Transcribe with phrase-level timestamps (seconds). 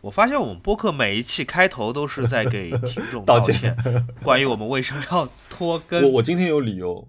[0.00, 3.76] 我发现我们播客每一期开头都是在给听众 道歉，
[4.22, 6.02] 关于我们为什么要拖更。
[6.04, 7.06] 我我今天有理由，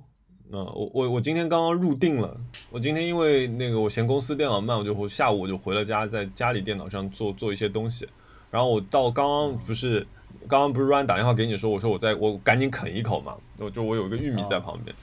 [0.52, 2.36] 嗯，我我我今天刚刚入定了。
[2.70, 8.06] 我今天因为那个我嫌公司电脑慢，我就我下午我就回了家，在家里电脑上做做一些东西。
[8.50, 10.06] 然后我到刚刚不是
[10.50, 14.94] 刚刚不是 Ryan 打电话给你说，我说我在我赶紧啃一口嘛，我就我有一个玉米在旁边。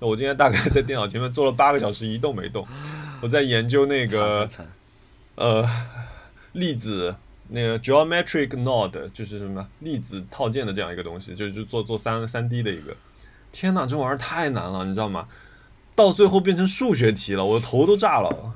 [0.00, 2.66] 那我今天大概在电脑前面坐了八个小时，一动没动。
[3.20, 4.48] 我在研究那个
[5.36, 5.64] 呃
[6.54, 7.14] 粒子。
[7.48, 12.96] 那个 geometric node 就是什么粒子套件的这样一个东西，就就做做三三 D 的一个。
[13.52, 15.28] 天哪，这玩意儿太难了，你知道吗？
[15.94, 18.54] 到最后变成数学题了，我的头都炸了。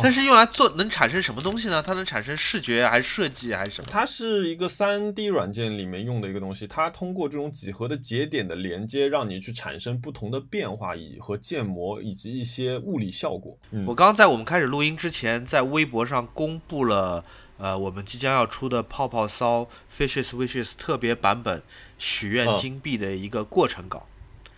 [0.00, 1.82] 它是用来做能产生什么东西呢？
[1.82, 3.88] 它能产生视觉还是设计还是什么？
[3.90, 13.58] 它是一个三 D 软件里面用的一个东西，它通过这种几何的节点的连接，让你去产生不同的变化以和建模以及一些物理效果。
[13.86, 17.24] 我刚在我们开始录音之前，在微博上公布了。
[17.62, 21.62] 呃，我们即将要出的泡泡骚 Fishes Wishes 特别版本
[21.96, 24.04] 许愿金币的一个过程稿，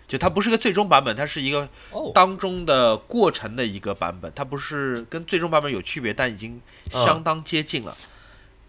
[0.09, 1.69] 就它不是个最终版本，它是一个
[2.15, 7.95] 当中的过程的一个版本，它不是跟最终版本有区别，但已经相当接近了。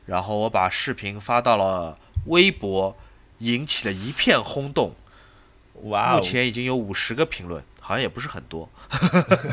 [0.07, 2.97] 然后我把视频发到了微博，
[3.37, 4.95] 引起了一片轰动。
[5.83, 6.17] 哇！
[6.17, 8.69] 目前已经有五十个评论，好像也不是很多。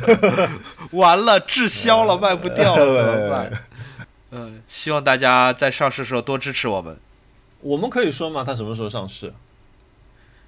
[0.90, 3.52] 完了，滞销了，卖不掉了，怎么办？
[4.34, 6.98] 嗯，希望大家在上市的时候多支持我们。
[7.60, 8.42] 我们可以说吗？
[8.42, 9.32] 它什么时候上市？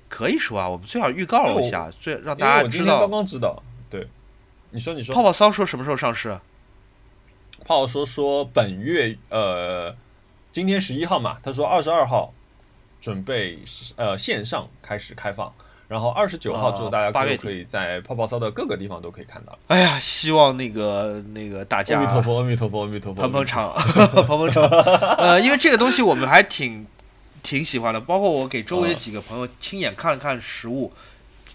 [0.09, 3.01] 可以说啊，我们最好预告一下，最让大家知道。
[3.01, 4.09] 刚刚知道，对，
[4.71, 5.15] 你说你说。
[5.15, 6.41] 泡泡骚说什么时候上市？
[7.67, 9.95] 泡泡说说本月呃，
[10.51, 12.33] 今天十一号嘛，他说二十二号
[13.01, 13.59] 准备
[13.97, 15.53] 呃线上开始开放。
[15.87, 19.59] 然后二十九号之后，大家可可以在泡泡骚的各个地方都可以看到。
[19.67, 24.65] 哎呀，希望那个那个大家，阿弥陀佛，阿弥陀佛，阿弥陀佛，捧捧场，捧捧场。
[25.19, 26.87] 呃，因为这个东西我们还挺
[27.43, 30.93] 挺喜欢的，包括我给周围几个朋友亲眼看了看实物，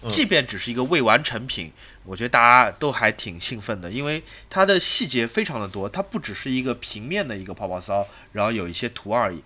[0.08, 1.72] 即便只是一个未完成品，
[2.04, 9.42] 我觉得大家都还挺兴奋的，因为它的细节非常的多，它不只是一个平面的一个泡泡骚，然后有一些图而已。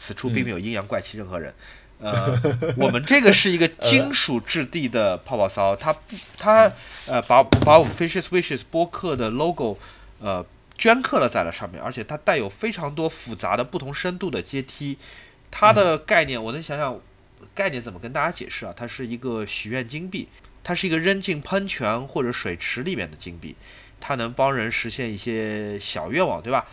[0.00, 1.52] 此处并没有阴阳怪气任何人。
[2.00, 2.38] 呃，
[2.76, 6.70] 我们这个是一个金属质地的泡泡骚，它不，它
[7.06, 9.76] 呃把把我们 Fishes Wishes 播客的 logo
[10.20, 10.44] 呃
[10.78, 14.96] 镌刻了在了上面，而且它带有非常多复杂的不同深度的阶梯。
[15.50, 17.00] 它的概念我能想想，
[17.54, 18.72] 概念怎么跟大家解释啊？
[18.76, 20.28] 它是一个许愿金币，
[20.62, 23.56] 它是一个扔进喷泉或者水池里面的金币，
[23.98, 26.66] 它能帮人实现一些小愿望，对吧？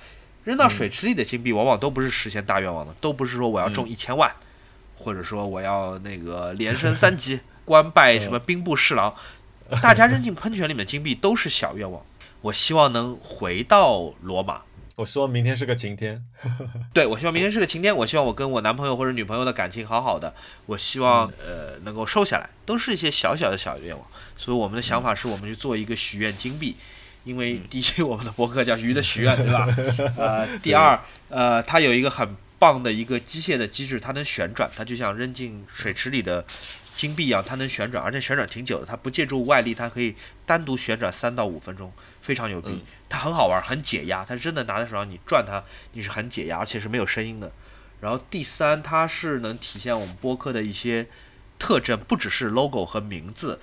[0.44, 4.32] 扔到水池里的金币往往都不是实现大愿望的，都不是说我要中一千万。
[5.06, 9.14] 或者说我要那个连升三级，官拜什么兵部侍郎，
[9.80, 12.04] 大家扔进喷泉里面的金币都是小愿望。
[12.42, 14.62] 我希望能回到罗马。
[14.96, 16.24] 我希望明天是个晴天。
[16.92, 17.96] 对，我希望明天是个晴天。
[17.96, 20.34] 我希望我跟我男朋友或者女朋友的感情好好的。
[20.66, 24.08] 我希望呃能够瘦下来，都是一些小小的小愿望。
[24.36, 26.76] 所以我们的想法是我们去做一个许愿金币，
[27.26, 29.68] 因为第一我们的博客叫鱼的许愿， 对吧？
[30.18, 31.00] 呃，第二
[31.30, 32.36] 呃它有一个很。
[32.66, 36.44] 棒的一个机械的机制，它能旋转，它就像扔进水池里的
[36.96, 38.86] 金币一样，它能旋转，而且旋转挺久的。
[38.88, 40.16] 它不借助外力，它可以
[40.48, 41.94] 单独旋转三到五分钟，
[42.24, 42.84] 非常牛逼。
[43.08, 44.26] 它很好玩，很解压。
[44.26, 47.52] 它真的拿在手上，你转它，你是很解压，而且是没有声音的。
[48.02, 51.06] 然后第三，它是能体现我们播客的一些
[51.60, 53.60] 特征，不只是 logo 和名字，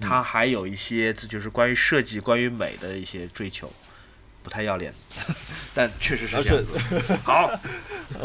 [0.00, 3.72] 它还有一些就是关于设计、关于美的一些追求。
[4.46, 4.94] 不太要脸，
[5.74, 7.00] 但确实是这样子。
[7.24, 7.50] 好，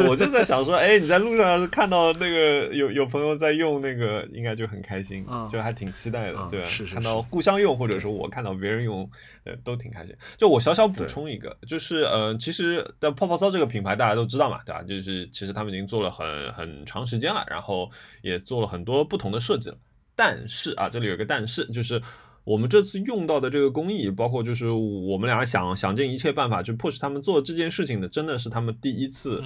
[0.07, 6.67] 我就在想说，哎，你在路上要是看到那个有有朋友在用那个，应该就很开心，就还挺期待的，对吧？
[6.93, 9.09] 看到互相用，或者说我看到别人用，
[9.45, 10.15] 呃，都挺开心。
[10.37, 14.83] 就我小小补充一个，就是呃，其实的泡泡骚这个品牌大家都知道嘛，对吧？
[14.83, 17.89] 就是其实他们已经做了很很长时间了，然后
[18.21, 19.77] 也做了很多不同的设计了。
[20.15, 21.99] 但是啊，这里有个但是，就是。
[22.43, 29.43] 我们这次用到的这个工艺，包括就是我们俩想想尽一切办法去迫使他们做这件事情的，真的是他们第一次，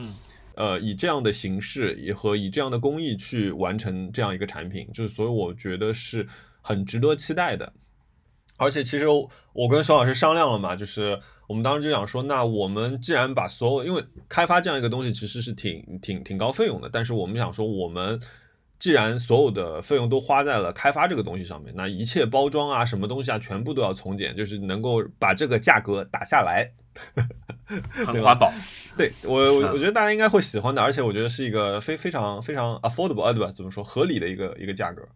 [0.55, 6.25] 呃，以这样的形式也和以这样的工艺去完成这样一个产品，就是所以我觉得是
[6.61, 7.73] 很值得期待的。
[8.55, 11.19] 而且其实我跟肖老师商量了嘛，就是
[11.49, 18.17] 我们当时就想说，那我们既然把所有，因为开发这样一个东西其实是挺挺挺高费用的，但是我们想说我们。
[18.77, 26.69] 既然所有的费用都花在了开发这个东西上面，那一切包装啊、什么东西啊，全部都要从简，就是能够把这个价格打下来，
[28.05, 28.51] 很环保。
[28.97, 33.51] 对我，我我觉得大家应该会喜欢的，而且我觉得是一个非非常非常 affordable 啊，对吧？
[33.51, 35.07] 怎么说合理的一个一个价格？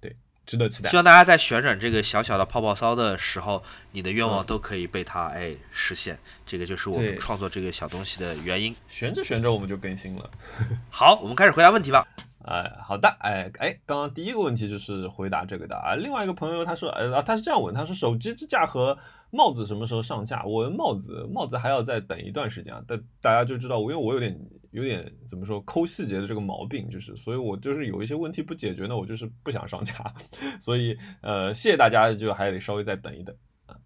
[0.00, 0.16] 对，
[0.46, 0.88] 值得期待。
[0.88, 3.62] 希望大家在旋转这个小小的泡泡骚的时候，
[3.92, 6.18] 你的愿望都可以被它哎实现。
[6.46, 8.74] 这个就是我们创作这个小东西的原因。
[8.86, 10.30] 旋着旋着我们就更新了。
[10.88, 12.06] 好，我们开始回答问题吧。
[12.44, 15.96] 哎，好的，哎哎，刚刚第一个问题就是回答这个的啊。
[15.96, 18.96] 另外一个朋友他说，呃啊，他是这样问，他说手机支架和
[19.30, 20.44] 帽子什么时候上架？
[20.44, 22.82] 我帽子帽子还要再等一段时间啊。
[22.86, 24.38] 但大家就知道我，因为我有点
[24.70, 29.92] 有点怎么说抠细节的这个毛病，就是所以我就是有一些问题不解决呢，我就是不想上架。
[30.62, 33.34] 所以呃，谢谢大家，就还得稍微再等一等
[33.66, 33.76] 啊。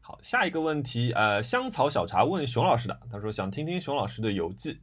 [0.00, 4.80] 好，下一个问题，呃，香草小茶问熊老师的，他说想听听熊老师的游记。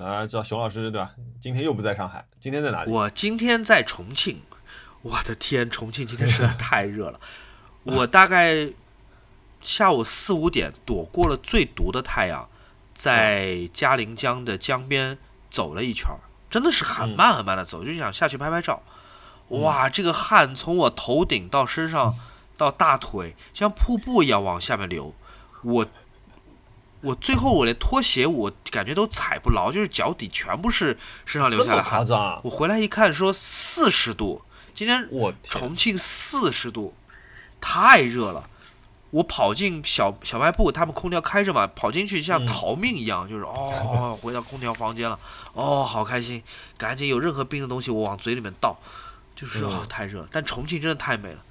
[0.00, 1.12] 大家知道熊老师对吧？
[1.40, 2.90] 今天又不在上海，今天在哪里？
[2.90, 4.40] 我今天在重庆。
[5.02, 7.18] 我的天，重庆今天实在太热了。
[7.82, 8.70] 我大概
[9.60, 12.48] 下午四五点躲过了最毒的太阳，
[12.94, 15.18] 在嘉陵江的江边
[15.50, 16.08] 走了一圈，
[16.48, 18.82] 真的是很慢很慢的走，就想下去拍拍照。
[19.48, 22.14] 哇，这个汗从我头顶到身上
[22.56, 25.12] 到大腿，像瀑布一样往下面流。
[25.62, 25.86] 我。
[27.00, 32.04] 我最后我连拖鞋我感觉都踩不牢，就是脚底全部是身上流下来汗。
[32.42, 34.42] 我回来一看说四十度，
[34.74, 36.94] 今天我重庆四十度，
[37.60, 38.50] 太热了。
[39.10, 45.18] 我跑进小小卖部，他们空调开着嘛，跑进去像逃命一样，就是哦，回到空调房间了，
[45.52, 46.42] 哦，好开心，
[46.76, 48.76] 赶紧有任何冰的东西我往嘴里面倒，
[49.36, 50.26] 就是哦太热。
[50.32, 51.44] 但重庆真的太美了。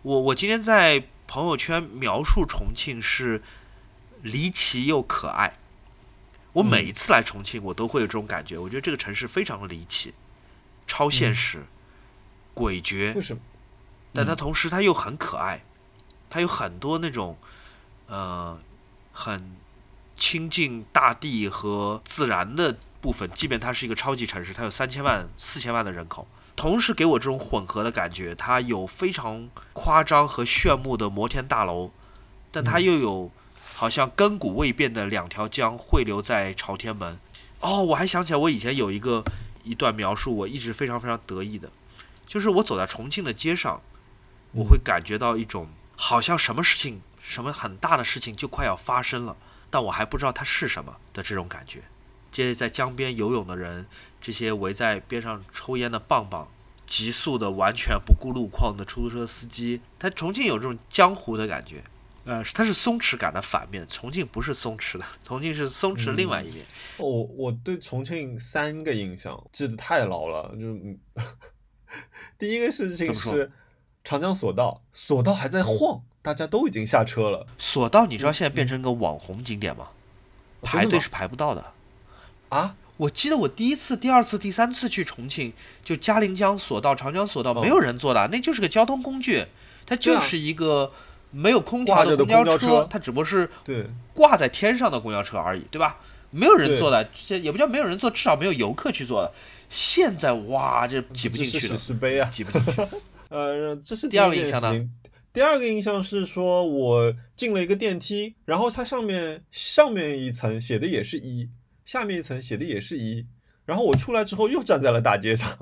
[0.00, 3.42] 我我今天在朋友圈描述重庆是。
[4.24, 5.52] 离奇又可爱，
[6.54, 8.56] 我每一次来重庆，我都会有这种感觉。
[8.56, 10.14] 我觉得这个城市非常的离奇，
[10.86, 11.66] 超现实，
[12.54, 13.14] 诡谲。
[13.14, 13.42] 为什么？
[14.14, 15.62] 但它同时它又很可爱，
[16.30, 17.36] 它有很多那种，
[18.06, 18.58] 呃，
[19.12, 19.54] 很
[20.16, 23.30] 亲近大地和自然的部分。
[23.34, 26.26] 即便它是一个超级城市，它有三千万、四千万的人口，
[26.56, 28.34] 同时给我这种混合的感觉。
[28.34, 31.90] 它有非常夸张和炫目的摩天大楼，
[32.50, 33.30] 但它又有。
[33.84, 37.20] 好像亘古未变的两条江汇流在朝天门。
[37.60, 39.22] 哦，我还想起来，我以前有一个
[39.62, 41.70] 一段描述，我一直非常非常得意的，
[42.26, 43.82] 就是我走在重庆的街上，
[44.52, 49.36] 我会感觉到一种好像什么事情、什么很大的事情就快要发生了，
[49.68, 51.82] 但我还不知道它是什么的这种感觉。
[52.32, 53.86] 这些在江边游泳的人，
[54.18, 56.48] 这些围在边上抽烟的棒棒，
[56.86, 61.84] 急速的完全不顾路况的出租车司机，他重庆有这种江湖的感觉。
[62.26, 66.64] 呃，它是松弛感的反面，重庆不是松弛的，重庆是松弛另外一面。
[66.96, 71.22] 我我对重庆三个印象记得太牢了，就
[72.38, 73.52] 第一个事情是
[74.02, 77.46] 长江索道，索道还在晃，大家都已经下车了。
[77.58, 79.88] 索道你知道现在变成个网红景点吗？
[80.62, 81.72] 排队是排不到的。
[82.48, 82.74] 啊？
[82.96, 85.52] 我记得我第一次、第二次、第三次去重庆，
[85.84, 89.44] 就嘉陵江索道、长江索道，没有人坐的，那就是个交通工具，
[89.84, 90.90] 它就是一个。
[91.34, 95.98] 没有空调的公交车，它只不过是对挂在天上的公交车而已，对吧？
[96.30, 99.32] 没有人坐的，也不叫没有人坐，至少没有游客去坐的。
[99.68, 102.82] 现在哇，这挤不进去了，石碑啊，挤不进去。
[103.30, 104.88] 呃，这是第二个印象呢。
[105.32, 111.50] 第二个印象是说，我进了一个电梯，然后它上面上面一层写的也是一，
[111.84, 113.26] 下面一层写的也是一，
[113.64, 115.58] 然后我出来之后又站在了大街上。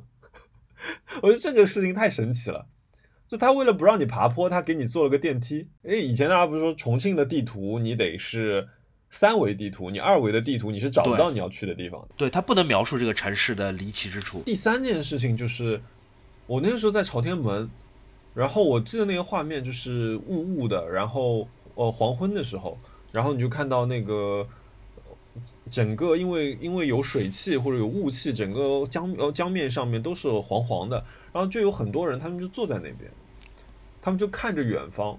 [1.22, 2.66] 我觉得这个事情太神奇了。
[3.32, 5.66] 就他为了不让你爬坡，他给你做了个电梯。
[5.84, 8.68] 哎，以前大家不是说重庆的地图你得是
[9.08, 12.06] 三维地图，你二维的地图你是找不到你要去的地方。
[12.14, 14.42] 对，他不能描述这个城市的离奇之处。
[14.44, 15.80] 第三件事情就是，
[16.46, 17.70] 我那个时候在朝天门，
[18.34, 22.76] 然后我记得那个画面就是雾雾的，然后呃黄昏的时候，
[23.12, 24.46] 然后你就看到那个
[25.70, 33.10] 整个因为因为有水汽或者有雾气，整个江呃江面上面都是黄黄的，然后就有很多人，他们就坐在那边。
[34.02, 35.16] 他们就看着远方，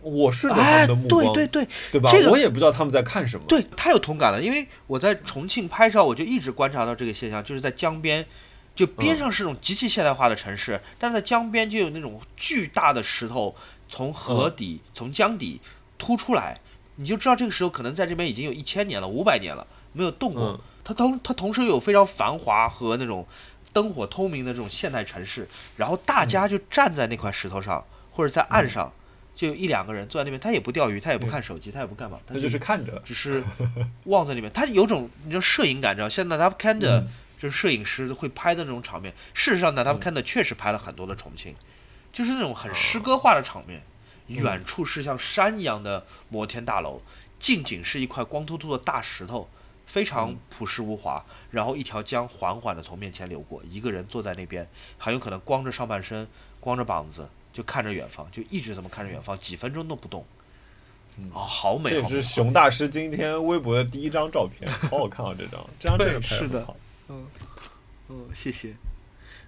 [0.00, 2.10] 我顺着他们的目光，对对对，对吧？
[2.30, 3.44] 我也不知道他们在看什么。
[3.46, 8.24] 对，太有同感了，因为我在重庆拍照，我就一直观察到这个现象，就是在江边，
[8.74, 13.54] 就边上是种极其现代化的城市，但在江边就有那种巨大的石头
[13.88, 15.60] 从河底、从江底
[15.98, 16.60] 凸出来，
[16.96, 20.58] 你就知道这个石头可能在这边已经有一千年了、五百年了，没有动过。
[20.84, 23.26] 它同它同时有非常繁华和那种
[23.72, 27.84] 灯火通明的这种现代城市，然后大家就站在那块石头上。
[28.10, 28.92] 或者在岸上，
[29.34, 33.42] 就有一两个人坐在那边，他也不钓鱼，他也不看手机，他也不干嘛，他就是看着，只是
[34.04, 34.52] 望在那边。
[34.52, 36.08] 他有种你知道摄影感，知道？
[36.08, 37.06] 现在他看的
[37.38, 39.14] 就是摄影师会拍的那种场面。
[39.34, 41.54] 事实上呢，他们看的确实拍了很多的重庆，
[42.12, 43.82] 就是那种很诗歌化的场面。
[44.26, 47.02] 远处是像山一样的摩天大楼，
[47.40, 49.50] 近景是一块光秃秃的大石头，
[49.86, 51.24] 非常朴实无华。
[51.50, 56.28] 然后一条江缓缓地从面前流过，一个人坐在那边，很有可能光着上半身，
[56.60, 60.24] 光着膀子，就看着远方，就一直这么看着远方，几分钟都不动。
[61.34, 61.90] 哦，好美！
[61.90, 65.34] 这是熊大师今天微博的第一张照片，好好看啊！
[65.36, 66.76] 这张，这张真的拍的好。
[67.08, 67.26] 嗯，
[68.08, 68.74] 嗯，谢谢。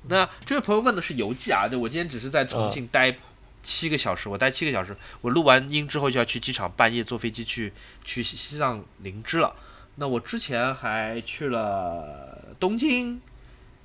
[0.09, 3.16] 那这位朋友问的是游记啊，对我今天只是在重庆待
[3.62, 7.73] 七个小时，我待七个小时，我录完音之后就要去机场，半夜坐飞机去
[8.04, 9.54] 去西藏林芝了。
[9.94, 13.21] 那我之前还去了东京，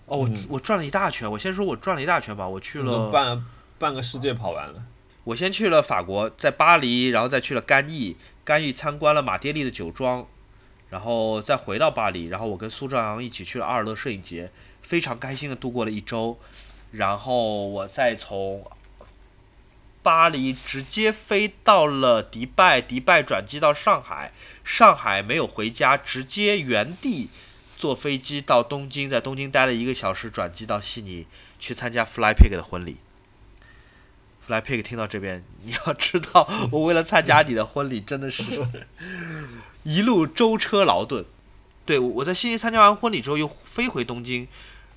[0.08, 1.32] 哦，我我转了一大圈。
[1.32, 3.46] 我先说我转了一大圈吧，我去了半
[3.80, 4.84] 半个世界跑完了。
[5.24, 8.16] 我先去了法国，在巴黎，然后再去了干邑，
[8.46, 10.26] 干邑参观了马爹利的酒庄，
[10.90, 14.50] 然后再回到巴黎，然后我跟苏兆阳一起去了阿尔勒摄影节，
[14.82, 16.40] 非常开心的度过了一周，
[16.92, 18.66] 然后我再从
[20.02, 24.32] 巴黎直接飞到了迪拜，迪拜转机到上海，
[24.64, 27.28] 上海没有回家，直接原地
[27.76, 31.28] 坐飞机到东京，在东京待了一个小时，转机到悉尼
[31.60, 32.96] 去参加 Fly Pig 的婚礼。
[34.48, 38.44] 来，Pick 听到这边，你要知道，我为了参加你的婚礼，真的是
[39.84, 41.26] 一路舟车劳顿。
[41.86, 44.48] 对，我在悉尼参加完婚礼之后，又飞回东京，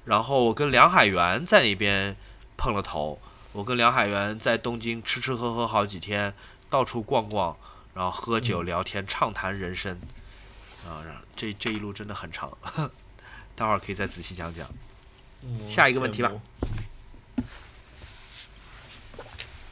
[0.05, 2.17] 然后我跟梁海源在那边
[2.57, 3.21] 碰了头。
[3.53, 6.33] 我跟梁海源在东京吃吃喝喝好几天，
[6.69, 7.57] 到处逛逛，
[7.95, 10.01] 然后喝酒聊天，畅谈人生。
[10.87, 11.03] 啊，
[11.37, 12.57] 这这一路真的很长，
[13.57, 14.69] 待会儿可以再仔细讲讲。
[15.69, 16.31] 下一个问题吧。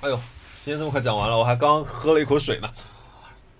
[0.00, 0.14] 哎呦，
[0.64, 2.72] 今天这么快讲完了，我还刚喝了一口水呢。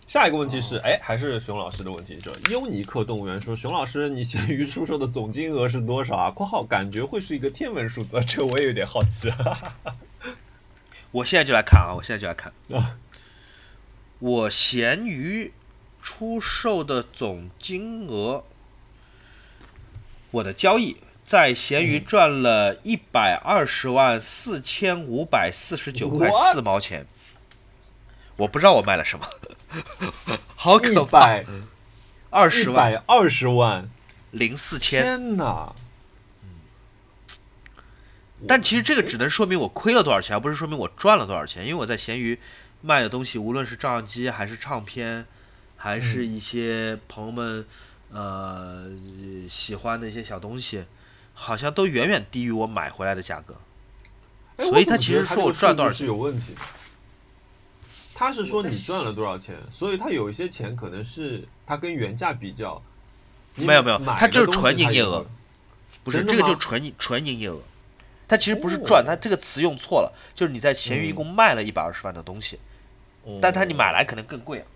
[0.07, 9.97] 下一个问题是，哎，还是熊老师的问题，就优尼克动物园说，熊老师，你闲鱼出售的总金额是多少啊？（括号感觉会是一个天文数字，这我也有点好奇。）哈哈
[11.11, 12.97] 我现在就来看啊，我现在就来看 啊。
[14.21, 15.53] 我闲鱼
[16.01, 18.45] 出售的总金额，
[20.31, 20.99] 我的交易。
[21.29, 27.07] 在闲鱼赚了一百二十万四千五百四十九块四毛钱，
[28.37, 29.29] 我不知道我卖了什么，
[30.57, 31.43] 好可怕！
[32.31, 33.91] 二十万，二十万
[34.31, 35.75] 零四千，天哪！
[38.47, 41.63] 但其实这个只能说明我亏了多少钱，而不是说明我赚了多少钱。
[41.65, 42.39] 因为我在闲鱼
[42.81, 45.27] 卖的东西，无论是照相机，还是唱片，
[45.77, 47.67] 还是一些朋友们
[48.11, 48.87] 呃
[49.47, 50.87] 喜欢的一些小东西。
[51.41, 53.55] 好像都远远低于我买回来的价格，
[54.59, 56.61] 所以他其实说我赚多少是有问题的。
[58.13, 62.83] 他是说你赚了多少钱，所以他有一些钱可能是他跟原价比较。
[63.55, 65.25] 没有没有，他就是纯营业额，
[66.03, 67.61] 不是这个就纯纯营业额。
[68.27, 72.59] 他其实不是赚，他这个词用错了，就是你在闲鱼一共卖了一百二十万的东西，
[73.41, 74.67] 但他你买来可能更贵啊。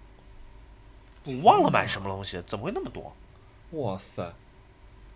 [1.25, 3.15] 我忘了买什么东西，怎么会那么多？
[3.73, 4.33] 哇塞！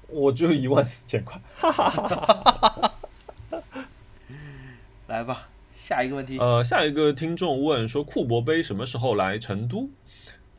[0.09, 2.93] 我只有一万四千块，哈哈哈哈哈！
[5.09, 6.39] 来吧，下一个问题。
[6.39, 9.89] 呃，下一个听众问说，库博杯什么时候来成都？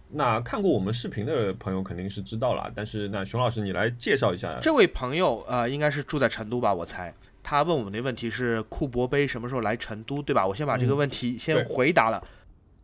[0.10, 4.58] 那看过我们视频的朋友肯定是知道了，但是那熊老师你来介绍一下。
[4.62, 6.74] 这位朋友呃，应该是住在成都吧？
[6.74, 7.14] 我猜
[7.44, 10.48] 他问我们的问题是库博杯什么时候来成都，对吧？
[10.48, 12.26] 我先把这个问题先回答了。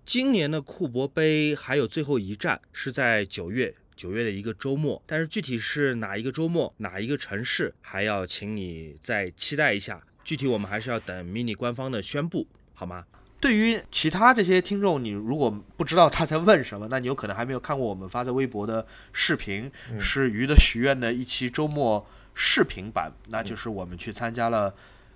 [0.03, 3.73] 今年的库博杯还有最后一站是在九月。
[3.95, 10.01] 九月的一个周末，但是具体是哪一个周末、哪一个城市，还要请你再期待一下。
[10.23, 13.05] 具体我们还是要等 mini 官方的宣布，好吗？
[13.39, 19.69] 对于其他这些听众，你如果不知道他在问什么，那你有可能还没有看过我们发在微博的视频，
[19.99, 24.73] 是鱼的许愿的一期周末视频版，那就是我们去参加了。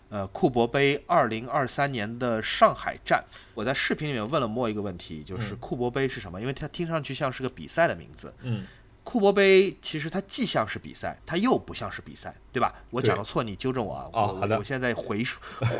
[0.09, 3.23] 呃，库博杯二零二三年的上海站，
[3.53, 6.39] 我在视频里面问了莫一个问题，就是库博杯是什么？
[6.39, 8.33] 因为它听上去像是个比赛的名字。
[8.41, 8.65] 嗯，
[9.03, 12.73] 库博杯其实它既像是比赛，它又不像是比赛，对吧？
[12.89, 14.09] 我讲的错，你纠正我啊。
[14.13, 14.57] 哦，好的。
[14.57, 15.21] 我现在回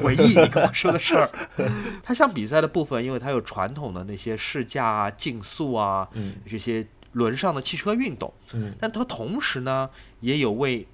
[0.02, 1.30] 回忆你跟我说的事儿。
[2.04, 6.08] 它像比赛的部分，因为它有传统的那些试驾啊、竞速啊，
[6.50, 8.34] 这些轮上的汽车运动。
[8.54, 10.86] 嗯，但它同时呢，也有为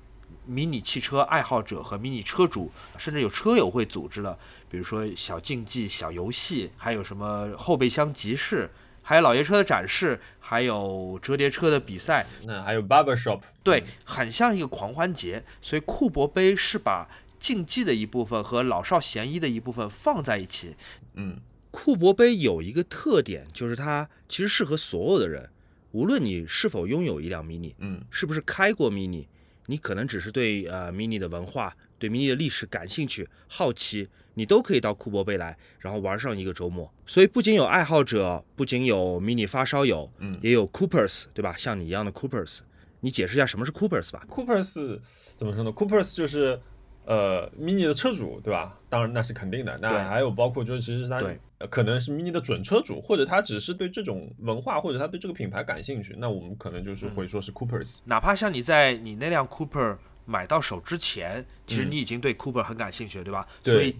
[0.46, 4.38] 迷你汽车爱好者和迷你车主，甚至有车友会组织的，
[4.70, 8.70] 比如说小竞技、小游戏，还有什么后备箱集市，
[9.02, 15.44] 还有老爷车的展示，还有折叠车的比赛，那还有 barber shop，对，很像一个狂欢节。
[15.62, 17.10] 所以库博杯是把
[17.40, 20.76] 竞技的一部分和老少咸宜的一部分放在一起。
[21.16, 21.40] 嗯，
[21.72, 25.50] 库博杯有一个特点，就是它其实适合所有的人，
[25.92, 29.26] 无论你是否拥有一辆 mini，嗯，是不是开过 mini。
[29.68, 36.92] 你可能只是对呃 mini 的文化、对 mini 的历史感兴趣、好奇，你都可以到库博贝来，然后玩上一个周末。
[37.06, 41.56] 所以不仅有爱好者，不仅有 mini 发烧友，嗯，也有 Coopers，对吧？
[41.58, 42.60] 像你一样的 Coopers，
[43.02, 45.00] 你解释一下什么是 Coopers 吧？Coopers
[45.36, 46.60] 怎么说呢？Coopers 就是
[47.06, 48.78] 呃 Mini 的车主，对吧？
[48.90, 49.78] 当然那是肯定的。
[49.82, 51.22] 那还有包括就是其实他
[51.70, 57.98] 可能是 Mini 的准车主，或者他只是对这种文化或者他对这个品牌感兴趣，那我们可能就是会说是 Coopers。
[58.06, 63.48] 哪怕像你在你那辆 Cooper 买到手之前，其实你已经对 Cooper 很感兴趣，对吧？
[63.64, 63.96] 所以。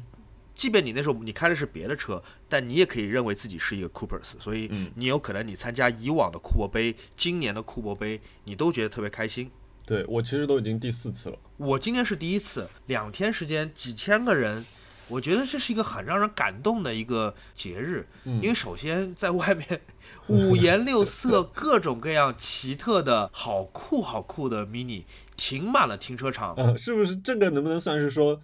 [0.56, 9.50] 即便你那时候你开的是别的车，但你也可以认为自己是一个 Coopers，所以你有可能你参加以往的库珀杯，今年的库珀杯，你都觉得特别开心。
[9.84, 14.66] 对我其实都已经第四次了，我今天是第一次，两天时间几千个人，
[15.08, 19.82] 我觉得这是一个很让人感动的一个节日，因为首先在外面
[20.28, 25.04] 五颜六色、各种各样奇特的好酷好酷的 Mini
[25.38, 28.42] 停满了停车场，嗯， 是不是这个能不能算是说？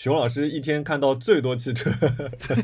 [0.00, 1.90] 熊老师一天看到最多汽车，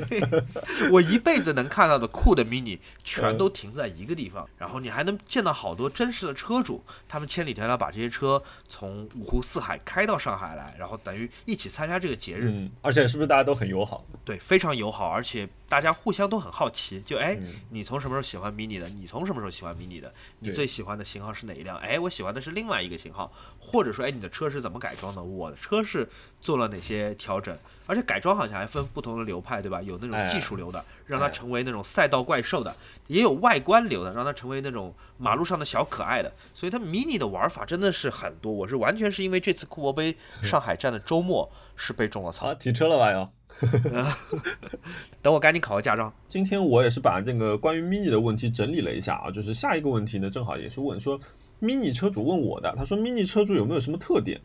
[0.90, 12.48] 我一辈子能看到的酷的 mini 全都停在一个地方，然后你还能见到好多真实的车主，他们千里迢迢把这些车从五湖四海开到上海来，然后等于一起参加这个节日。
[12.50, 14.02] 嗯，而且是不是大家都很友好？
[14.24, 17.38] 对，非常友好，而且大家互相都很好奇，就哎，
[17.70, 18.88] 你从什么时候喜欢 mini 的？
[18.88, 20.12] 你从什么时候喜欢 mini 的？
[20.38, 21.76] 你最喜欢的型号是哪一辆？
[21.78, 25.22] 哎，我喜欢的是另外一个型号，或者说哎，你的车是怎么改装的？
[25.22, 26.08] 我的车是
[26.40, 27.14] 做了哪些？
[27.16, 27.56] 调整，
[27.86, 29.82] 而且改装好像还分不同的流派，对吧？
[29.82, 32.70] 有那种技术流的，让它成为那种赛道怪兽的；
[33.08, 36.32] 也有外观流的，让它成为那种马路上的小可爱的。
[36.54, 38.52] 所以它 mini 的玩法真的是很多。
[38.52, 42.54] 我是完全是因为这次库珀杯上海站的周末是被种了草。
[42.54, 43.10] 提车了吧？
[43.10, 43.32] 要
[45.22, 46.12] 等我赶紧考个驾照。
[46.28, 51.18] 今天我也是把这个关于 mini 的问题整理了一下啊，就是下一个问题呢，正好也是问说
[51.60, 54.40] mini 车主问我的，他说 mini 车主有没有什么特点？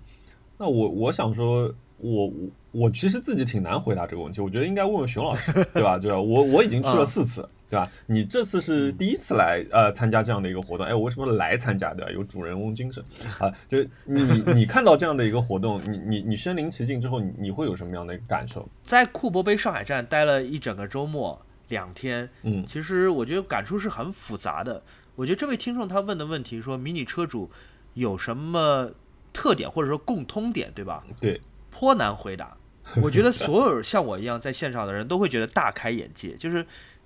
[0.58, 1.74] 那我我想说。
[2.02, 2.34] 我我
[2.72, 5.98] 我其实自己挺难回答这个问题，我觉得应该问问熊老师，对吧？
[5.98, 6.20] 对吧？
[6.20, 7.90] 我我已经去了四次，对吧？
[8.08, 11.94] 你这次是第一次来呃参加这样的一个活动，哎，我为什么来参加？
[11.94, 12.12] 的？
[12.14, 13.04] 有主人翁精神
[13.40, 13.54] 啊！
[13.68, 14.24] 就你
[14.56, 18.68] 你看到这样的一个活动，你你你身临其境之后，你你会有什么样的感受？
[18.84, 24.82] 在库珀杯上海站待了一整个周末两天，嗯，其实我觉得感触是很复杂的。
[25.16, 27.52] 我觉得这位听众他问的问题说，迷你车主
[27.94, 28.90] 有什么
[29.34, 31.04] 特点或者说共通点，对吧？
[31.20, 31.40] 对。
[31.72, 32.56] 颇难回答，
[33.02, 36.36] 我觉得所有像我一样在现场的人都会觉得大开眼界。
[36.36, 36.64] 就是，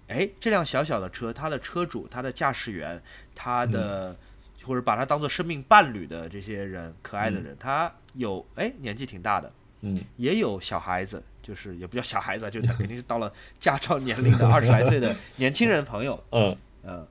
[0.07, 3.01] 哎，这辆小小的车，它的车主、它的驾驶员、
[3.33, 4.15] 它的
[4.63, 9.51] 或者把它当做生命伴侣的这些人，可爱的人，他有哎年纪挺大的，
[9.81, 16.57] 嗯，也有小孩子，就是也不叫小孩子，就是肯定是到了驾照年龄的 二十来岁的年轻人朋友，嗯。
[16.87, 17.03] 嗯，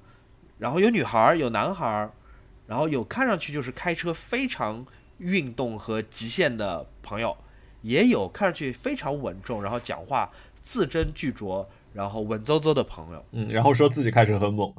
[0.56, 2.10] 然后有女孩儿，有男孩儿，
[2.68, 4.86] 然后有看上去就是开车非常
[5.18, 7.36] 运动和极限的朋友。
[7.84, 10.30] 也有看上去非常稳重，然后讲话
[10.62, 14.72] 字斟句酌，然后稳绉绉的朋友，嗯，然后说自己开车很猛，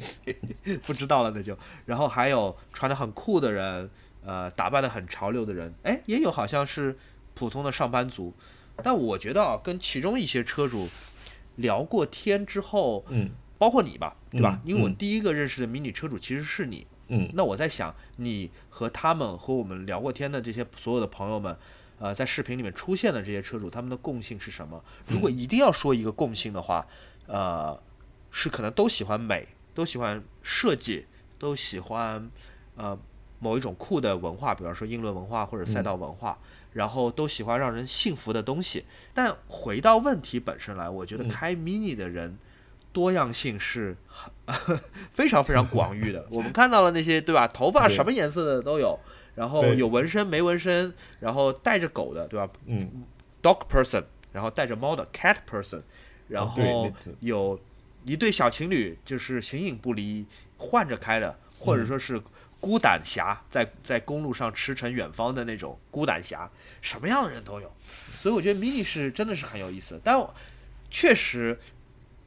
[0.82, 3.90] 不知道了那就，然后还有穿的很酷的人，
[4.24, 6.96] 呃，打扮的很潮流的人，哎，也有好像是
[7.34, 8.32] 普通的上班族，
[8.82, 10.88] 但我觉得啊，跟其中一些车主
[11.56, 14.58] 聊过天之后，嗯，包括你吧，对吧？
[14.64, 21.54] 因为我第一个认识的迷你车主其实是你，嗯，那我在想，你和他们和我们聊过天的这些所有的朋友们。
[22.00, 24.82] 呃，在视频里面出现的这些车主，他们的共性是什么？
[25.08, 26.86] 如果一定要说一个共性的话，
[27.26, 27.76] 呃，
[28.30, 31.06] 是可能都喜欢美，都喜欢设计，
[31.38, 32.30] 都喜欢
[32.76, 32.96] 呃
[33.40, 36.38] 某一种酷的文化，比方说英伦文化或者赛道文化，
[36.72, 38.84] 然后都喜欢让人幸福的东西。
[39.12, 42.38] 但回到问题本身来，我觉得开 Mini 的人
[42.92, 44.78] 多样性是很
[45.10, 46.26] 非常非常广域的。
[46.30, 47.48] 我们看到了那些对吧？
[47.48, 48.98] 头发什么颜色的都有。
[49.38, 52.52] 然后有纹身没纹身，然后带着狗的，对吧？
[52.66, 53.04] 嗯
[53.40, 55.80] ，dog person，然后带着猫的 cat person，
[56.26, 57.56] 然后有
[58.04, 62.20] 一对小情侣，就是形影不离，换着开的，或者说是
[62.58, 66.50] 孤胆侠，在在公路上驰骋远方的那种孤胆侠，
[66.82, 67.72] 什么样的人都有。
[68.20, 70.20] 所以我觉得 mini 是真的是很有意思，但
[70.90, 71.56] 确实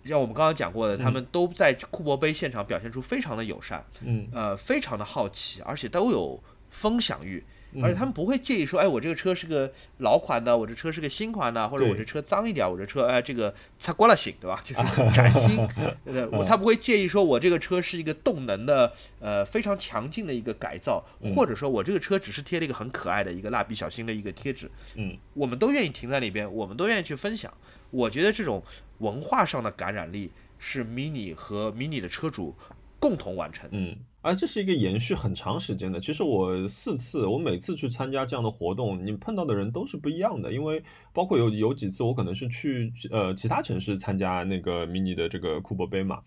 [0.05, 6.41] 像我们刚刚讲过的，他们都在库珀杯现场表现出非常的友善，嗯，呃，非常的好奇，而且都有。
[6.71, 7.43] 分享欲，
[7.83, 14.59] 而且他们不会介意说，哎，我这个车是个老款的，我这车是个新款的，或者我这车脏一点，我这车哎，这个擦过了行，对吧？
[14.63, 15.67] 就是崭 新，
[16.05, 21.05] 对我他不会介意说我这个车是一个动能的，呃，非常强劲的一个改造，
[21.35, 27.53] 或者说我这个车只是贴了一个很可爱的一个蜡笔小新的一个贴纸，嗯，我们都愿意停在那边，我们都愿意去分享。
[27.91, 28.63] 我觉得这种
[28.99, 32.55] 文化上的感染力是 Mini 和 Mini 的车主
[32.99, 33.95] 共同完成，嗯。
[34.21, 35.99] 而这是一个延续很长时间的。
[35.99, 40.53] 其实我四次，我每次去参加这样的活动，你碰到的人都是不一样的。
[40.53, 46.21] 因为包括有有几次，我可能是去呃其他城市参加那个迷你的这个库珀杯嘛，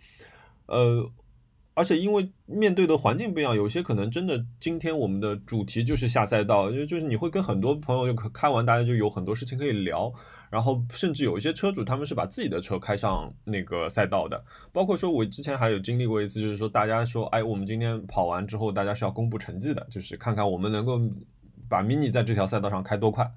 [0.67, 1.09] 呃，
[1.75, 10.13] 而且因为面对的环境不一样，有些可能真的今天我们的主题就是下赛道，就就是你会跟很多朋友就开完，大家就有很多事情可以聊。
[10.55, 14.41] 然后甚至有一些车主他们是把自己的车开上那个赛道的，
[14.73, 21.01] 包括说我之前还有经历过一次，就是说大家说，哎，我们今天跑完之后，大家是要公布成绩的，就是看看我们能够
[21.69, 23.29] 把 mini 在这条赛道上开多快。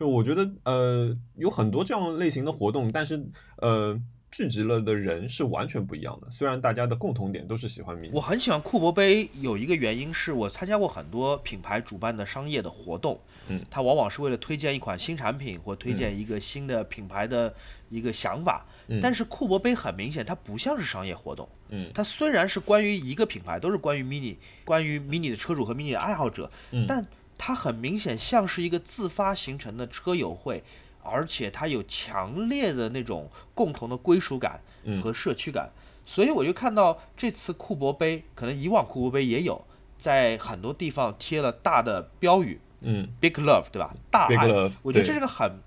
[0.00, 3.22] 就我觉得呃有很多这样类型的活动，但是
[3.58, 4.00] 呃。
[4.30, 8.14] 聚集了的人是完全不一样的，虽然大家的共同点都是喜欢迷你。
[8.14, 17.52] 我很喜欢库珀杯，有一个原因是我参加过很多品牌主办的商业的活动，嗯，它往往是为了推荐一款新产品或推荐一个新的品牌的
[17.88, 27.04] 一个想法，嗯，但是库珀杯很明显它不像是商业活动，嗯，它虽然是关于一个品牌，都是关于 mini，关于 mini 的车主和 mini 的爱好者，嗯，但
[27.38, 30.62] 它很明显像是一个自发形成的车友会。
[31.08, 34.60] 而且它有强烈的那种共同的归属感
[35.02, 35.70] 和社区感，
[36.06, 39.64] 所以我就看到这次库珀杯，可能以往库珀杯也有，
[39.98, 43.94] 在很多地方贴了大的标语，嗯，Big Love，对吧？
[44.10, 44.46] 大爱，
[44.82, 45.58] 我觉得这是个很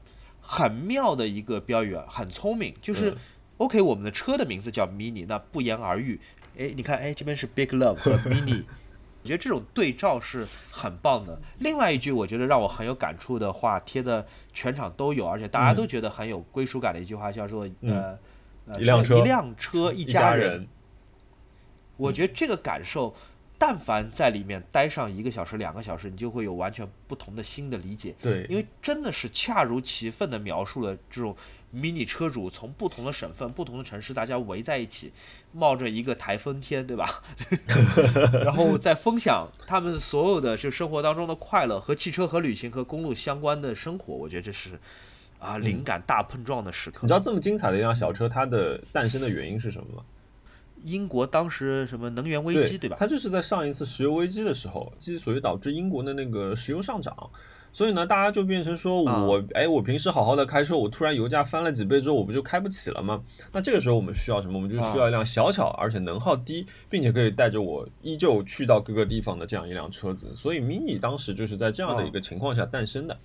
[0.42, 2.74] 很妙的一个标语啊，很聪明。
[2.82, 3.16] 就是
[3.58, 6.20] OK，我们的车的名字叫 Mini，那不言而喻。
[6.58, 8.64] 哎，你看，哎，这边是 Big Love 和 Mini。
[9.24, 11.40] 我觉得这种对照是很棒的。
[11.60, 18.18] 另外一句，我觉得让我很有感触的话，贴的全场都有，而且大家都觉得很有归属感的一句话，叫做“呃，
[18.80, 20.68] 一辆车，一辆车，一家人”。
[21.98, 23.14] 我觉得这个感受，
[23.60, 28.16] 但凡在里面待上一个小时、两个小时，你就会有完全不同的新的理解。
[28.20, 31.36] 对，因为真的是恰如其分的描述了这种。
[31.74, 35.12] Mini 车主从不同的省份、不同的城市，大家围在一起，
[35.54, 37.24] 冒着一个台风天，对吧？
[38.44, 44.14] 然后再分享他们所有的就生活当中的快乐和汽车、和旅行、和公路相关的生活。
[44.14, 44.80] 我觉得这是
[45.40, 47.00] 啊，灵感大碰撞的时刻。
[47.04, 50.04] 你知道这么精彩的一辆小车，它的诞生的原因是什么吗？
[50.84, 52.98] 英国当时什么能源危机，对吧？
[53.00, 57.16] 它就是在上一次石油危机的时候，之所以导致英国的那个石油上涨。
[57.74, 63.24] 所以呢，大家就变成说我，哎，我平时好好的开车，我突然油价翻了几倍之后，我不就开不起了吗？
[63.54, 64.56] 那这个时候我们需要什么？
[64.56, 70.36] 我们就需要一辆小巧而且能耗低，并且可以带着我依旧去到各个地方的这样一辆车子。
[70.36, 73.18] 所以 Mini 当时就是在这样的一个情况下诞生的。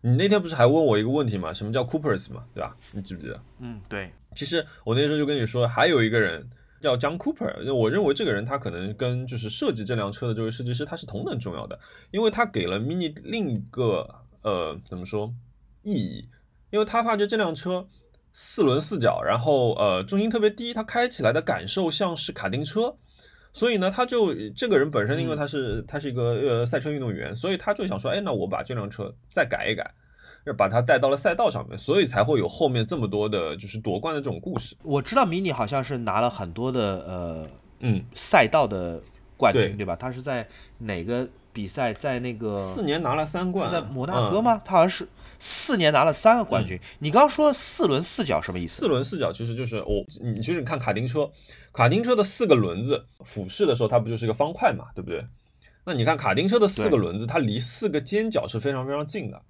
[0.00, 1.52] 你那天不是还问我一个问题吗？
[1.52, 2.76] 什么叫 Coopers 嘛，对吧？
[2.92, 3.40] 你记不记得？
[3.60, 4.10] 嗯，对。
[4.34, 6.44] 其实我那时候就跟你说，还有一个人。
[6.80, 11.78] 叫 John Cooper，我认为这个人他可能跟就是设计这辆车的这位设计师他是同等重要的，
[12.10, 14.08] 因为他给了 Mini 另一个
[14.42, 15.32] 呃怎么说
[15.82, 16.28] 意义，
[16.70, 17.86] 因为他发觉这辆车
[18.32, 22.96] 四轮四角，然后呃重心特别低，它开起来的感受像是卡丁车，
[23.52, 29.94] 所以呢他就这个人本身因为他是他是一个呃赛车运动员，所以他就想说，哎，那我把这辆车再改一改。
[30.44, 34.76] 是把他带到了赛道上面，所以才会有后面这么多的，就是夺冠的这种故事。
[34.82, 37.46] 我知道迷你好像是拿了很多的呃，
[37.80, 39.00] 嗯，赛道的
[39.36, 39.94] 冠军，对吧？
[39.96, 40.48] 他是在
[40.78, 41.92] 哪个比赛？
[41.92, 44.60] 在那个四年拿了三冠，在摩纳哥吗？
[44.64, 45.06] 他好像是
[45.38, 46.78] 四年拿了三个冠军。
[47.00, 48.80] 你刚刚说四轮四角什么意思？
[48.80, 51.30] 四轮四角其实就是我，你其实你看卡丁车，
[51.72, 55.24] 卡丁车的四个轮子俯视的时候，它不就是一个方块嘛，对不对？
[55.84, 59.40] 那你看卡丁车的四个轮子，它离四个尖角是非常非常近的。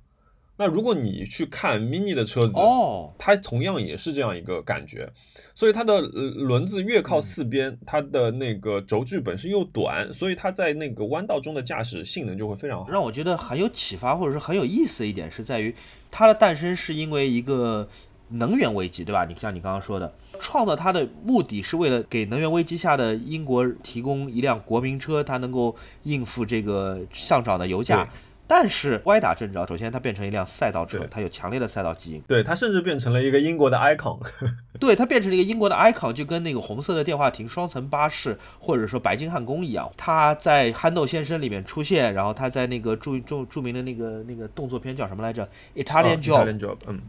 [0.61, 5.11] 那如果你去看 Mini 的车子，哦，它同样也是这样一个感觉，
[5.55, 12.90] 所以它的轮子越靠四边，它的那个轴距本身又短，所以它在那个弯道中的驾驶性能就会非常好。
[12.90, 15.75] 让我觉得很有启发，或者是很有意思的一点是在于，
[16.11, 17.88] 它的诞生是因为一个
[18.29, 19.25] 能源危机，对吧？
[19.25, 28.07] 你像你刚刚说的，创造它的目的是为了给能源危机下的英国提供一辆国民车，它能够应付这个上涨的油价。
[28.52, 32.20] 但是歪打正着，首先它变成一辆赛道车，它有强烈的赛道基因。
[32.22, 34.18] 对，它甚至变成了一个英国的 icon。
[34.80, 39.88] 对，它变成了一个英国的 icon，就跟那个红色的电话亭、双层巴士，或者说白金汉宫一样。
[39.96, 46.76] 它在《憨豆先生》里面出现，然后它在那个著著著名的那个那个动作片叫什么来着？Italian Job。
[46.88, 47.02] 嗯，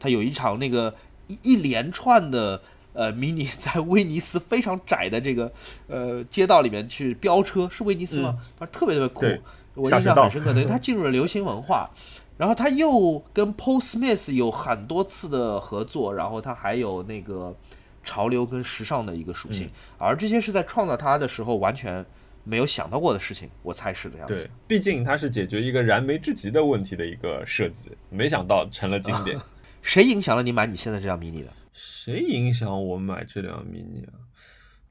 [0.00, 0.94] 它有一场那个
[1.26, 2.62] 一一连串的
[2.94, 5.52] 呃迷你在威尼斯非常窄的这个
[5.86, 8.38] 呃街道里面去飙车，是威尼斯吗？
[8.56, 9.42] 反正特别特别酷。
[9.78, 11.88] 我印象很深刻，对，他进入了流行文化，
[12.36, 17.54] 然后他又跟 Paul Smith 有很多次的合作，然后他还有那个
[18.02, 22.04] 潮流跟时尚的一个属性，而这些是在创造他的时候完全
[22.44, 24.34] 没有想到过的事情，我猜是这样子。
[24.34, 29.38] 对，毕竟它是解决一个燃眉之急的问题的一个设计，没想到成了经典。
[29.82, 31.52] 谁影响了你买你现在这辆 Mini 的？
[31.72, 34.12] 谁影响我买这辆 Mini 啊？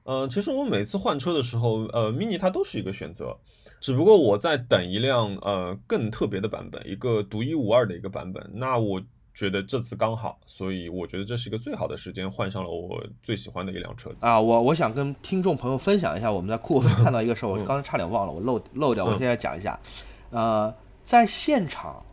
[0.04, 3.38] 呃，其实我每次换车的时候，呃，Mini 它都是一个选择。
[3.80, 8.50] 只不过我在等一辆呃更特别的版本，一个独一无二的一个版本。
[8.54, 9.02] 那我
[9.34, 14.42] 觉得这次刚好，所以我觉得这是一个最好的时间换上了我最喜欢的一辆车子啊！
[14.42, 19.80] 我我想跟听众朋友分享一下，我们在库克看到一个事儿，我刚才差点忘了，我漏漏掉，我现在讲一下。
[20.32, 22.04] 呃，在现场，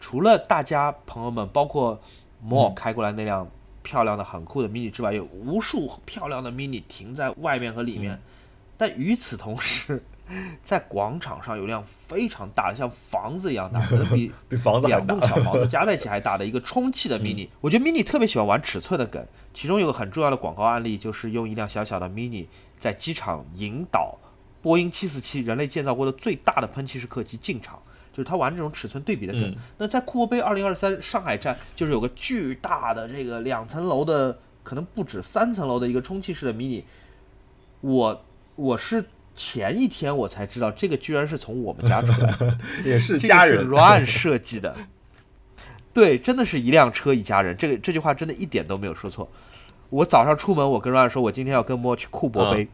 [0.00, 2.00] 除了大家朋友们，包括
[2.40, 3.46] 摩尔开过来那辆
[3.82, 8.18] 漂亮的、很酷的 mini 之外，有无数漂亮的 mini 停在外面和里面，
[8.78, 10.02] 但与此同时。
[10.62, 17.46] 在广场上有辆非常大的，像房子一样大，可能比比房子两栋小房子 加在一起还大的一个充气的 mini。
[17.60, 22.46] 我觉得 mini 特别喜欢玩尺寸的梗，其中有个很重要的广告案例，就是用一辆小小的 mini
[22.78, 24.16] 在机场引导
[24.62, 27.78] 波音747人类建造过的最大的喷气式客机进场，
[28.10, 29.54] 就是他玩这种尺寸对比的梗。
[29.76, 36.82] 那在库珀杯2023上海站，就是有个巨大的这个两层楼的，可能不止三层楼的一个充气式的 mini。
[37.82, 38.24] 我
[38.56, 39.04] 我是。
[39.34, 44.74] 前一天我才知道，这个居然是从我们家出来的， 也是家人乱设计的。
[45.92, 47.56] 对，真的是一辆车一家人。
[47.56, 49.28] 这个这句话真的一点都没有说错。
[49.90, 52.68] 我早上出门，我跟 Ryan 说，我今天要跟莫去库珀杯。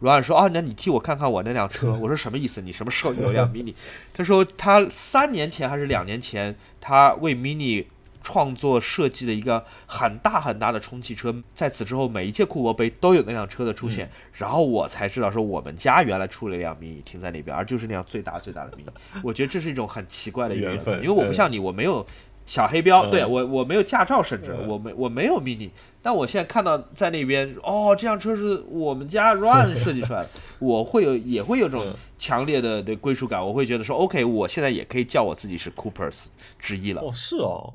[0.00, 1.92] Ryan 说，哦，那你替我看看我那辆车。
[2.00, 2.60] 我说什么意思？
[2.60, 3.74] 你什么时候有辆 Mini？
[4.12, 7.86] 他说他三年前还是两年前，他为 Mini。
[8.22, 18.86] 创作设计的一个很大很大的充气车，在此之后每一届库珀杯都有那辆车的出现，然后我才知道说我们家原来出了一辆 mini 停在那边，而就是那辆最大最大的 mini。
[19.22, 22.06] 我觉得这是一种很奇怪的缘分，因为我不像你，我没有
[22.46, 36.26] 小黑标，对我我没有驾照，甚至我没我没有 mini，但我现在看到在那边，哦，这辆车是我们家 run 设计出来的， 我会有也会有种强烈的的归属感，我会觉得说 OK，我现在也可以叫我自己是 Coopers
[36.58, 37.02] 之一了。
[37.02, 37.72] 哦，是哦。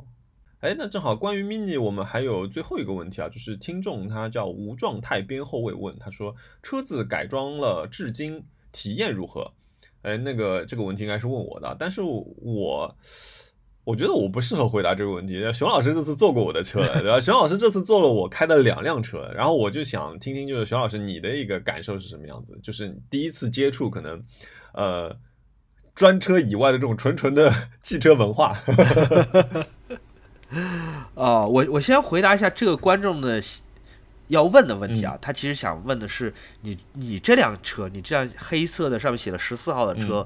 [0.62, 9.54] 哎，那正好关于 mini，我们还有最后一个问题啊，就是听众他叫无状态边后卫问，他说车子改装了至今体验如何？
[10.02, 12.96] 哎，那个这个问题应该是问我的，但是我
[13.84, 15.42] 我觉得我不适合回答这个问题。
[15.54, 17.22] 熊老师这次坐过我的车，对吧？
[17.22, 22.58] 熊老师这次坐了我开的两辆车，然后我就想听听，就是熊老师你的一个感受是什么样子？
[22.64, 24.24] 就是第一次接触可能
[24.74, 25.16] 呃
[25.94, 28.58] 专车以外的这种纯纯的 汽车文化。
[31.16, 33.44] 啊，我我先回答一下这个观众的
[34.30, 40.26] 要问的问题啊，他其实想问的是，你你这辆车，你这辆黑色的上面写了十四号的车，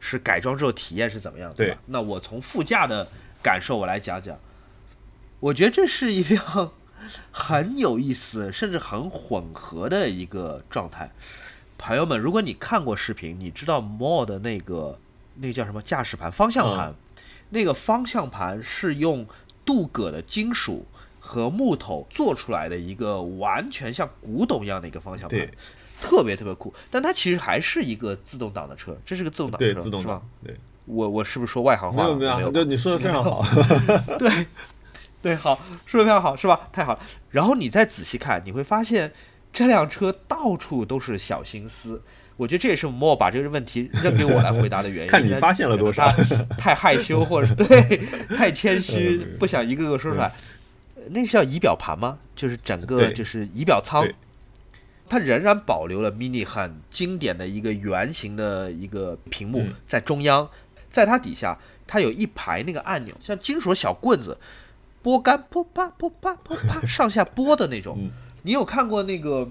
[0.00, 1.56] 是改装之后体验是怎么样的？
[1.56, 1.80] 对吧？
[1.86, 3.08] 那我从副驾的
[3.42, 4.38] 感受我来讲讲，
[5.40, 6.72] 我觉得这是一辆
[7.32, 11.10] 很有意思，甚至很混合的一个状态。
[11.78, 14.98] 朋友们，如果你看过视频，你知道 More 的那个
[15.36, 16.94] 那个叫什么驾驶盘方向盘，
[17.50, 19.26] 那个方向盘是用。
[19.64, 20.86] 镀铬的金属
[21.18, 25.48] 和木头做出来的一个完全像古董一样的一个方向盘，
[26.00, 26.72] 特别特别酷。
[26.90, 30.22] 但它其实还是一个自动挡的车，这是个自动挡车，自动挡。
[30.44, 32.02] 对，我我是不是说外行话？
[32.02, 33.42] 没有没有，对，你说的非常好。
[34.18, 34.46] 对
[35.22, 36.68] 对，好，说的非常好，是吧？
[36.70, 37.00] 太好了。
[37.30, 39.12] 然后你再仔细看，你会发现
[39.52, 42.02] 这辆车到处都是小心思。
[42.36, 45.10] 我觉得这也是莫把这个问题扔给我来回答的原因。
[45.10, 46.10] 看你发现了多少？
[46.58, 47.96] 太害羞，或者是 对
[48.36, 50.32] 太谦虚，不想一个个说出来。
[51.10, 52.18] 那是叫仪表盘吗？
[52.34, 54.04] 就是整个就是仪表舱，
[55.08, 60.48] 它仍然保留了 mini 很经典的一个圆形的一个屏幕在中央，
[60.90, 64.36] 在它底下它有一排那个按钮，像金属的小棍子，
[65.02, 68.10] 拨杆噗啪噗啪噗啪 上下拨的那种。
[68.42, 69.48] 你有看过那个？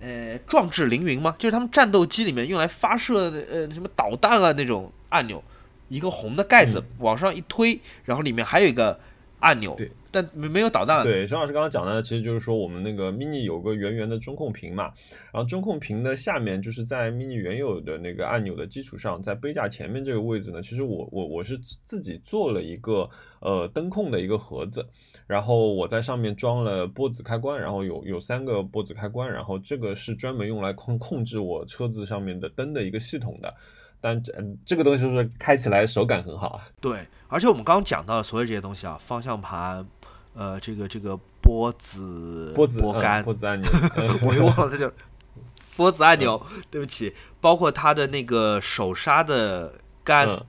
[0.00, 1.36] 呃，壮志凌云吗？
[1.38, 5.42] 就是他们战斗机里面用来发射呃什么导弹啊那种按钮，
[5.88, 8.98] 一个红的盖子往上一推，然后里面还有一个
[9.40, 11.04] 按钮，对，但没没有导弹。
[11.04, 14.84] 对，熊老师刚刚讲的其实就是说我们那个 mini 有个圆圆的中控屏嘛，
[15.32, 23.06] 然后中控屏的下面就是在 mini 原有的那个按钮的基础上，在杯架前面这个位置呢，其实我我我是自己做了一个
[23.40, 24.82] 呃灯控的一个盒子。
[25.30, 33.54] 然后我在上面装了波子开关，然后有有三个波子开关，然后这个是专门用来控控制我车子上面的灯的一个系统的，
[34.00, 34.34] 但这
[34.66, 36.66] 这个东西是开起来手感很好啊。
[36.80, 39.86] 对，而且我们刚刚讲到的所有这些东西啊，方向盘，
[40.34, 43.70] 呃，这个这个波子波子拨杆波子按钮，
[44.26, 44.90] 我又忘了它叫
[45.76, 50.44] 波子按钮，对不起，包括它的那个手刹的杆，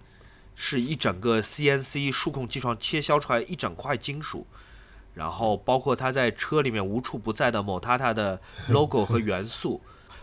[0.55, 4.47] 是一整个 CNC 数控机床切削出来一整块金属。
[5.13, 9.81] 然后包括它在车里面无处不在的某塔塔的 logo 和元素，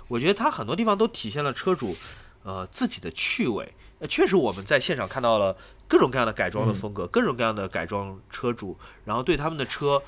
[0.09, 1.95] 我觉得它很多地方都体现了车主
[2.43, 3.75] 呃自己的趣味。
[4.01, 5.57] 呃，确实我们在现场看到了
[5.89, 10.01] 各种各样的改装的风格，各种各样的改装车主，然后对他们的车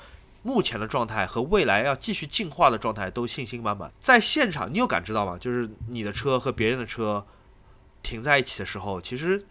[0.43, 3.91] 目前的状态和未来要继续进化的状态都信心满满。
[3.99, 5.37] 在现场，你有感知到吗？
[5.37, 7.25] 就是你的车和别人的车
[8.01, 9.45] 停在一起的时候，其实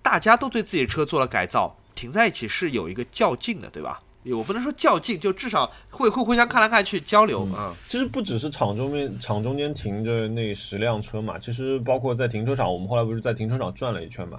[0.00, 1.76] 大家都对自己的车做了改造。
[1.94, 4.00] 停在一起是有一个较劲的，对吧？
[4.30, 7.74] 我不能说较劲，就至少会会互相看来看去交流啊。
[7.88, 14.38] 其实不只是场中间场中间停着那十辆车嘛，其实包括在停车场，我们后来不是在停车场转了一圈嘛。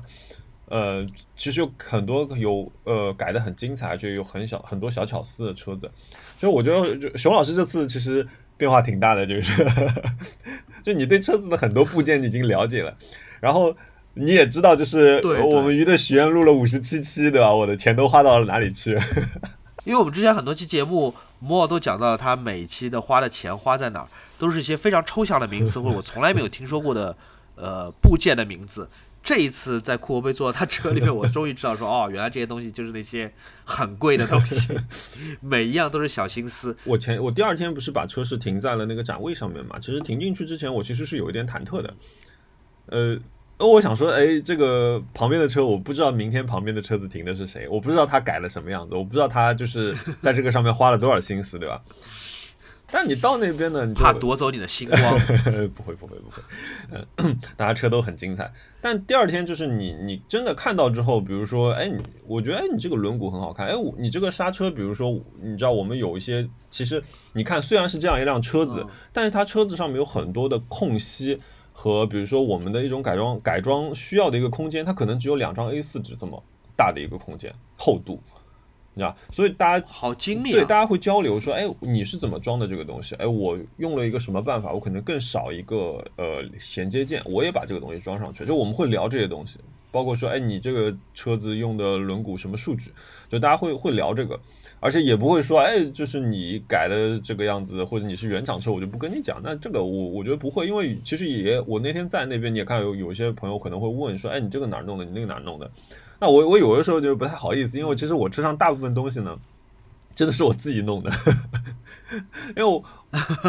[0.69, 5.91] 呃，其实有很多有呃改的很精彩，就有很小很多小巧思的车子。
[6.39, 9.67] 所以我觉得熊老师这次其实变化挺大的，就是
[10.81, 12.97] 就你对车子的很多部件你已经了解了，
[13.41, 13.75] 然后
[14.13, 17.53] 你也知道，就是我们鱼的许愿录了五十七期，对吧？
[17.53, 18.97] 我的钱都花到了哪里去？
[19.85, 27.15] 因为我们之前很多期节目，莫尔都讲到了他每期的花的钱花在哪儿，都是一些非常抽象的名词，或者我从来没有听说过的
[27.55, 28.89] 呃部件的名字。
[29.21, 33.31] 这一次在库欧贝坐到他车里面，我终于知道说哦，原来这些东西就是那些
[33.63, 34.77] 很贵的东西，
[35.39, 36.75] 每一样都是小心思。
[36.83, 39.77] 我前我第二天不是把车是停在了那个展位上面嘛？
[39.79, 41.93] 其实停进去之前，我其实是有一点忐忑的，
[42.85, 43.17] 呃。
[43.59, 51.81] 那我想说，哎，这个旁边的车，我不知道明天旁边的车子停的是谁，我不知道他改了什么样子，我不知道他就是 在这个上面花了多少心思，对吧？
[52.91, 55.19] 但你到那边呢，你怕夺走你的星光？
[55.73, 56.43] 不会，不会，不会。
[57.17, 58.51] 嗯， 大家车都很精彩。
[58.81, 65.09] 但第二天就是你，你真的看到之后，比如说，哎，你我觉得，哎，你这个轮毂很好看，哎，你这个刹车，比如说，
[65.41, 71.39] 你知道我们有一些，其实你看，虽然是这样一辆车子，但是它车子上面有很多的空隙。
[71.73, 76.41] 和比如说我们的一种改装改装需要的一个空间，它可能只有两张 A 四纸这么
[76.77, 78.21] 大的一个空间厚度，
[78.93, 83.15] 你知道所以大家好精密，对，大家会交流说，哎，你是怎么装的这个东西？
[83.15, 84.71] 哎，我用了一个什么办法？
[84.71, 88.45] 我可能更少一个呃衔接件，我也把这个东西装上去。
[88.45, 89.57] 就我们会聊这些东西，
[89.91, 92.91] 包括说，哎，你这个车子用的轮毂什么数据？
[93.29, 94.39] 就大家会会聊这个。
[94.83, 99.39] 而且也不会说，哎，就是你改的这个样子，或者你是原厂车，我就不跟你讲。
[99.41, 105.05] 那这个我我觉得不会，因为其实也我那天在那边，你也看有有些朋友可能会问说，哎，你这个哪儿弄的？
[105.05, 105.71] 你那个哪儿弄的？
[106.19, 109.39] 那我我有的时候就不太好意思，因为其实我车上大部分东西呢，
[110.13, 111.09] 真的是我自己弄的，
[112.49, 112.83] 因为我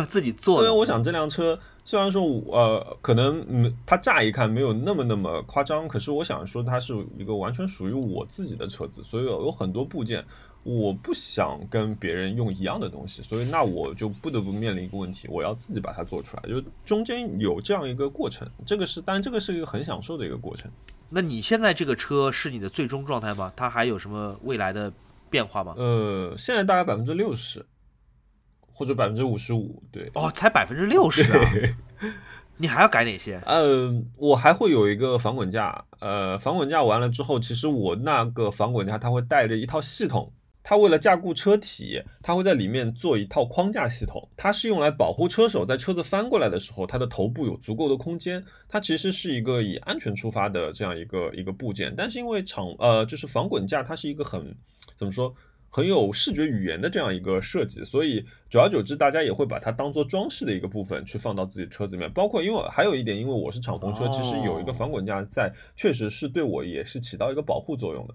[0.08, 0.62] 自己做。
[0.62, 10.24] 因为我想这辆车虽然说呃可能嗯它乍一看没有那么那么夸张，可是我想说它是一个完全属于我自己的车子，所以有很多部件。
[10.64, 20.70] 我不想跟别人用一样的东西，所以那我就不得不面临一个问题，我要自己把它做出来，就中间有这样一个过程，这个是，但这个是一个很享受的一个过程。
[21.10, 23.52] 那你现在这个车是你的最终状态吗？
[23.54, 24.90] 它还有什么未来的
[25.28, 25.74] 变化吗？
[25.76, 27.64] 呃，现在大概百分之六十，
[28.72, 30.10] 或者百分之五十五，对。
[30.14, 31.50] 哦，才百分之六十啊！
[32.56, 33.38] 你还要改哪些？
[33.44, 40.32] 呃，我还会有一个防滚架，呃，防滚架完了之后，其实我那个防滚架它会带着一套系统。
[40.64, 48.42] 它为了加固车体，它会在里面做一套框架系统，它是用来保护车手在车子翻过来的时候，它的头部有足够的空间。
[48.66, 54.56] 它其实是一个以安全出发的这样一个一个部件，但是因为厂呃就是防滚架，它是一个很
[54.96, 55.34] 怎么说
[55.68, 62.10] 很有视觉语言的这样一个设计，所以久而久之，大家也会把它当做装饰的一个部分去放到自己车子里面。
[62.12, 68.14] 包括因为还有一点，因为我是敞篷车，其实有一个防滚架在，确实是对我也是起到一个保护作用的。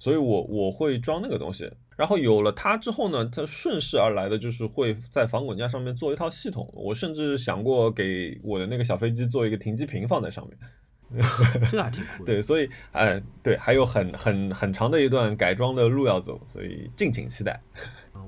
[0.00, 6.68] 所以，我我会装那个东西，然后有了它之后呢，它顺势而来的就是会在防滚架上面做一套系统。
[6.74, 11.22] 我甚至想过给我的那个小飞机做一个停机坪放在上面，
[11.70, 12.24] 这还挺 酷。
[12.24, 17.60] 对，所以，哎，对，还有很很很长的一段改装的路要走，所以敬请期待。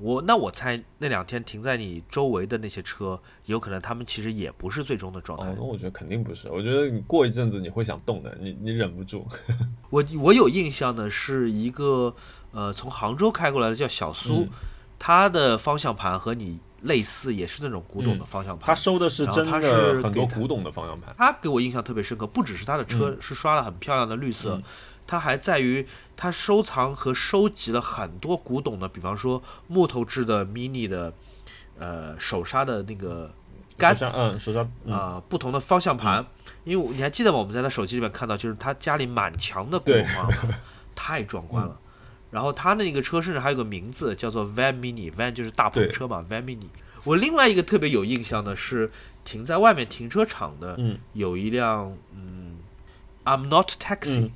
[0.01, 5.53] 我那我猜那两天停在你周围的那些车，有可能他们其实也不是最终的状态。
[5.55, 6.49] 那我觉得肯定不是。
[6.49, 9.27] 我觉得你过一阵子你会想动的，你你忍不住。
[9.89, 12.13] 我我有印象的是一个
[12.51, 14.47] 呃从杭州开过来的叫小苏，
[14.97, 18.67] 他的方向盘和你类似，也是那种古董的方向盘。
[18.67, 21.13] 他收的是真的很多古董的方向盘。
[21.17, 24.61] 他给我印象特别深刻，不只是他的车是刷了很漂亮的绿色。
[25.13, 31.13] 它还在于，它收藏和收集了很多古董的，比方说木头制的 mini 的，
[31.77, 33.31] 呃，手刹的那个
[33.77, 36.25] 杆，嗯，手刹啊，不同的方向盘。
[36.63, 37.37] 因为你还记得吗？
[37.37, 40.59] 我们在他手机里面看到，就是他家里满墙的古董方向盘，
[40.95, 41.79] 太壮观了。
[42.31, 46.65] 然后他那个车甚至还有个名字叫做 Van Mini，Van 就是大篷车嘛，Van Mini。
[47.03, 48.89] 我另外一个特别有印象的是
[49.23, 50.75] 停在外面停车场的，
[51.13, 52.57] 有一辆嗯
[53.25, 54.31] ，I'm Not Taxi。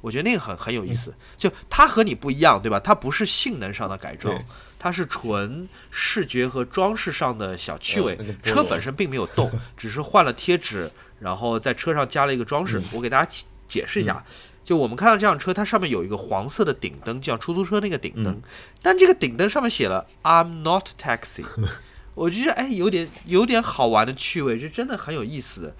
[0.00, 2.80] 我觉得那个很很有意思，就它和你不一样，对吧？
[2.80, 4.34] 它不是性能上的改装，
[4.78, 8.18] 它是纯视觉和装饰上的小趣味。
[8.42, 12.80] 车本身并没有动， 只是换了贴纸，然后在车上加了一个装饰。
[12.92, 13.30] 我给大家
[13.68, 14.24] 解释一下，
[14.64, 18.40] 就我们看到这辆车，它上面有一个黄色的顶灯，就像出租车那个顶灯，
[18.80, 21.44] 但这个顶灯上面写了 "I'm not taxi"，
[22.14, 25.74] 我觉得哎，有点有点好玩的趣味，这真的很有意思。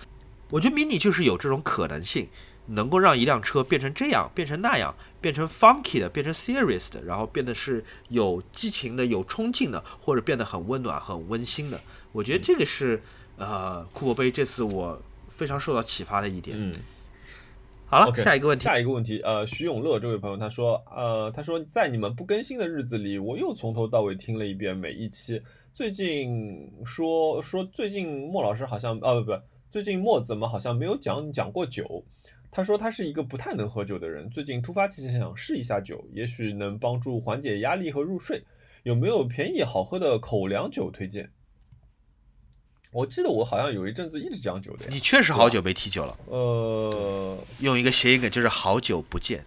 [0.51, 2.29] 我觉得 Mini 就是有这种可能性。
[2.71, 11.81] 能够让一辆车变成这样，变成那样，变成 funky 的，变成 serious 的，然后变得是有激情的、有冲劲的，或者变得很温暖、很温馨的。
[12.13, 13.03] 我觉得这个是
[13.37, 16.57] 呃，库珀杯这次我非常受到启发的一点。
[16.59, 16.75] 嗯，
[17.87, 25.43] 好了，下一个问题，下一个问题，呃，徐永乐这位朋友他说，呃，他说在你们不更新的日子里，我又从头到尾听了一遍每一期。
[25.73, 29.41] 最近说说最近莫老师好像，哦不不，
[29.71, 32.05] 最近莫怎么好像没有讲讲过酒。
[32.51, 38.43] 他说他是一个不太能喝酒的人，最近突发奇想想试一下酒，也许能帮助缓解压力和入睡。
[38.83, 41.31] 有没有便宜好喝的口粮酒推荐？
[42.93, 44.87] 我记得我好像有一阵子一直讲酒的。
[44.89, 46.19] 你确实好久没提酒了。
[46.27, 49.45] 呃，用一个谐音梗就是好久不见，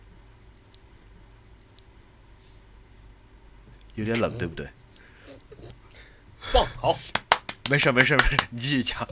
[3.95, 4.65] 有点冷，对不对？
[6.53, 6.97] 棒，好，
[7.69, 9.05] 没事没事没事，你继续讲。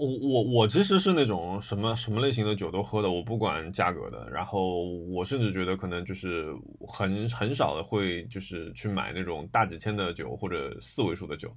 [0.00, 4.26] 我我我其实是那种什么什么类型的酒都喝的，我不管价格的。
[4.30, 6.54] 然后我甚至觉得可能就是
[6.88, 11.54] 很很少的会就是去买那种大几千的酒或者四位数的酒。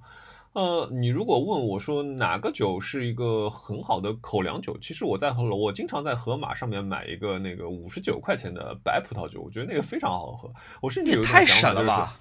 [0.52, 10.48] 呃，你如果问我说哪个酒是一个很好的口粮酒，其实我在河我经常在盒马上面买一个那个五十九块钱的白葡萄酒，我觉得那个非常好喝。
[10.80, 12.16] 我甚至有太省了吧。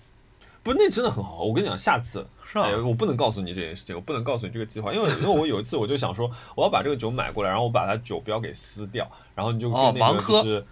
[0.64, 9.06] 不是那真的很好，我跟你讲，下次，哎，我不能告诉你这件事情，我不能告诉你这个计划，因为因为我有一次我就想说，我要把这个酒买过来，然后我把它酒标给撕掉，
[9.36, 10.66] 然后你就跟那个就是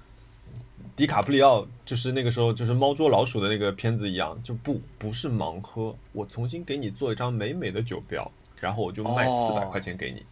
[0.95, 8.31] 迪卡普里奥，就是那个时候就是猫捉老鼠的那个片子一样，就不不是盲喝，我重新给你做一张美美的酒标，
[8.61, 10.25] 然后我就卖四百块钱给你。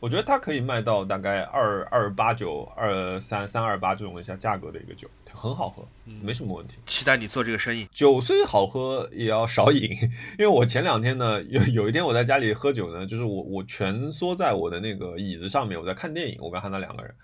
[0.00, 5.86] 我觉得它可以卖到大概二二八九二三三二八这种一下价格的一个酒，很好喝，
[6.22, 6.78] 没什么问题。
[6.86, 7.86] 期待你做这个生意。
[7.92, 9.90] 酒虽好喝，也要少饮。
[10.38, 17.14] 因为我前两天呢，有有一天我在家里喝酒呢，就是我我蜷缩在我的那个椅子上面，我在看电影，我跟汉娜两个人。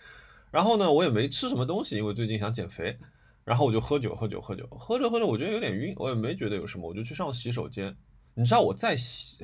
[0.51, 2.99] 然后呢，我也没吃什么东西，因为最近想减肥。
[3.43, 7.97] 然后我就喝酒喝酒喝酒，喝着喝着我觉得有点晕，我也没觉得有什么，我就去上洗手间。
[8.39, 9.39] 你知道我在洗，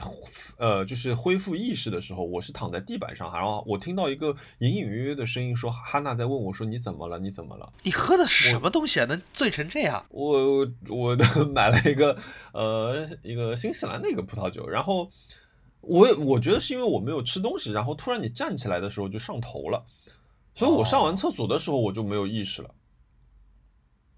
[0.58, 7.18] 呃，就是恢复意识的时候，我是躺在地板上，然后我听到一个隐隐约约的声音，说哈娜在问我，说你怎么了？
[7.18, 7.72] 你怎么了？
[7.84, 9.06] 你喝的是什么东西啊？
[9.06, 10.04] 能醉成这样？
[10.10, 11.16] 我我
[11.54, 12.14] 买了一个
[12.52, 15.10] 呃一个新西兰的一个葡萄酒，然后
[15.80, 19.86] 我我觉得是因为我没有吃东西，然后突然你站起来的时候就上头了，
[20.54, 22.70] 所以我上完厕所的时候我就没有意识了。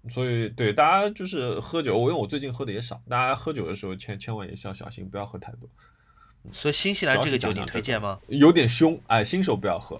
[0.07, 5.67] 所以，对大家就是喝酒，我因为我最近喝的也少，大家喝酒的时候千千万也是要小心，不要喝太多。
[6.51, 8.19] 所以新西兰这个酒你推荐吗？
[8.27, 9.99] 有点凶，哎，新手不要喝。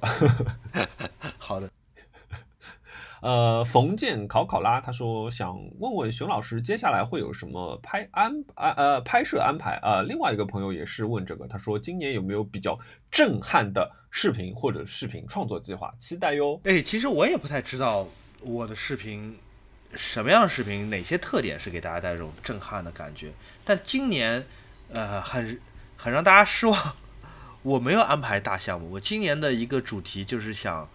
[1.39, 1.67] 好的。
[3.21, 9.79] 呃，冯建考考拉他说想问问熊老师，接下来会有什么拍安安呃拍摄安排？
[9.81, 12.77] 呃，另外一个朋友也是问这个，他说今年有没有比较
[13.09, 15.91] 震撼的视频或者视频创作计划？
[15.97, 16.61] 期待哟。
[16.65, 18.07] 哎，其实我也不太知道
[18.41, 19.35] 我的视频。
[19.95, 23.31] 什么样的视频，哪些特点是给大家带这种震撼的感觉？
[23.63, 24.45] 但今年，
[24.89, 25.59] 呃，很
[25.97, 26.95] 很让大家失望。
[27.63, 30.87] 我没有安排大项目，我今年的一个主题就是想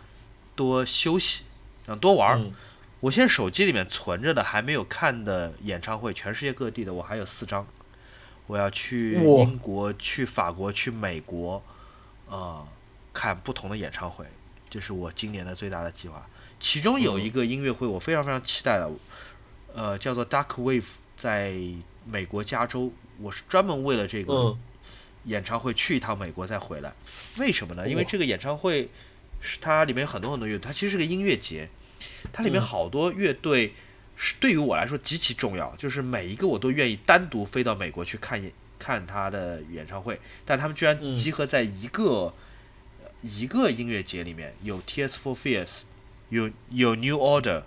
[0.55, 1.45] 多休息，
[1.87, 2.41] 想多玩儿。
[3.01, 7.67] 我现在手机里面存着的还没有看的演唱会，全世界各地的，我还有四张。
[8.47, 11.63] 我要去英国、去法国、去美国，
[12.29, 12.67] 啊，
[13.13, 14.27] 看不同的演唱会，
[14.69, 16.27] 这是我今年的最大的计划。
[16.61, 18.91] 其中有一个音乐会，我非常非常期待的，
[19.75, 20.85] 呃，叫做 Dark Wave，
[21.17, 21.55] 在
[22.05, 24.55] 美国加州，我是专门为了这个
[25.25, 26.93] 演唱会去一趟美国再回来。
[27.39, 27.89] 为什么呢？
[27.89, 28.91] 因为这个演唱会
[29.41, 31.69] 是它里面有很多很多乐队，它其实是个音乐节，
[32.31, 33.73] 它里面好多乐队
[34.17, 38.43] 是对于我来说极其重要，就是每一个我都愿意单独飞到美国去看
[38.79, 42.35] 看他的演唱会，但他们居然集合在一个
[43.23, 45.81] 一个音乐节里面，有 Tears for Fears。
[46.31, 47.63] 有有 New Order，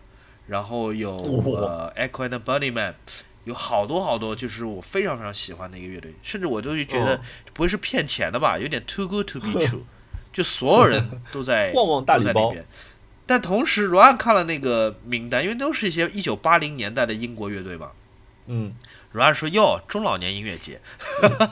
[0.48, 2.96] 然后有呃 Echo and Bunnyman，
[3.46, 7.22] 有好多好多，就是我非常非常喜欢的一个乐队，甚至我都觉得
[7.54, 9.82] 不会是骗钱的吧，有点 Too Good to Be True，
[10.34, 12.66] 就所有人都在 都在里边。
[13.26, 17.92] 但同时，罗安看了那个名单，因为都是一些一九八零年代的英国乐队嘛，
[18.48, 18.74] 嗯。
[19.14, 20.82] 罗安说：“哟，中老年音乐节，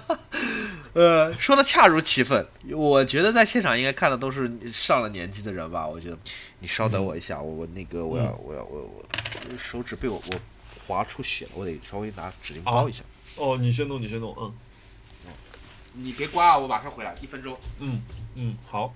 [0.93, 2.45] 呃， 说的恰如其分。
[2.71, 5.87] 我觉得在现场应该看的都是上了年纪的人吧。
[5.87, 6.17] 我觉得，
[6.59, 10.39] 你稍等我一下，我我那个我要我要我我手指被我我
[10.85, 13.03] 划出血了，我得稍微拿纸巾包一下。
[13.37, 14.53] 哦，你先弄，你先弄，嗯，
[15.93, 17.57] 你别挂，我马上回来，一分钟。
[17.79, 18.01] 嗯
[18.35, 18.93] 嗯，好。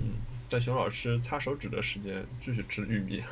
[0.00, 0.14] 嗯，
[0.48, 3.24] 在熊老师擦手指的时间，继续吃玉米。”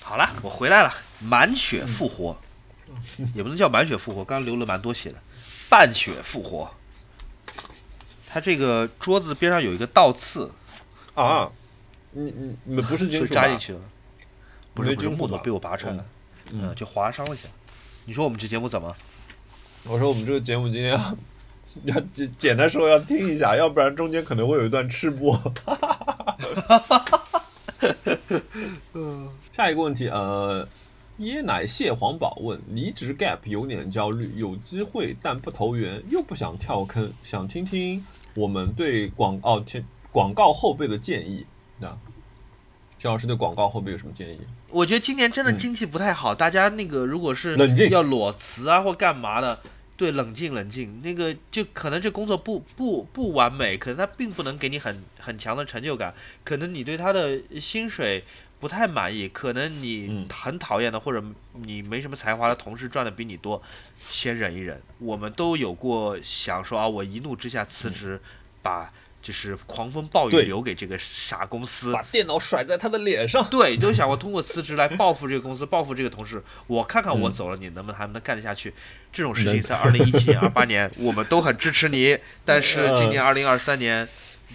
[0.00, 2.40] 好了，我回来了，满血复活，
[3.34, 5.18] 也不能叫满血复活，刚流了蛮多血的，
[5.68, 6.70] 半血复活。
[8.28, 10.50] 他这个桌子边上有一个倒刺
[11.14, 11.50] 啊，
[12.12, 13.80] 你你你们不是 金属扎进去了，
[14.74, 16.04] 不是不是木头被我拔出来了，
[16.52, 17.48] 嗯，就划伤了一下。
[18.04, 18.94] 你说我们这节目怎么？
[19.84, 21.16] 我说我们这个节目今天要
[21.84, 25.40] 要简简单说要听一下，要不然中间可能会有一段吃播。
[28.92, 30.68] 嗯， 下一个问题，呃，
[31.20, 38.04] 椰奶蟹黄堡问：离职 gap 有点焦虑，有机会但不投缘，又不想跳坑，想听听
[38.34, 41.44] 我们对广告天广告后辈的建议。
[41.80, 41.98] 那
[42.98, 44.38] 徐老师对广告后辈有什么建议？
[44.70, 49.58] 我觉得今年真的经济不太好，大家那个如果是冷静要裸辞啊或干嘛的。
[49.96, 56.14] 对，冷静冷静，那个就可能这工作不不不完美，可能他并不能给你很很强的成就感，
[56.44, 58.22] 可能你对他的薪水
[58.60, 63.62] 不太满意，可能你很讨厌的或者你没什么才华的同事赚的比你多，
[64.08, 64.80] 先忍一忍。
[64.98, 68.20] 我们都有过想说啊，我一怒之下辞职，
[68.62, 68.92] 把。
[69.20, 73.44] 就是狂风暴雨留给这个傻公司，把电脑甩在他的脸上。
[73.50, 76.42] 对，就想过通过辞职来报复这个公司，报复这个同事。
[76.68, 78.72] 我看看我走了，你能不能还能干得下去？
[79.12, 82.16] 这种事情在二零一七年、二八年，我们都很支持你。
[82.44, 84.08] 但是 今年二零二三年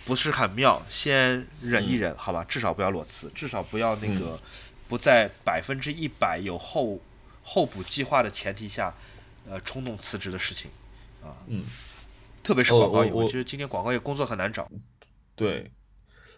[0.06, 2.44] 不是很妙，先忍一忍，好吧？
[2.44, 4.40] 至少不要裸辞，至少不要那个
[4.88, 7.00] 不在百分之一百有后
[7.44, 8.94] 候补计划的前提下，
[9.50, 10.70] 呃，冲动辞职的事情
[11.22, 11.38] 啊。
[11.48, 11.64] 嗯。
[12.44, 14.70] 特别是广告业，我觉得今天广告业工作很难找。
[15.34, 15.72] 对，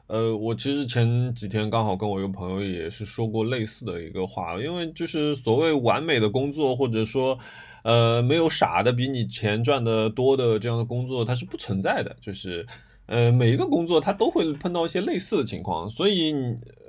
[0.05, 7.39] 呃，我其实前几天刚好跟我一个朋友也是说过类似的一个话，因为就是所谓完美的工作，或者说，
[7.84, 12.16] 呃，没有傻的比你钱赚的多的这样的工作，它是不存在的。
[12.22, 12.63] 就是，
[13.08, 16.34] 呃，每一个工作它都会碰到一些类似的情况，所以，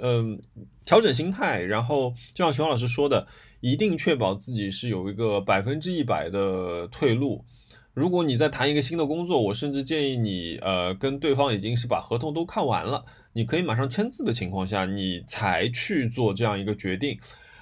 [0.00, 0.40] 嗯，
[0.84, 3.26] 调整心态，然后就像熊老师说的，
[3.60, 7.44] 一定确保自己是有一个百分之一百的退路。
[7.92, 17.18] 如果你在谈一个新的工作，我甚至建议你，呃，跟对方已经是把合同都看完了，你可以马上签字的情况下，你才去做这样一个决定，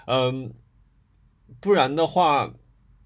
[0.07, 0.53] 嗯，
[1.61, 2.53] 不然的话，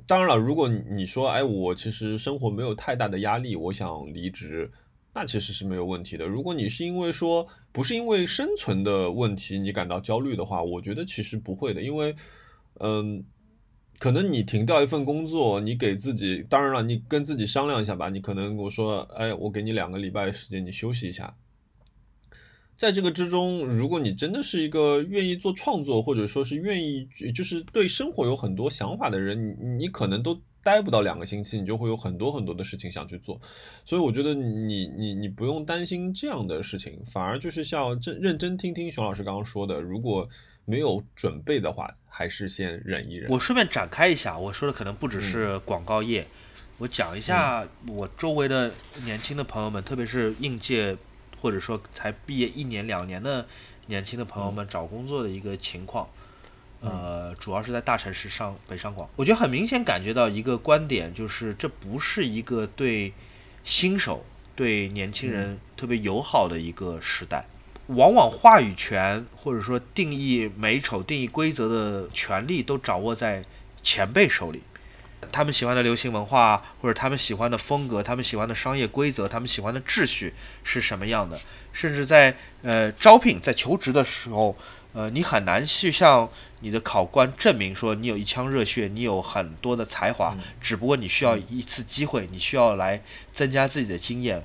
[0.06, 4.72] 当然了，如果你说，哎，我其实生活没有太大的压力，我想离职，
[5.14, 6.26] 那其实是没有问题的。
[6.26, 12.14] 如果你是因为说不是因为生存的问题你感到焦虑的话，我觉得其实不会的，因为，
[12.80, 13.24] 嗯。
[14.00, 18.08] 可能你停掉一份工作，你给自己，当然了，你跟自己商量一下吧。
[18.08, 21.34] 你可能我说，哎，我给你两个礼拜时间，你休息一下。
[22.76, 33.40] 在这个之中，如果你真的是一个愿意做创作，或者说是愿意就是对生活有很多想法的人，你你可能都待不到两个星期，你就会有很多很多的事情想去做。
[33.84, 40.28] 所以我觉得你你你不用担心这样的事情，反而就是像真认真听听熊老师刚刚说的，如果。
[40.70, 43.30] 没有准备的话，还是先忍一忍。
[43.30, 46.26] 我顺便展开一下，我说的可能不只是广告业，
[46.76, 48.70] 我讲一下我周围的
[49.06, 50.94] 年轻的朋友们，特别是应届
[51.40, 53.46] 或者说才毕业一年两年的
[53.86, 56.06] 年轻的朋友们找工作的一个情况。
[56.80, 63.12] 呃，主要是在大城市上北上广，我觉得很明显感觉到一个观点，就是这不是一个对
[63.64, 64.24] 新手、
[64.54, 67.44] 对年轻人特别友好的一个时代。
[67.88, 73.42] 往往话语权或者说定义美丑、定义规则的权利都掌握在
[73.82, 74.62] 前辈手里。
[75.32, 81.38] 他们喜欢的流行文化，或者他们喜欢的风格，他们喜欢的商业规则，他们喜欢的秩序是什么样的？
[81.72, 84.56] 甚至在呃招聘、在求职的时候，
[84.98, 86.28] 呃，你很难去向
[86.58, 90.36] 你的考官证明说你有一腔热血，你有很多的才华。
[90.60, 93.00] 只不过你需要一次机会，你需要来
[93.32, 94.42] 增加自己的经验。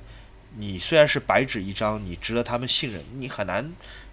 [0.56, 3.68] 你虽然是白纸一张，你值得他们信任，你很难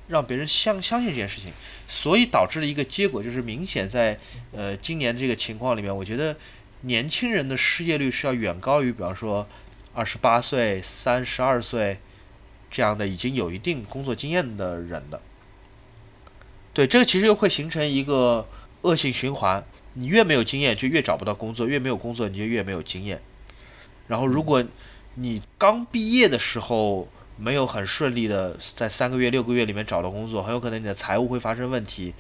[0.08, 1.52] 让别人相相信这件事情，
[1.88, 4.18] 所以导致了一个结果就是明显在
[4.52, 6.36] 呃今年这个情况里面，我觉得
[6.82, 9.48] 年轻人的失业率是要远高于比方说
[9.94, 12.00] 二十八岁、三十二岁
[12.72, 15.22] 这样的已经有一定工作经验的人的。
[16.74, 18.48] 对，这个其实又会形成一个
[18.82, 19.64] 恶性循环，
[19.94, 23.22] 你越没有经验就越找不到工作，越没有工作你就越没有经验，
[24.08, 24.64] 然后如果。
[25.16, 27.06] 你刚毕业的时候
[27.36, 32.14] 没有很顺利的在三个月、六个月里面找到工作，很有可能你的财务会发生问题。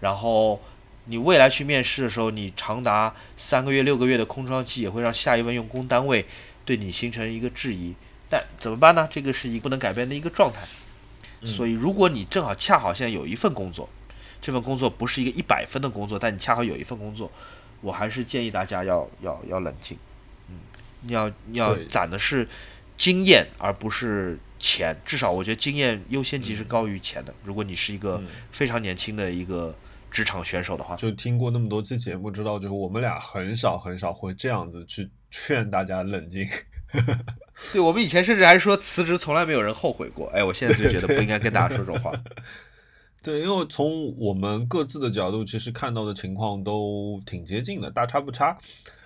[0.00, 0.58] 然后
[1.04, 6.24] 你未来去面试的时候，你长达三个月、六个月的空窗期也会让下一份用工单位
[6.64, 7.94] 对你形成一个质疑。
[8.30, 9.06] 但怎么办呢？
[9.10, 10.66] 这个是一不能改变的一个状态。
[11.44, 13.86] 所以，如果你正好恰好现在有一份工作，
[14.40, 17.30] 这份工作不是一个一百分的工作，但你恰好有一份工作，
[17.80, 19.96] 我还是建议大家要要要冷静。
[21.02, 22.46] 你要你要攒的是
[22.96, 24.96] 经验，而不是钱。
[25.06, 27.32] 至少我觉得经验优先级是高于钱的。
[27.44, 28.20] 如果你是一个
[28.50, 29.72] 非常年轻的一个
[30.10, 36.48] 职场选手的话，就听过那么多期节目，知道就是我们俩很少很少会这样子去劝大家冷静。
[37.72, 40.28] 对，我们以前甚至还说辞职从来没有人后悔过。
[40.34, 42.10] 哎，我现在就觉得不应该跟大家说这种话。
[42.10, 42.22] 对，
[43.22, 48.56] 对因为从我们各自的角度，其实看到的情况都挺接近的，大差不差。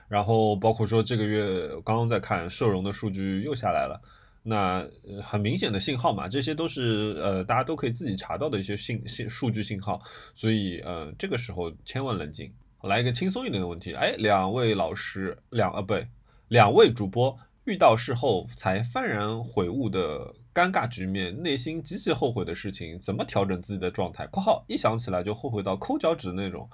[0.08, 4.00] 然后包括说这个月刚刚在看社融的数据又下来了，
[4.42, 4.86] 那
[5.22, 10.00] 很明显的信号嘛，这些都是呃大家都可以自己查到的一些信信数据信号。
[10.34, 12.52] 所以呃这个时候千万冷静。
[12.82, 16.08] 来一个轻松一点的问题，哎，两位老师，两呃不对，
[16.48, 17.38] 两位主播。
[17.64, 26.68] 遇到事后才幡然悔悟的尴尬局面，内心极其后悔的事情，怎么调整自己的状态？（括号一想起来就后悔到抠脚趾那种。）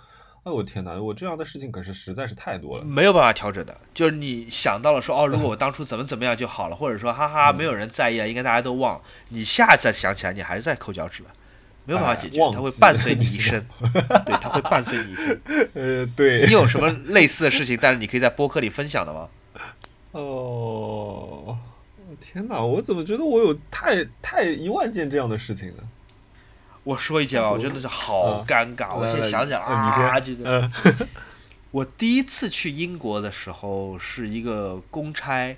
[0.45, 3.77] 哎我天哪，我这样的事情可是实在是太多了，没有办法调整的。
[3.93, 9.01] 就是你想到了说哦，如果我当初怎么怎么样就好了，或者说哈哈没有人在意啊，应该大家都忘。
[9.29, 11.29] 你下次再想起来，你还是在抠脚趾了，
[11.85, 13.63] 没有办法解决，它会伴随你一生。
[14.25, 15.41] 对，它会伴随你一生。
[15.75, 16.47] 呃，对。
[16.47, 19.29] 你有什么类似的事情，但是你可以在播客里分享的吗？
[20.13, 21.59] 哦，
[22.21, 22.59] 天哪！
[22.61, 25.83] 我怎么觉得我有太太一万件这样的事情呢？
[26.85, 28.97] 我说一件啊，我真的是好尴尬。
[28.97, 30.43] 我先想想啊，就是
[31.71, 35.55] 我第一次去英国的时候是一个公差，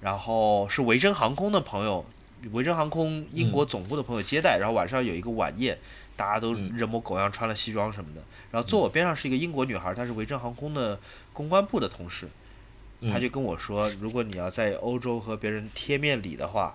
[0.00, 2.04] 然后是维珍航空的朋友，
[2.52, 5.78] 维珍航空英国总部的朋友接待，然后晚上有一个晚宴，
[6.16, 8.22] 大家都人模狗样，穿了西装什么的。
[8.50, 10.98] 然后坐我边上是一个英国女孩，她是维珍航空的
[11.34, 12.26] 公关部的同事。
[13.02, 16.74] 他就跟我说，如果你要在欧洲和别人贴面礼的话，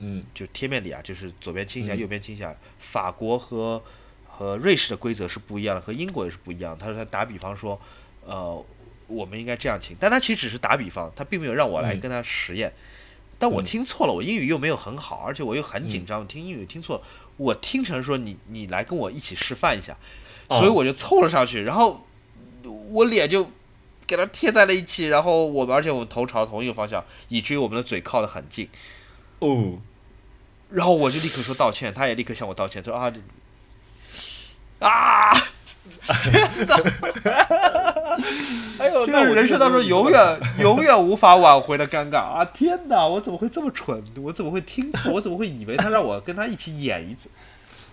[0.00, 2.54] 嗯，就贴面礼啊，就是左边亲一下，右边亲一下。
[2.78, 3.80] 法国和
[4.26, 6.76] 和瑞士的规则是不一样的，和英国也是不一样。
[6.76, 7.80] 他说他打比方说，
[8.26, 8.64] 呃，
[9.06, 12.72] 我们应该这样亲，但他其实只是打比方，他并没有让我来跟他实验。
[13.38, 17.02] 但我听错了，我英语又没有很好，而且我又很紧张，听英语听错了，
[17.36, 19.96] 我听成说你你来跟我一起示范一下，
[20.48, 22.04] 所以我就凑了上去，然后
[22.90, 23.48] 我脸就。
[24.06, 28.68] 给它贴在了一起，然后我们，而且我们头朝同一个方向，以至于我们的嘴靠得很近。
[29.40, 29.78] 哦，
[30.70, 33.12] 然后我就立刻说道歉，他也立刻向我道歉，他说啊，
[34.78, 35.34] 啊，
[36.22, 36.76] 天哪！
[38.78, 42.44] 哎呦，这是人生当中永远永远无法挽回的尴尬啊！
[42.44, 44.02] 天哪，我怎么会这么蠢？
[44.22, 45.12] 我怎么会听错？
[45.12, 47.28] 我怎么会以为他让我跟他一起演一次？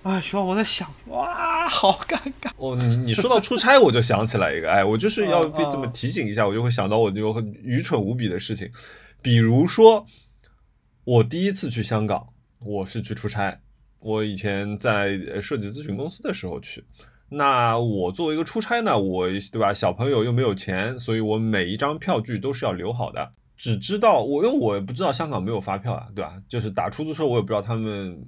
[0.03, 2.75] 哎，徐浩，我在想，哇， 好尴尬哦！
[2.75, 8.69] 你你说到出差，我就想起来一个，哎，我就是要被这么提醒一下，我就会想到我那个愚蠢无比的事情，
[9.21, 10.05] 比如说，
[11.05, 12.27] 我第一次去香港，
[12.65, 13.61] 我是去出差，
[13.99, 16.83] 我以前在设计咨询公司的时候去，
[17.29, 26.33] 那我作为一个出差呢，我对吧，小朋友又没有钱，所以我每一张票据都是要留好的，只知道我，因为我也不知道香港没有发票啊，对吧？
[26.49, 28.21] 就是打出租车，我也不知道他们。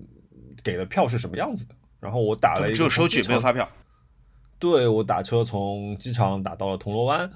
[0.66, 1.76] 给的票是什么样子的？
[2.00, 3.70] 然后我打了一个，只有收据没有发票。
[4.58, 7.30] 对我打车从机场打到了铜锣湾，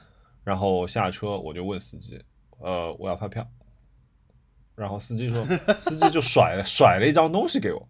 [0.44, 2.20] 然后下车我就问司机，
[2.58, 3.48] 呃，我要发票。
[4.76, 5.46] 然后司机说，
[5.80, 7.90] 司机就甩了甩了一张东西给我。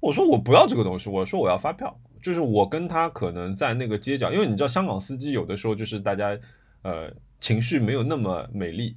[0.00, 1.96] 我说我不要这个东西，我说我要发票。
[2.20, 6.38] 就是我跟他可能在那个街角，因为你知道香港司机有的时候就是大家
[6.82, 8.96] 呃情绪没有那么美丽。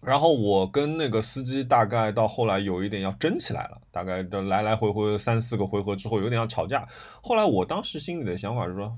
[0.00, 6.88] 然后我跟那个司机大概到后来有一点要争起来了，大概的来来回回三四个回合之后有点要吵架。
[7.22, 8.96] 后来我当时心里的想法是说。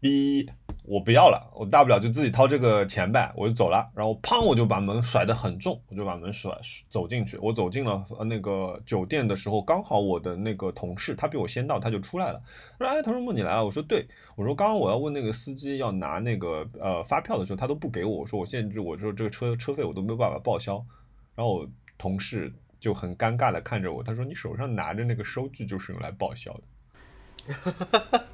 [0.00, 0.50] 逼
[0.86, 3.90] 我不要了，我大不了就自己掏这个钱呗，我就走了。
[3.94, 6.54] 然后砰，我就把门甩得很重，我就把门甩
[6.90, 7.38] 走进去。
[7.38, 12.42] 我走进了那个酒店的时候，刚好我的那个同事他比我先到，他就出来了。
[12.76, 14.06] 说：“哎，唐叔梦你来了。”我说：“对。”
[14.36, 18.18] 我说：“刚刚我要问那个司机要拿那个呃发票的时候，他都不给我。
[18.18, 20.84] 我说我现在我说这个车车费我都没有办法报销。”
[21.34, 28.24] 然后我同事就很尴尬的看着我，他说：“你手上拿着那个收据就是用来报销的。”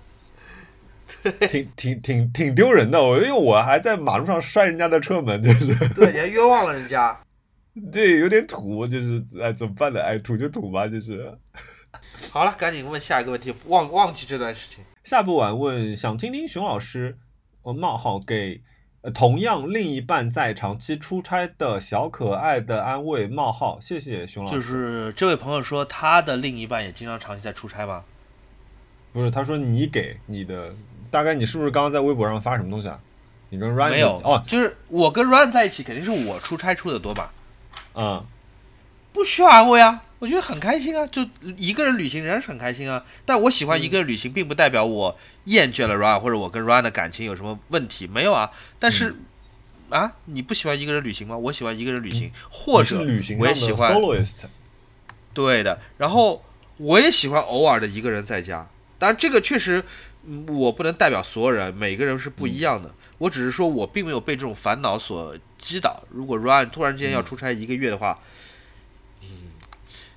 [1.51, 7.19] 挺挺挺挺丢人的，我因为我还在马路上摔人家的车门，就是对，你还冤枉了人家，
[7.93, 10.01] 对，有点土，就是哎，怎么办呢？
[10.01, 11.37] 哎，土就土吧，就是。
[12.31, 14.85] 好了，赶紧问下一个问题，忘忘记这段事情。
[15.03, 17.19] 下不晚问，想听听熊老师，
[17.63, 18.63] 呃，冒号给
[19.13, 24.57] 同样另一半在长期出差的小可爱的安慰，冒号，谢谢熊老师。
[24.57, 28.05] 就是这位朋友说，他的另一半也经常长期在出差吗？
[29.13, 30.73] 不是，他说你给你的。
[31.11, 32.99] 大概你是不是刚刚在微博上发什么东西啊？
[33.53, 37.33] 你跟 Ryan 没有哦，就是我跟 Ryan 在一起，肯定是我出差出的多吧？
[37.95, 38.25] 嗯，
[39.13, 43.05] 不需要安慰啊，我觉得很开心啊，就一个人旅行仍然是很开心啊。
[43.25, 48.49] 但我喜欢一个人旅行，并不代表我厌倦了 Ryan 或者我跟 Ryan 的感情有什么问题，没有啊。
[48.79, 49.17] 但是
[49.89, 51.37] 啊，你不喜欢一个人旅行吗？
[51.37, 53.01] 我喜欢一个人旅行，或者
[53.37, 54.35] 我也喜欢 soloist。
[55.35, 56.45] 对的，然后
[56.77, 58.65] 我也喜欢偶尔的一个人在家，
[58.97, 59.83] 当然这个确实。
[60.49, 62.95] 我不能代表所有人，每个人是不一样的。
[63.19, 66.03] 我只是说我并没有被这种烦恼所击倒。
[66.11, 68.19] 如果 Ryan 突然之间要出差一个月的话，
[69.23, 69.29] 嗯，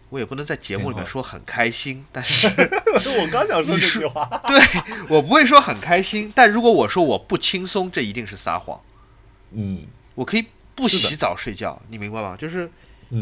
[0.09, 2.05] 我也不能在节目里面说很开心。
[2.13, 4.59] 但是，我刚想说这句话， 对
[5.09, 6.31] 我不会说很开心。
[6.35, 8.79] 但如果我说我不轻松，这一定是撒谎。
[9.51, 10.45] 嗯，我可以
[10.75, 12.35] 不洗澡睡觉，你明白吗？
[12.37, 12.69] 就是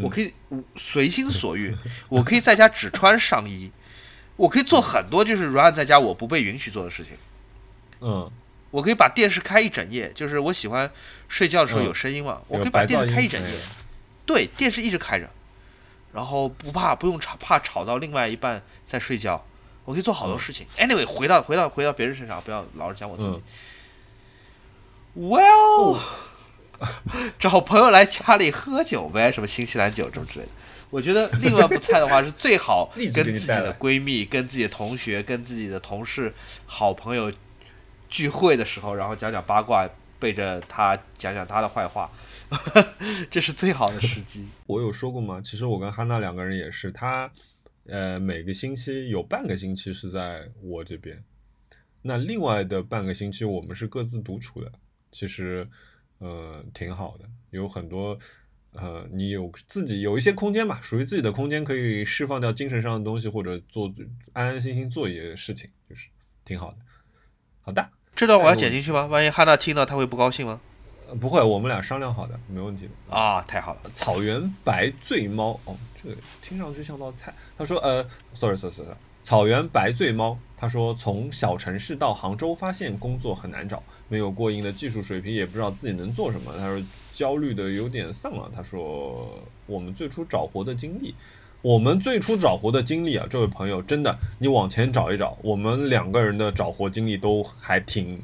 [0.04, 0.34] 我可以
[0.76, 1.76] 随心所欲，
[2.10, 3.72] 我可以在家只穿上衣。
[4.38, 7.14] 我可以做很多就是 run 在家我不被允许做的事情，
[8.00, 8.32] 嗯，
[8.72, 10.90] 我可以把电视开一整夜，就是我喜欢
[11.28, 13.50] 睡觉的时候有声音嘛，我可以把电视开一整夜，
[14.26, 15.30] 对，电视一直开着，
[16.14, 19.46] 然后不怕不用吵怕吵到另外一半在睡觉，
[19.86, 20.66] 我可以做好多事情。
[20.78, 23.42] Anyway，回到回到回到别人身上，不要老是讲我自己。
[25.20, 26.00] Well，
[27.38, 30.52] 找朋友来家里喝酒呗，什么新西兰酒什么之类的。
[30.92, 36.32] 我觉得另外不菜的话是最好 跟自己的闺蜜、跟自己的同学、跟自己的同事、
[36.66, 37.32] 好朋友
[38.10, 39.90] 聚会的时候，然后讲讲八卦，
[40.20, 42.12] 背着他讲讲他的坏话，
[43.32, 44.46] 这是最好的时机。
[44.68, 45.42] 我有说过吗？
[45.44, 47.32] 其实我跟哈娜两个人也是，她
[47.88, 51.24] 呃每个星期有半个星期是在我这边，
[52.02, 54.70] 那另外的半个星期我们是各自独处的，
[55.10, 55.66] 其实
[56.20, 58.20] 呃挺好的，有很多。
[58.74, 63.94] 呃，你有自己有一些空间吧，属于自己的空间，可以释放掉精神上的东西，或者做
[64.32, 66.08] 安安心心做一些事情，就是
[66.46, 66.78] 挺好的。
[67.62, 69.06] 好的，这段我要剪进去吗？
[69.08, 70.62] 万一哈娜听到，他会不高兴吗？
[71.20, 73.14] 不会，我们俩商量好的，没问题的。
[73.14, 73.92] 啊，太好了！
[73.94, 77.34] 草原白醉猫，哦，这个听上去像道菜。
[77.58, 78.02] 他说，呃
[78.34, 80.40] ，sorry，sorry，sorry，草原白醉猫。
[80.56, 86.54] 他说，从小城市到杭州，发现工作很难找，没有过硬的技术水平，也不知道自己能做什么。
[86.58, 86.82] 他说。
[87.22, 88.50] 焦虑的有点丧了。
[88.56, 91.14] 他说：“我们最初找活的经历，
[91.62, 98.20] 我们最初找活的经历啊，这位朋友，真的，你往前找一找，我们两个人的找活经历都还挺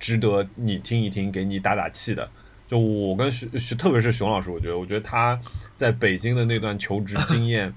[0.00, 2.26] 值得你听一听，给你打打气的。
[2.66, 5.38] 就我跟熊，特别是熊老师，我觉得，我觉得他
[5.76, 7.70] 在北京的那段求职经验，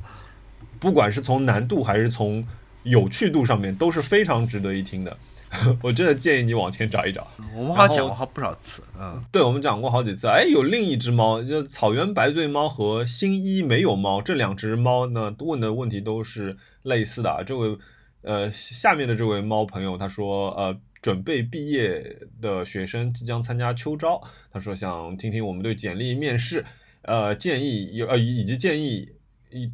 [0.79, 2.47] 不管是从难度还是从
[2.83, 5.17] 有趣度上面，都是非常值得一听的。”
[5.81, 7.27] 我真的建议你往前找一找。
[7.55, 10.27] 我们好像讲过好不少次，嗯，对，我们讲过好几次。
[10.27, 17.43] 哎，有另一只猫，就草原白醉猫和新一没有猫，这两只猫呢问的问题都是类似的啊。
[17.43, 17.77] 这位
[18.21, 24.21] 呃下面的这位猫朋友他说，呃，准备毕业的学生即将参加秋招，
[24.51, 26.65] 他说想听听我们对简历面试
[27.03, 29.13] 呃建议有呃以及建议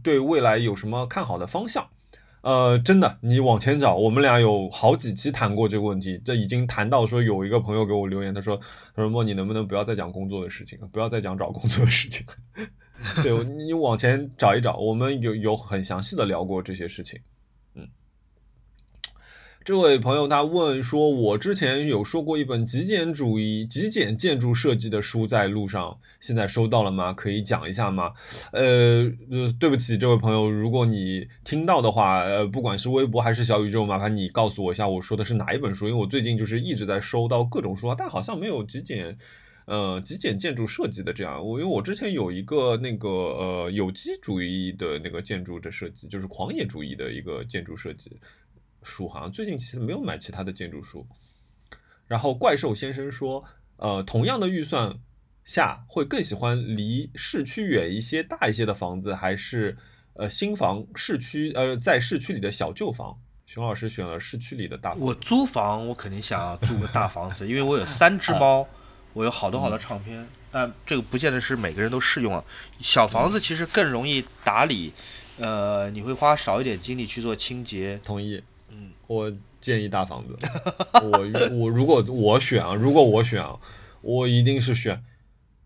[0.03, 1.88] 对未来有什么看好的方向。
[2.42, 8.58] 呃，真的，你往前找，我们俩有好几期谈过这个问题，这已经谈到说有一个朋友给我留言，他说，
[8.96, 12.26] 他说莫，你能不能不要再讲工作的事情，不要再讲找工作的事情。
[13.22, 17.20] 对，你往前找一找，我们有有很详细的聊过这些事情。
[19.64, 27.14] 这位朋友他问说：“我之前有说过一本极简主义、极简建筑设计的书在路上，现在收到了吗？
[27.14, 28.14] 可以讲一下吗？”
[28.53, 29.07] 呃，
[29.59, 35.88] 对不起，这位朋友，如果你听到的话，呃，不管是微博还是小宇宙，麻烦你告诉我一下，我说的是哪一本书？
[35.88, 39.16] 因为我最近就是一直在收到各种书啊，但好像没有极简，
[39.66, 41.39] 呃，极简建筑设计的这样。
[41.39, 48.12] 我因为我之前有一个那个呃有机主义的那个建筑的设计，就是狂野主义的一个建筑设计。
[48.84, 51.06] 书好像最近其实没有买其他的建筑书。
[52.08, 53.44] 然后怪兽先生说，
[53.78, 54.94] 呃，同样的预算
[55.46, 59.78] 下会更喜欢离市区远一些、大一些的房子，还是
[60.14, 63.18] 呃新房市区呃在市区里的小旧房？
[63.46, 64.94] 熊老师选了市区里的大。
[64.96, 68.68] 我租房，我肯定想要租个大房子，因为我有三只 猫，
[69.14, 70.26] 我有好多好多唱片。
[70.52, 72.44] 但这个不见得是每个人都适用啊。
[72.80, 74.94] 小房子其实更容易打理，
[75.38, 78.00] 呃，你会花少一点精力去做清洁。
[78.04, 78.44] 同意。
[79.12, 80.38] 我建议大房子。
[81.03, 83.59] 我我如果我选啊，如果我选啊，
[84.01, 85.03] 我一定是选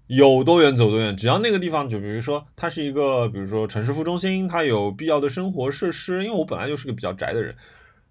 [0.08, 1.16] 有多远走多远。
[1.16, 6.24] 只要那个地方，就比如说它是一个，比如说城市副中心，它有必要的生活设施。
[6.24, 7.56] 因为我本来就是个比较宅的人。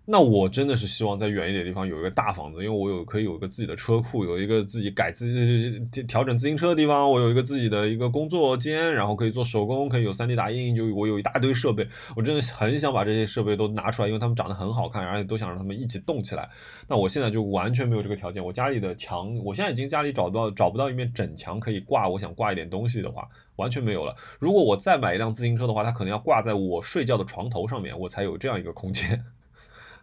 [0.07, 16.51] 那我真的是希望在远一点的地方有一个大房子，因为我有可以有一个自己的车库，有一个自己改自己调整自行车的地方，我有一个自己的一个工作间，然后可以做手工，可以有 3D 打印，就我有一大堆设备，我真的很想把这些设备都拿出来，因为他们长得很好看，而且都想让他们一起动起来。
[16.87, 23.27] 那我现在就完全没有这个条件，我家里的墙，我现在已经家里找不到找不到一面整墙可以挂，我想挂一点东西的话，
[23.57, 24.15] 完全没有了。
[24.39, 29.25] 如果我再买一辆自行车的话，它可能要挂在我睡觉的床头上面，我才有这样一个空间。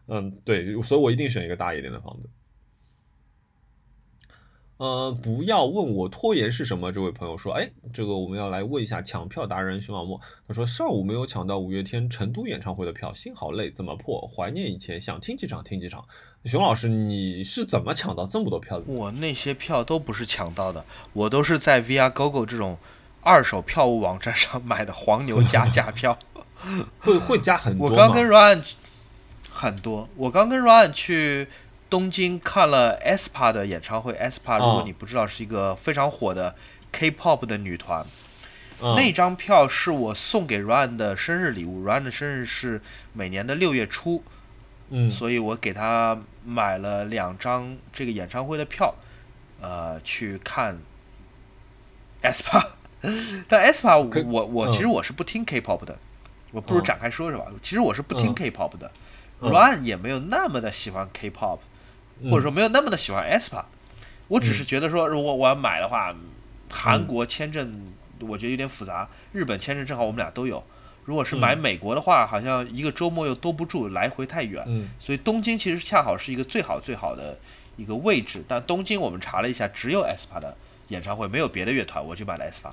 [0.07, 2.29] 嗯，对，所以我一定选一个大一点的房子。
[4.77, 6.91] 呃，不要问我拖延是什么。
[6.91, 10.19] 这位朋友说，哎，这个我们要来问一下抢票达人熊小莫。
[10.47, 14.27] 他说上午没有抢到五月天成都演唱会的票，心好累，怎么破？
[14.27, 16.03] 怀念以前，想听几场听几场。
[16.45, 18.85] 熊老师，你是怎么抢到这么多票的？
[18.87, 20.83] 我那些票都不是抢到的，
[21.13, 22.79] 我都是在 Viagogo 这种
[23.21, 26.17] 二手票务网站上买的黄牛加价票。
[26.99, 28.63] 会会加很多我刚跟 Ryan
[29.61, 31.47] 很多，我刚跟 Ryan 去。
[31.91, 36.55] 东京看了 aespa 的演唱会，aespa 如果你不知道是一个非常火的
[36.93, 38.05] K-pop 的女团，
[38.79, 41.85] 那张票是我送给 Ryan 的生日礼物。
[41.85, 42.81] Ryan 的生日是
[43.11, 44.23] 每年的六月初，
[44.89, 48.95] 嗯，所以我给他买了两张这个演唱会的票，
[49.59, 50.77] 呃，去看
[52.21, 52.67] aespa。
[53.49, 55.99] 但 aespa 我我其实我是不听 K-pop 的，
[56.53, 57.47] 我不如展开说说吧。
[57.61, 58.89] 其实我是不听 K-pop 的
[59.41, 61.59] ，Ryan 也没有那么的喜欢 K-pop。
[62.29, 63.63] 或者说没有那么的喜欢 aespa，
[64.27, 66.15] 我只是觉得说，如果我要买的话，
[66.69, 70.63] 韩国签证我觉得有点复杂，日本签证正好我们俩都有。
[71.05, 74.63] 如果是买美国的话，好像一个周末又兜不住，来回太远。
[74.99, 77.39] 所以东京其实恰好是一个最好最好的
[77.75, 78.43] 一个位置。
[78.47, 80.55] 但东京我们查了一下，只有 aespa 的
[80.89, 82.69] 演唱会，没有别的乐团，我就买了 aespa。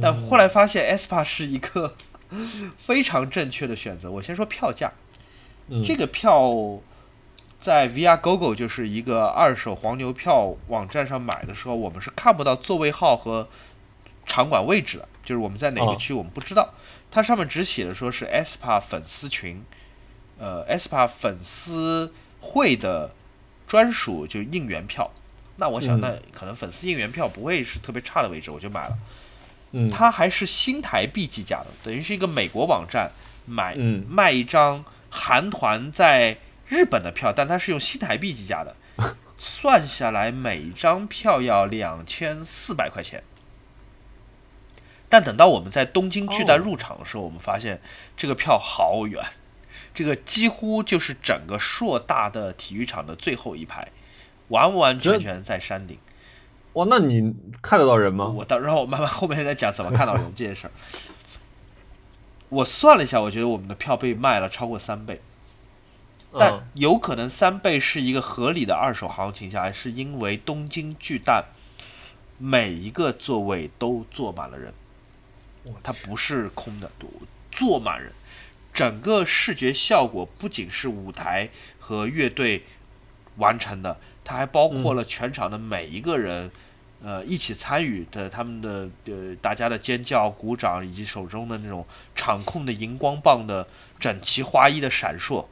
[0.00, 1.96] 但后来发现 aespa 是一个
[2.78, 4.08] 非常正确的选择。
[4.08, 4.92] 我先说票价，
[5.84, 6.80] 这个票。
[7.60, 13.48] 在 Viagogo 就是一个二手黄牛票网站上买的时候，我们是看不到座位号和
[14.26, 16.74] 场馆位置的，就是我们在哪个区我们不知道。
[17.10, 19.64] 它上面只写的说是 aespa 粉丝群，
[20.38, 22.12] 呃，aespa 粉丝
[22.42, 23.14] 会的
[23.66, 25.10] 专属就应援票。
[25.56, 28.98] 那我想，那可能粉丝应援票不会是特别差的位置，我就买了。
[29.72, 33.10] 嗯，它还是新台币计价的，等于是一个美国网站
[33.46, 33.74] 买
[34.06, 34.84] 卖一张
[35.14, 36.38] 韩团在。
[36.66, 38.74] 日本的票，但它是用新台币计价的，
[39.36, 43.22] 算下来每张票要两千四百块钱。
[45.10, 47.82] 但等到我们在东京巨蛋入场的时候，我们发现
[48.16, 49.22] 这个票好远，
[49.92, 53.86] 这个几乎就是整个硕大的体育场的最后一排，
[54.48, 55.98] 完完全全在山顶。
[56.72, 58.26] 哇，那你看得到人吗？
[58.26, 60.72] 我到，然后我慢慢后面再讲怎么看到人这件事儿。
[62.54, 65.20] 我算了一下，我觉得我们的票被卖了超过三倍。
[66.36, 71.44] 但有可能三倍是一个合理的二手行情下来，是因为东京巨蛋
[72.38, 74.74] 每一个座位都坐满了人，
[75.82, 76.90] 它不是空的，
[77.52, 78.12] 坐满人。
[78.72, 82.64] 整个视觉效果不仅是舞台和乐队
[83.36, 86.50] 完成的，它还包括了全场的每一个人，
[87.04, 93.68] 呃，一起参与的他们的呃大家的尖叫、鼓掌，以及手中的那种场控的荧光棒的
[94.00, 95.44] 整齐划一的闪烁。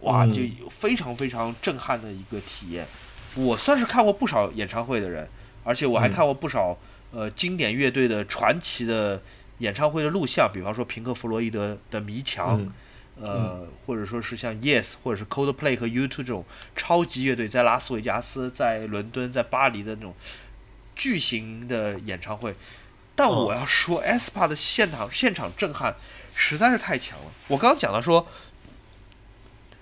[0.00, 2.84] 哇，就非常非常震撼的一个体验。
[3.36, 5.28] 我算是看过不少演唱会的人，
[5.62, 6.76] 而且我还看过不少
[7.12, 9.22] 呃经典乐队的传奇的
[9.58, 12.60] 演唱会的录像，比方说平克·弗洛伊德的《迷墙》，
[13.20, 20.14] 呃，或者说是像 Yes，或者是 Coldplay 和 U2 这种超级乐队在拉斯维加斯、在伦敦、在巴黎的那种
[21.00, 22.54] 巨型的演唱会。
[23.14, 25.94] 但我要说，aespa 的现场现场震撼
[26.34, 27.32] 实在是太强了。
[27.48, 28.26] 我刚刚讲到说。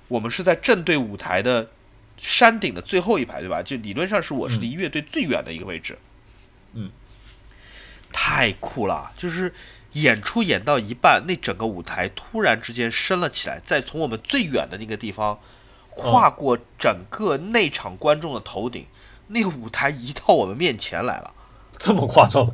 [0.09, 1.69] 我们是在正对舞台的
[2.17, 3.63] 山顶的最后一排，对吧？
[3.63, 5.99] 就理论上是我是离乐队最远的一个位置。
[6.73, 6.91] 嗯，
[8.11, 9.13] 太酷了！
[9.19, 9.53] 就是
[9.93, 15.39] 演出演到一半，那整个舞台突然之间升了起来，再从我们最远的那个地方
[15.91, 18.87] 跨过整个内场观众的头顶，
[19.29, 21.33] 那个舞台移到我们面前来了。
[21.79, 22.51] 这么夸张？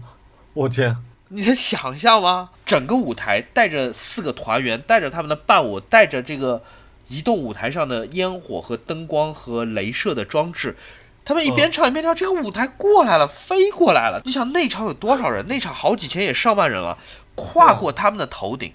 [0.52, 0.96] 我天！
[1.28, 2.50] 你能想象吗？
[2.64, 6.62] 整个舞台带着四个团员，带着他们的伴舞，带着这个。
[7.08, 10.74] 移动舞台上的烟火和灯光和镭射的装置，
[11.22, 14.22] 他们一边唱一边跳，这个舞台过来了，飞过来了。
[14.24, 15.46] 你想那场有多少人？
[15.46, 16.96] 那场好几千也上万人了，
[17.34, 18.72] 跨过他们的头顶，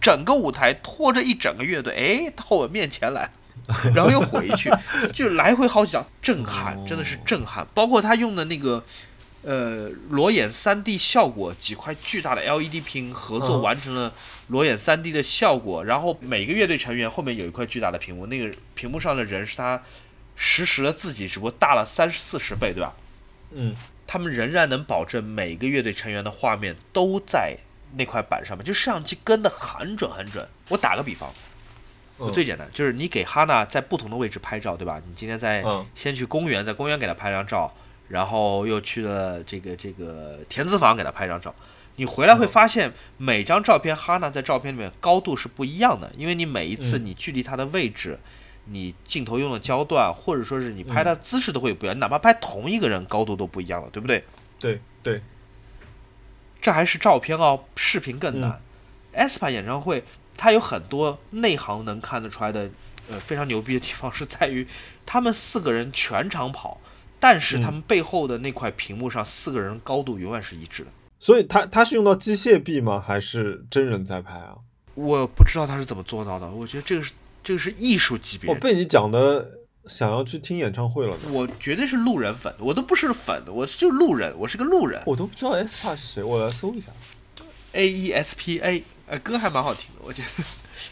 [0.00, 1.92] 整个舞台拖着一整个乐队，
[2.28, 3.32] 哎，到我面前来，
[3.94, 4.70] 然后又回去，
[5.12, 7.66] 就来回好几张，震撼，真的是震撼。
[7.74, 8.84] 包括他用的那个。
[9.44, 14.12] 呃，裸眼 3D 效果，几块巨大的 LED 屏合作完成了
[14.46, 15.84] 裸眼 3D 的效果。
[15.84, 19.82] 然后每个乐队成员后面有一块巨大的屏幕，那个屏幕上的人是他
[20.36, 22.94] 实时的自己，只不过大了三四十倍，对吧？
[23.50, 23.74] 嗯，
[24.06, 27.56] 他们仍然能保证每个乐队成员的画面都在
[27.96, 30.46] 那块板上面，就摄像机跟的很准很准。
[30.68, 31.28] 我打个比方，
[32.30, 35.00] 最简单就是你给哈娜在不同的位置拍照，对吧？
[35.06, 35.64] 你今天在
[35.94, 37.72] 先去公园，在公园给她拍张照。
[38.08, 41.54] 然后又去了这个这个田子坊给她拍张照，
[41.96, 48.18] 你回来会发现每张照片哈娜在照片里面高度是不一样的，因为你每一次你距离她的位置，
[48.66, 54.22] 你镜头用的焦段，或者说是你拍的姿势都会不一样，哪怕拍同一个人，高度都不一样了，对不对？
[54.58, 55.22] 对对，
[56.60, 58.60] 这还是照片哦，视频更难。
[59.14, 60.04] aespa 演唱会
[60.42, 62.68] 它有很多内行能看得出来的，
[63.08, 64.66] 呃，非常牛逼的地方是在于，
[65.06, 66.80] 他们四个人全场跑，
[67.20, 70.90] 但是他们背后的那块屏幕上四个人高度永远是一致的。
[71.20, 72.98] 所以他他是用到机械臂吗？
[72.98, 74.56] 还是真人在拍啊？
[74.96, 76.50] 我不知道他是怎么做到的。
[76.50, 77.12] 我觉得这个是
[77.44, 78.50] 这个是艺术级别。
[78.50, 81.16] 我被你讲的想要去听演唱会了。
[81.30, 85.00] 我绝对是路人粉，我都不是粉，我就路人，我是个路人。
[85.06, 86.88] 我都不知道 aespa 是谁，我来搜一下。
[87.74, 88.82] A E S P A，
[89.12, 90.28] 呃，歌还蛮好听的，我觉得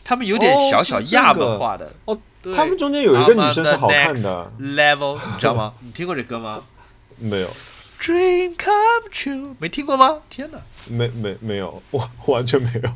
[0.04, 1.90] 他们有点小小亚文化的。
[2.04, 2.18] 哦，
[2.54, 4.52] 他们中间有一个女生是好看的。
[4.60, 5.72] Level，你知道吗？
[5.80, 6.62] 你听过这歌吗？
[7.16, 7.48] 没有。
[7.98, 10.18] Dream come true，没听过吗？
[10.28, 12.90] 天哪，没没没有，我完全没有。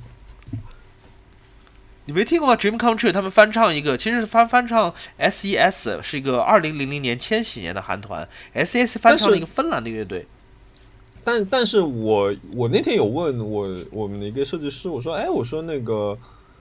[2.05, 10.27] 你没听过吗？Dream come true，他们翻唱一个，其实是翻翻唱 S.E.S，是一个二零零零年千禧年的韩团，S.E.S 翻唱了一个芬兰的乐队。
[11.25, 16.17] 但但是我我那天有问我我们的一个设计师，我说，哎，我说那个。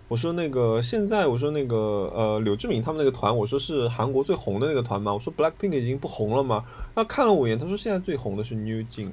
[0.10, 5.12] 我说那个现在我说那个呃柳志敏他们那个团我说是韩国最红的那个团吗？
[5.12, 6.66] 我说 Blackpink 已经不红了吗？
[6.94, 9.10] 他看了我一眼，他说现在最红的是 New Jeans。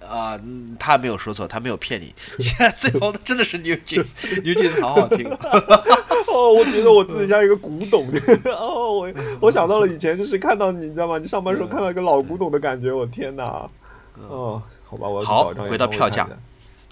[0.00, 0.40] 啊，
[0.78, 2.14] 他没有说错，他没有骗你。
[2.40, 5.28] 现在最红的真的是 New Jeans，New Jeans 好好听。
[6.32, 8.08] 哦，我觉得我自己像一个古董。
[8.56, 11.18] 哦，我我想到了以前就是看到你知道吗？
[11.18, 13.68] 你上班时候看到一个老古董的感觉，我天哪！
[14.16, 16.28] 哦，好吧，我好回到票价。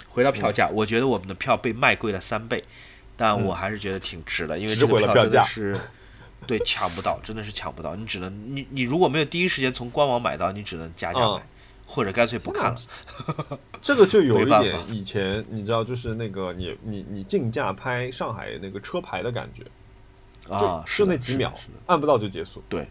[0.08, 2.62] 回到票价，我觉得我们的票被卖贵了三倍，
[3.16, 5.74] 但我还是觉得挺值的，因为这个票真的是
[6.46, 7.96] 对抢不到，真的是抢不到。
[7.96, 11.42] 你只能你你如果没有第一时间从官网买到，你只能加价买，
[11.86, 12.78] 或者干脆不看了。
[13.80, 19.62] 这个就有一点以前你知道，就是那个你你你竞价拍上海那个车牌的感觉
[20.54, 21.54] 啊，就那几秒，
[21.86, 22.62] 按不到就结束。
[22.68, 22.86] 对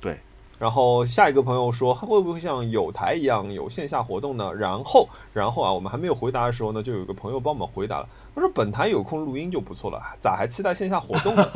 [0.00, 0.20] 对。
[0.58, 4.52] 然后下一个朋友说，会不会像有台一样有线下活动呢？
[4.54, 8.08] 然后，然后啊，我们还没有回答的时候呢，就有个朋友帮我们回答了。
[8.34, 11.52] 他说：“本台有空录音就不错了， 咋还期待线下活动呢？”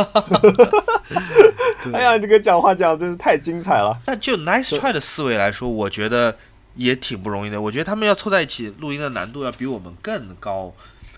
[1.92, 3.98] 哎呀，这个讲话讲真是太精彩了。
[4.06, 6.36] 那就 Nice Try 的思维来说，我觉得
[6.74, 7.60] 也挺不容易的。
[7.60, 10.72] 我觉得他们要凑在一起录音的难度要比我们更高。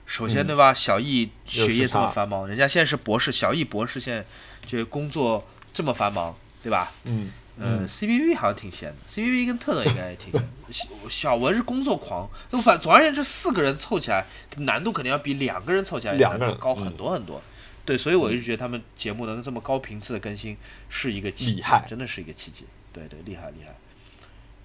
[0.07, 0.73] 首先，对吧？
[0.73, 4.25] 小易学业这么繁忙，人家现在是博士，小易博士现在
[4.67, 6.91] 这工作这么繁忙，对吧？
[7.05, 7.31] 嗯。
[7.63, 10.43] 嗯，C B V 好像挺闲的，C B V 跟特特应该也挺闲。
[10.71, 14.25] 小 小文是工作狂，那反总而言之，四个人凑起来
[14.57, 17.43] 难度肯定要比两个人凑起来难度高很多很多。
[17.85, 20.57] 对，所以我一直觉得他们节目能这么高频次的更新
[20.89, 22.65] 是一个奇迹，真的是一个奇迹。
[22.93, 23.75] 对对，厉害厉害。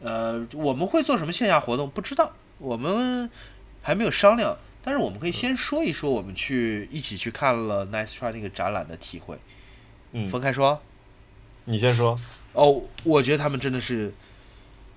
[0.02, 1.90] 呃，我们会做什么线下活动？
[1.90, 3.30] 不知道，我们
[3.82, 4.58] 还没有商量。
[4.84, 9.36] 但是我们可以先说一说我们去一起去看了 Nice Try 那个展览的体会。
[10.12, 10.80] 嗯，分开说。
[11.64, 12.20] 你先说。
[12.56, 14.14] 哦，我觉得他们真的是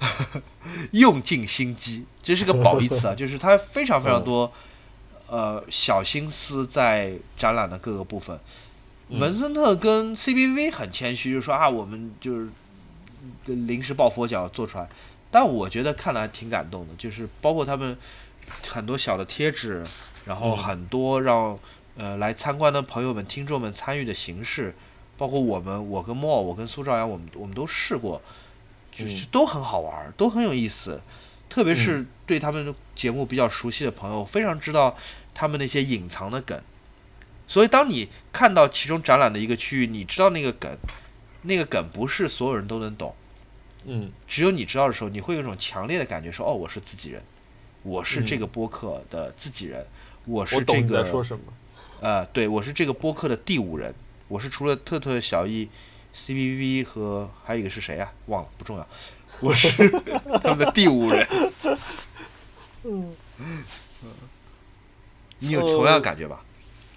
[0.93, 4.51] 用尽心机，这是个褒义词啊， 就是他非常非常多
[5.27, 8.39] 呃小心思在展览的各个部分。
[9.09, 12.49] 文森特跟 CBV 很谦虚，就说啊，我们就是
[13.47, 14.89] 临时抱佛脚做出来，
[15.31, 17.97] 但我觉得看了还挺感动的，就是包括他们
[18.69, 19.83] 很多小的贴纸，
[20.27, 21.59] 然后很多让
[21.97, 24.75] 呃来参观的朋友们、听众们参与的形式。
[25.19, 28.23] 包括我们，我跟莫，我跟苏兆阳，我们我们都试过，
[28.93, 31.01] 就是都很好玩，都很有意思。
[31.51, 34.97] 特别是对他们节目比较熟悉的朋友，非常知道
[35.35, 36.61] 他们那些隐藏的梗。
[37.47, 40.71] 所以，当你看到其中展览的一个区域，你知道那个梗，
[41.43, 43.15] 那个梗不是所有人都能懂，
[43.87, 47.23] 嗯，只有你知道的时候，你会有一种强烈的感觉，说：“哦，我是自己人，
[47.83, 49.87] 我是这个播客的自己人，
[50.27, 51.43] 我是这个。”在说什么？
[52.01, 53.95] 呃，对，我是这个播客的第五人。
[54.29, 55.69] 我是除了特特、小易、
[56.13, 58.13] C B V 和还有一个是谁呀？
[58.27, 58.87] 忘了，不重要。
[59.41, 59.89] 我是
[60.43, 61.27] 他们的第五人。
[62.85, 63.15] 嗯
[65.41, 66.45] 你有同样感觉吧？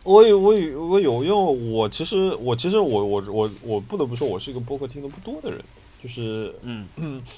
[0.04, 5.64] 我有，我有，我有，因为我其实，我其实，我我我我不得不说，我是一个播客听的不多的人，
[6.02, 7.22] 就是嗯嗯。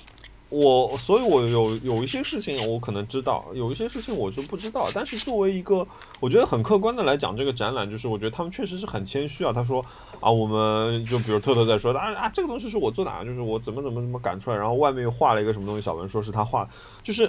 [0.53, 4.87] 我，所以，我有有一些事情我可能知道，有一些事情我是不知道。
[4.93, 5.85] 但是作为一个，
[6.19, 9.51] 我觉得很客观的来讲，这个展览，就是我觉得他们确实是很谦虚啊。
[9.51, 9.83] 他说
[10.19, 16.69] 啊，我们就比如特特在说啊啊，这个东西是我做的，就是我怎么怎么怎么赶出来，然后外面又画了一个什么东西，小文说是他画，
[17.01, 17.27] 就是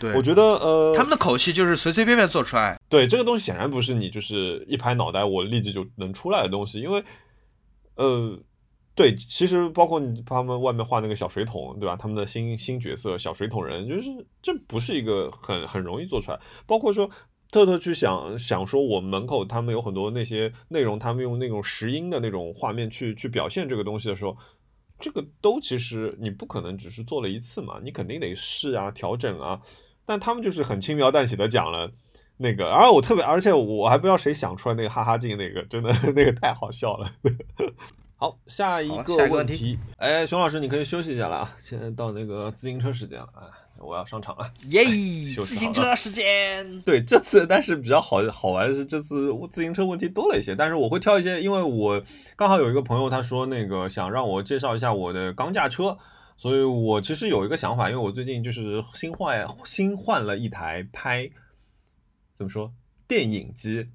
[0.00, 2.76] 对，我觉得呃，他们的口气就是随随便便做出来。
[2.88, 7.04] 对，这个东西显然不是你就是一拍脑袋我立即就能出来的东西，因为
[7.94, 8.36] 呃。
[9.00, 11.96] 对，其实包括他们外面画那个小水桶，对吧？
[11.96, 14.10] 他们的新新角色小水桶人，就是
[14.42, 16.38] 这不是一个很很容易做出来。
[16.66, 17.08] 包括说
[17.50, 24.36] 特特去想想说，我门口他们有很多那些内容，他们用那种石英的那种画面去去表现这个东西的时候，
[24.98, 29.58] 这个都其实你不可能只是做了一次嘛，你肯定得试啊，调整啊。
[30.04, 31.90] 但他们就是很轻描淡写的讲了
[32.36, 37.10] 那个，而我特别，而且我还不知道谁想出来那个哈哈镜，那个真的 那个太好笑了。
[38.20, 43.48] 好，下一个问题，哎，熊老师，你可以休息一下了啊，现在到那个自行车时间了啊。
[43.78, 44.84] 我要上场了，耶！
[45.40, 46.82] 自行车时间。
[46.82, 52.04] 对，这次但是比较好好玩的是，这次自行车问题多了一些，但是我会挑一些，因为我
[52.36, 55.96] 刚好有一个朋友，他说那个想让我介绍一下我的钢架车，
[56.36, 61.30] 所以我其实有一个想法，因为我最近就是新换新换了一台拍，
[62.34, 62.70] 怎么说
[63.08, 63.88] 电影机。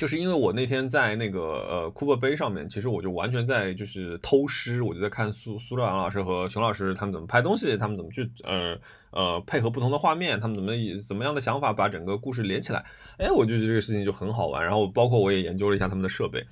[0.00, 8.78] 就是因为我那天在那个呃库珀杯上面，其实我就完全在就是偷师，我就在看苏苏兆阳老师和熊老师他们怎么拍东西，他们怎么去呃
[9.10, 12.82] 呃配合不同的画面，他们怎么以怎么样的想法把整个故事连起来。
[13.18, 14.64] 哎，我就觉得这个事情就很好玩。
[14.64, 16.42] 然后包括我也研究了一下他们的设备。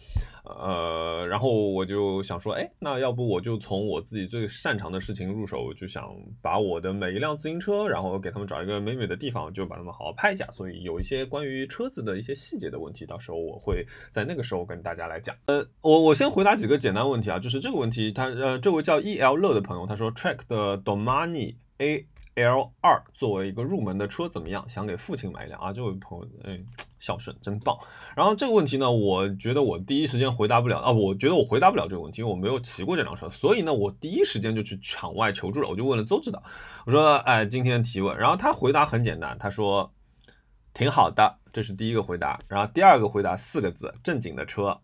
[0.49, 10.46] 呃，然后我就想说，哎，那要不我就从我自己最擅长的事情入手，就想把我的每一辆自行车，然后给他们找一个美美的地方，就把他们好好拍一下。
[10.51, 15.36] 所以有一些关于车子的一些细节的问题，到时候我会在那个时候跟大家来讲。
[15.46, 22.07] 呃，我我先回答几个简单问题啊，就是这个问题，他呃，这位叫 E L 乐的朋友，他说 Track 的 Domani A
[22.43, 24.68] L 二作为一个入门的车怎么样？
[24.68, 26.59] 想给父亲买一辆啊，这位朋友，哎。
[27.01, 27.78] 孝顺真棒。
[28.16, 36.43] 然后这个问题呢，我觉得我第一时间回答不了啊，我觉得我回答不了这个问题，因为我没有骑过这辆车，所以呢，我第一时间就去场外求助了，我就问了邹指导，
[36.86, 39.93] 我说，哎，今天提问，然后他回答很简单，他说
[40.74, 42.41] 挺好的，这是第一个回答。
[42.49, 44.80] 然后第二个回答四个字，正经的车。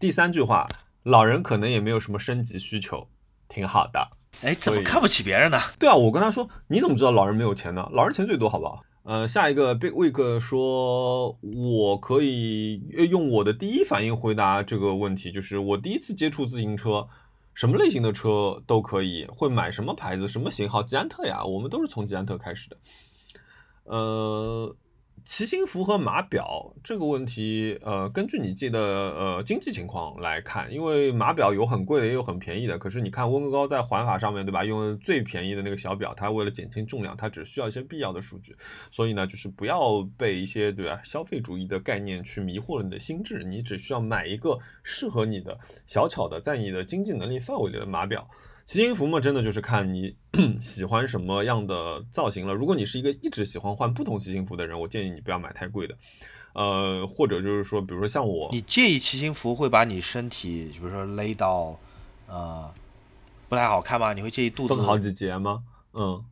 [0.00, 0.68] 第三句话，
[1.04, 3.06] 老人可能也没有什么升级需求，
[3.46, 4.16] 挺好的。
[4.42, 5.58] 哎，怎么看不起别人呢？
[5.78, 7.86] 对啊，我跟他说，你怎么知道老人没有钱呢？
[7.92, 8.82] 老人钱最多，好不好？
[9.02, 17.06] 呃，下一个 Big Week 说，我可以用我的第一反应回答这个问题，就是我第一次接触自行车，
[17.54, 22.76] 什么类型的车都可以，会买什么牌子、什么型号，捷安特呀，我们都是从捷安特开始的，
[23.84, 24.74] 呃。
[25.24, 32.78] 骑行服和码表这个问题，呃，根据你自己的呃经济情况来看，因为码表有很贵的，也有很便宜的。
[32.78, 38.56] 可是你看温格高在环法上面对吧，用最便宜的那个小表，它为了减轻重量，它只需要一些必要的数据。
[38.90, 48.28] 所以呢，就是不要被一些对吧消费主义的概念去迷惑了你的心智，你只需要买一个适合你的小巧的，在你的经济能力范围内的码表。
[48.70, 50.14] 骑行服嘛，真的就是看你
[50.62, 52.54] 喜欢什么样的造型了。
[52.54, 55.96] 如果你是一个一直喜欢换不同骑行服的人，我建议你不要买太贵的。
[56.52, 61.76] 呃，或者就是说，比如说像我，你介意骑行服会把你身体，比如说勒到，
[62.28, 62.72] 呃，
[63.48, 64.12] 不太好看吗？
[64.12, 65.64] 你会介意肚子分好几节吗？
[65.92, 66.24] 嗯，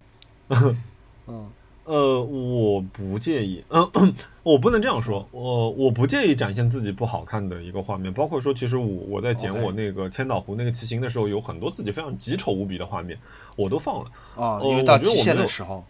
[1.26, 1.50] 嗯。
[1.88, 3.90] 呃，我不介意，嗯，
[4.44, 13.18] 我不能这样说，我我不介意展现自己不好看的一个画面，包括说，其实我我在剪我那个千岛湖那个骑行的时候，有很多自己非常极丑无比的画面，
[13.56, 14.04] 我都放了。
[14.36, 15.82] 啊，因为到极限的时候，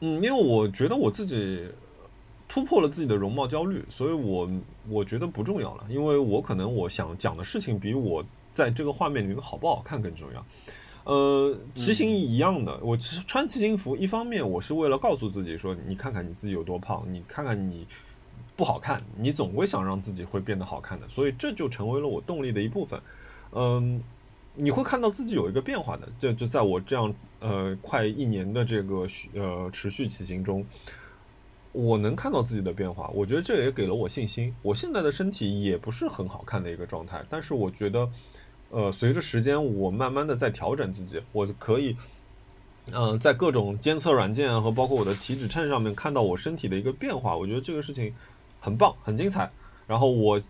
[0.00, 1.68] 嗯，因为我觉得我自己
[2.48, 4.48] 突破了自己的容貌焦虑，所以我
[4.88, 8.24] 我觉得不重要了，因为我可能我想讲的事情比我
[8.54, 10.42] 在这个画面里面好不好看更重要。
[11.06, 17.86] 呃，骑行一样的，我其实穿骑行服，一方面我是为了告诉自己说，你看看你自己有多胖，你看看你
[18.56, 23.00] 不好看，你总会想让自己会变得好看的，所以这就成为了我动力的一部分。
[23.52, 24.02] 嗯，
[24.56, 30.66] 你会看到自己有一个变化的，这就在我这样呃快一年的这个呃持续骑行中，
[31.70, 34.52] 我能看到自己的变化，我觉得这也给了我信心。
[34.60, 38.10] 我现在的身体也不是很好看的一个状态，但是我觉得。
[38.70, 41.96] 呃，随着时间，我慢慢的在调整自己，我可以，
[42.92, 48.12] 嗯，在各种监测软件和包括我的体脂秤上面看到我身体的一个变化，我觉得这个事情
[48.60, 49.50] 很棒，很精彩。
[49.86, 50.40] 然后我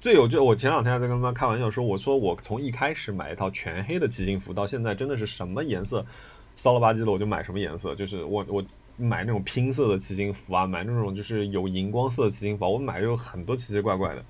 [0.00, 6.04] 最有就我前两天还在跟他们开玩笑说，我说我从一开始买一套全黑的骑行服，到现在真的是什么颜色
[6.54, 8.62] 骚了吧唧的我就买什么颜色，就是我我
[8.96, 14.24] 买那种拼色的骑行服啊，买那种就是有荧光色的骑行服，我买有很多奇奇怪怪的。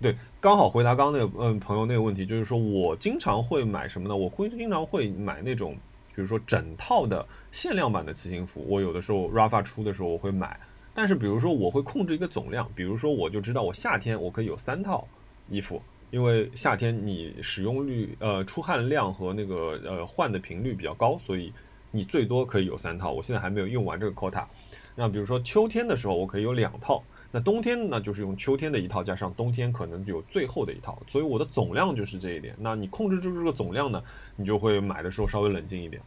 [0.00, 4.16] 对，刚好回答刚刚那个嗯朋友那个问题，就是说我经常会买什么呢？
[4.16, 5.74] 我会经常会买那种，
[6.14, 8.64] 比如说整套的限量版的骑行服。
[8.68, 10.56] 我有的时候 Rafa 出的时候我会买，
[10.94, 15.04] 但是比如说我会控制一个总量，比如说我就知道我夏天我可以有三套
[15.48, 21.52] 衣服，因为夏天你使用率呃出汗量和那个呃换的频率比较高，所以
[21.90, 23.10] 你最多可以有三套。
[23.10, 24.46] 我现在还没有用完这个 quota。
[24.94, 27.02] 那比如说秋天的时候，我可以有两套。
[27.30, 32.54] 那冬天呢，就是用秋天的一套加上冬天可能有最后的一套，所以我的总量就是这一点。
[32.58, 34.02] 那你控制住这个总量呢，
[34.36, 36.00] 你就会买的时候稍微冷静一点。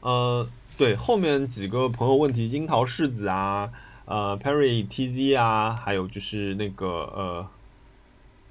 [0.00, 3.70] 呃，对后面几个朋友问题，樱桃柿子啊，
[4.06, 7.48] 呃，Perry TZ 啊，还有就是那个呃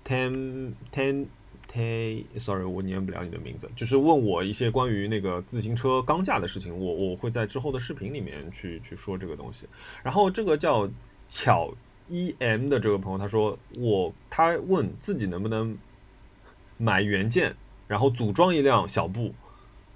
[0.07, 1.25] ，Ten Ten
[1.71, 9.67] Ten，Sorry，我念不了你的名字，就是问我一些关于那个自行车钢架的事情，我我会在之后的视频里面去去说这个东西。
[10.01, 10.89] 然后这个叫
[11.27, 11.71] 巧
[12.07, 15.77] 一 m 的这个朋友，他说我他问自己能不能
[16.77, 17.55] 买原件，
[17.87, 19.33] 然后组装一辆小布。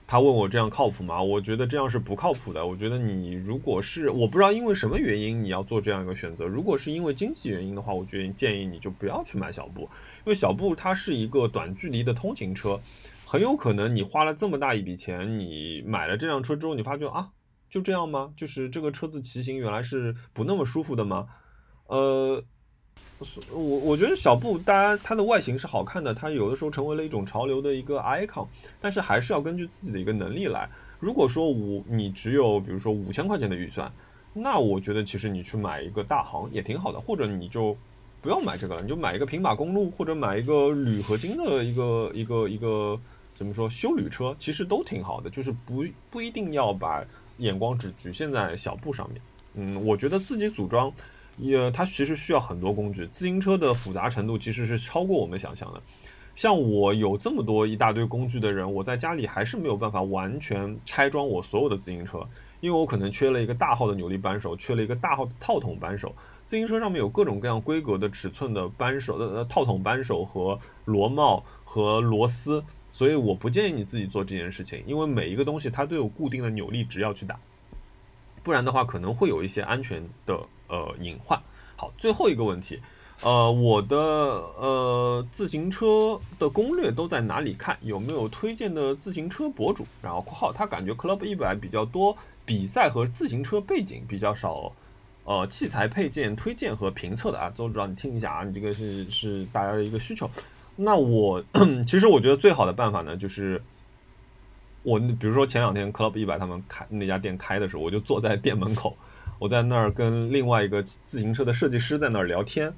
[0.05, 1.23] 他问我这样靠谱吗？
[1.23, 2.65] 我觉得这样是不靠谱的。
[2.65, 6.45] 我觉得你如果是我不知道因为什么原因你要做这样一个选择。
[6.45, 12.79] 如果是因为经济原因的话，我觉得建议你就不要去买小布，因为小布它是一个短距离的通勤车，
[13.25, 17.31] 很有可能你花了这么大一笔钱，你买了这辆车之后，你发觉啊，
[17.69, 18.33] 就这样吗？
[18.35, 21.27] 就是这个车子骑行原来是不那么舒服的吗？
[21.87, 22.43] 呃。
[23.51, 28.47] 我我觉得小布，大家它的外形是好看的，它有的时候成为了一种潮流的一个 icon，
[28.79, 30.69] 但是还是要根据自己的一个能力来。
[30.99, 33.91] 如果说五你只有比如说五千块钱的预算，
[34.33, 37.75] 那我觉得其实你去买一个大行也挺好的，或者你就
[38.21, 42.99] 不要买这个了，你就买一个平把公路，或者买一个铝合金的一个一个一个
[43.35, 47.03] 怎么说修旅车，其实都挺好的，就是不不一定要把
[47.37, 49.21] 眼光只局限在小布上面。
[49.55, 50.91] 嗯，我觉得自己组装。
[51.37, 53.07] 也，它其实需要很多工具。
[53.07, 55.81] 自行车的复杂程度其实是超过我们想象的。
[56.35, 62.27] 像我有这么多一大堆工具的人，我在家里还是没有办法完全拆装我所有的自行车，
[62.59, 66.11] 因为我可能缺了一个大号的扭力扳手，缺了一个大号套筒扳手。
[66.47, 77.39] 自行车上面有各种各样规格的尺寸的扳手的套筒扳手和螺帽和螺丝，所以我不建议你自己做这件事情，因为每一个东西它都有固定的扭力值要去打，
[78.41, 80.39] 不然的话可能会有一些安全的。
[80.73, 81.39] 呃，隐患。
[81.75, 82.81] 好，最后一个问题，
[83.21, 87.77] 呃，我的呃自行车的攻略都在哪里看？
[87.81, 89.85] 有没有推荐的自行车博主？
[90.01, 94.71] 然后括号他感觉 Club 一百比较多比赛和自行车背景，比较少
[95.25, 97.51] 呃器材配件推荐和评测的啊。
[97.55, 100.27] 周主任，你听一下啊，你这个是是大家的一个需求。
[100.75, 101.43] 那我
[101.85, 103.61] 其实我觉得最好的办法呢，就是
[104.81, 108.97] 我比如说前两天 Club 一百他们开那家店开的时候，我就坐在店门口。
[109.43, 112.73] 我在那儿跟另外一个自行车的设计师在那儿聊天，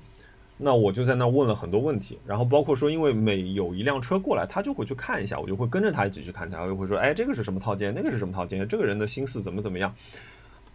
[0.57, 9.93] 那我就在那儿问了很多问题，然后包括说，因为每有一辆车过来，他就会去看一下，我就会跟着他一起去看，他就会说，哎，这个是什么套件，那个是什么套件，这个人的心思怎么怎么样，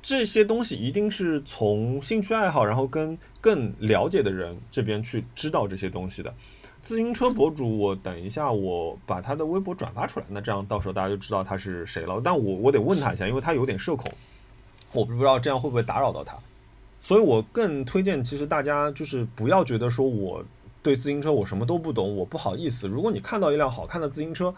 [0.01, 6.33] 这些东西一定是从兴趣爱好，然后跟更了解的人这边去知道这些东西的。
[6.81, 12.21] 自行车博主，我等一下我把他的微博转发出来，那这样到时候大家就知道他是谁了。
[12.23, 14.09] 但我我得问他一下，因为他有点社恐。
[14.93, 16.37] 我不知道这样会不会打扰到他，
[17.01, 20.45] 所以我更推荐，其实大家就是不要觉得说我
[20.83, 22.89] 对自行车我什么都不懂，我不好意思。
[22.89, 24.53] 如果你看到一辆好看的自行车，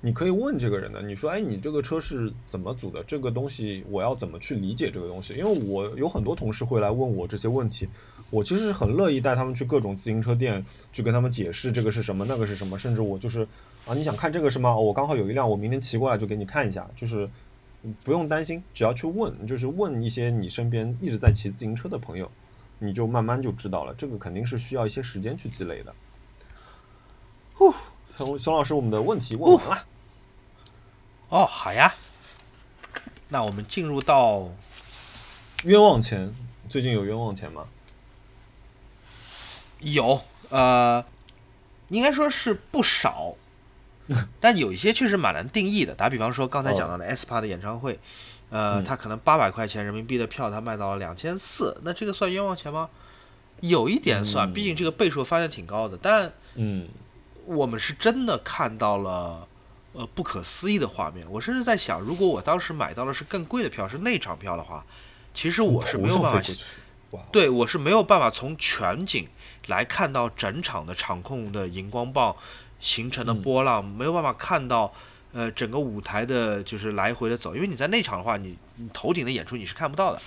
[0.00, 3.02] 你可以问这个人的，你说，哎，你这个车是怎么组的？
[3.04, 5.32] 这个东西我要怎么去理解这个东西？
[5.34, 7.88] 因为我有很多同事会来问我这些问题，
[8.28, 10.62] 我其实是很乐意带他们去各种自行车店
[10.92, 13.42] 去跟他们解释这个是什么，那个是什么，甚至我就是
[13.86, 14.76] 啊，你想看这个是吗？
[14.76, 17.28] 我刚好有一辆，我明天骑过来就给你看一下，就是。
[18.04, 22.30] 不用担心，只要去问，就是问一些你身边一直在骑自行车的朋友，
[22.78, 23.94] 你就慢慢就知道了。
[23.94, 25.94] 这个肯定是需要一些时间去积累的。
[27.58, 27.74] 哦，
[28.14, 29.86] 熊熊老师，我们的问题问完了。
[31.28, 31.92] 哦，好呀。
[33.28, 34.48] 那我们进入到
[35.64, 36.34] 冤枉钱，
[36.68, 37.68] 最近有冤枉钱吗？
[39.80, 41.04] 有，呃，
[41.88, 43.34] 应该说是不少。
[44.40, 45.94] 但有一些确实蛮难定义的。
[45.94, 47.98] 打比方说，刚才讲到的 SPA 的演唱会，
[48.50, 52.88] 呃，他可能八百块钱人民币的票，他卖到了两千四，那这个算冤枉钱吗？
[53.60, 55.98] 有一点算，毕竟这个倍数发现挺高的。
[56.00, 56.88] 但，嗯，
[57.44, 59.46] 我们是真的看到了
[59.92, 61.26] 呃不可思议的画面。
[61.30, 64.84] 我甚至在想，如果我当时买到的是更贵的票，是内场票的话，
[65.34, 66.54] 其实我是没有办法，
[67.32, 69.28] 对我是没有办法从全景
[69.66, 72.34] 来看到整场的场控的荧光棒。
[72.80, 74.92] 形成的波浪没有办法看到，
[75.32, 80.20] 呃，整个舞台的就是来回的走，因为你在内场的话，你你头顶的演出你是看不到的，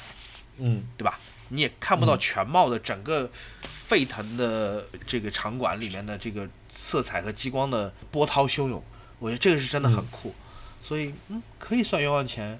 [0.57, 1.19] 嗯，对吧？
[1.49, 3.29] 你也看不到全貌的整个
[3.61, 8.81] 沸腾的这个场馆里面的这个色彩和激光的波涛汹涌，
[9.19, 10.33] 我觉得这个是真的很酷，
[10.81, 12.57] 所以嗯，可以算冤枉钱，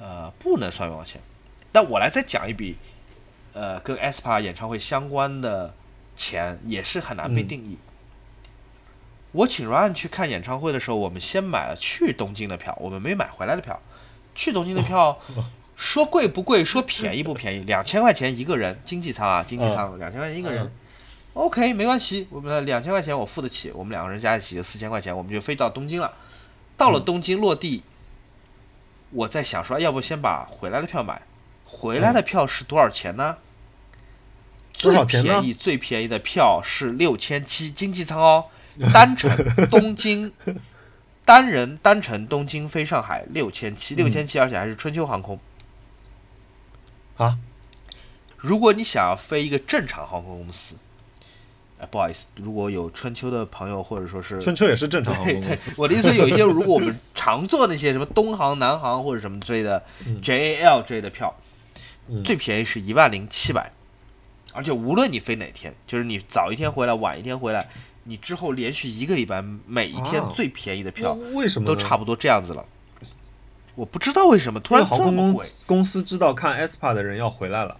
[0.00, 1.20] 呃，不能算冤枉钱。
[1.70, 2.76] 但我来再讲一笔，
[3.52, 5.72] 呃，跟 ASPA 演唱会相关的
[6.16, 7.78] 钱也是很难被定义。
[9.32, 13.80] 我请 Ryan 去看演唱会的时候，我们先买了去东京的票，我们没买回来的票。
[14.34, 15.18] 去东京的票，
[15.76, 20.70] 说贵不贵，说便宜不便宜，两千块钱一个人，经济舱啊，经济舱两千块钱一个人
[21.34, 26.12] ，OK，没关系，我们两千块钱我付得起，我们两个人加一起就四千块钱，我们就飞到东京了。
[26.76, 27.82] 到了东京落地，
[29.10, 31.22] 我在想说，要不先把回来的票买，
[31.64, 33.36] 回来的票是多少钱呢？
[34.72, 38.46] 最便宜最便宜的票是六千七，经济舱哦，
[38.92, 39.30] 单程
[39.70, 40.32] 东京，
[41.24, 45.38] 单人单程东京飞上海六千七，六千七，而且还是春秋航空。
[47.16, 47.38] 啊，
[48.36, 50.74] 如果你想要飞一个正常航空公司，
[51.78, 59.82] 哎，不好意思，如果有春秋的朋友或者说是春秋也是正常航空 公司，我的意思有一些，如果我们常坐那些什么东航、南航或者什么之类的
[60.22, 61.34] JAL 之类的票，
[62.24, 63.70] 最便宜是一万零七百。
[64.54, 67.70] 而且无论你飞哪天，就是你早一天回来，晚一天回来，
[68.04, 72.64] 你之后连续一个礼拜，每一天最便宜的票，为什么都差不多这样子了？
[73.74, 75.46] 我不知道为什么突然这么贵。
[75.66, 77.78] 公司知道看 SPA 的人要回来了，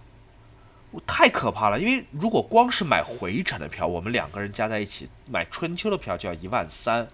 [0.91, 1.79] 我太可怕了。
[1.79, 7.07] 因为如果光是买回程的票，我们两个人加在一起买春秋的票就要一万三，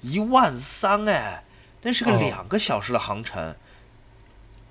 [0.00, 1.44] 一万三哎，
[1.82, 3.54] 那是个两个小时的航程，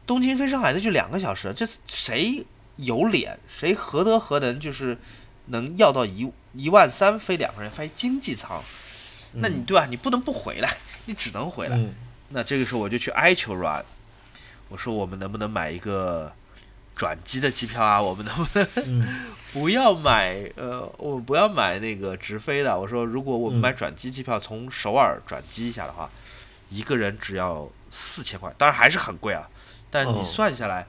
[0.05, 2.45] 东京飞上海那就两个小时，这谁？
[2.77, 4.97] 有脸，谁何德何能，就是
[5.47, 8.61] 能要到一一万三飞两个人飞经济舱？
[9.33, 9.85] 那你对吧？
[9.89, 11.79] 你不能不回来， 你只能回来。
[12.29, 13.83] 那这个时候我就去哀求 Run，
[14.69, 16.31] 我说我们能不能买一个
[16.95, 18.01] 转机的机票啊？
[18.01, 19.07] 我们能不能
[19.53, 22.79] 不要买呃，我们不要买那个直飞的？
[22.79, 26.09] 我说如果我们买转机机票从首尔转机一下的话，
[26.69, 29.47] 一个人只要四千块，当然还是很贵啊。
[29.91, 30.87] 但你算下来。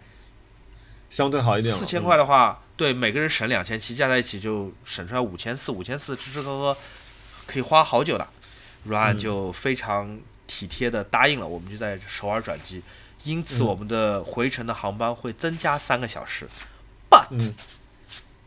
[1.10, 6.76] 相对好一点，四千块的话，对每个人省两千七，加在一起就省出来五千四，五千四吃吃喝喝
[7.46, 8.26] 可以花好久的。
[8.84, 12.82] Run 就非常体贴的答应了，我们就在首尔转机，
[13.22, 16.48] 因此我们的回程的航班会增加三个小时。
[17.08, 17.52] But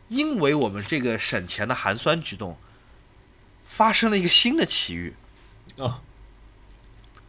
[0.10, 2.58] 因为我们这个省钱的寒酸举动，
[3.68, 5.16] 发生了一个新的奇遇
[5.78, 6.02] 啊！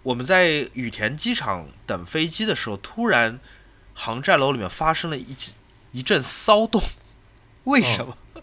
[0.02, 3.38] 我们在羽田机场等飞机的时候，突然。
[4.00, 5.34] 航站楼里面发生了一
[5.92, 6.82] 一阵骚动，
[7.64, 8.16] 为什么？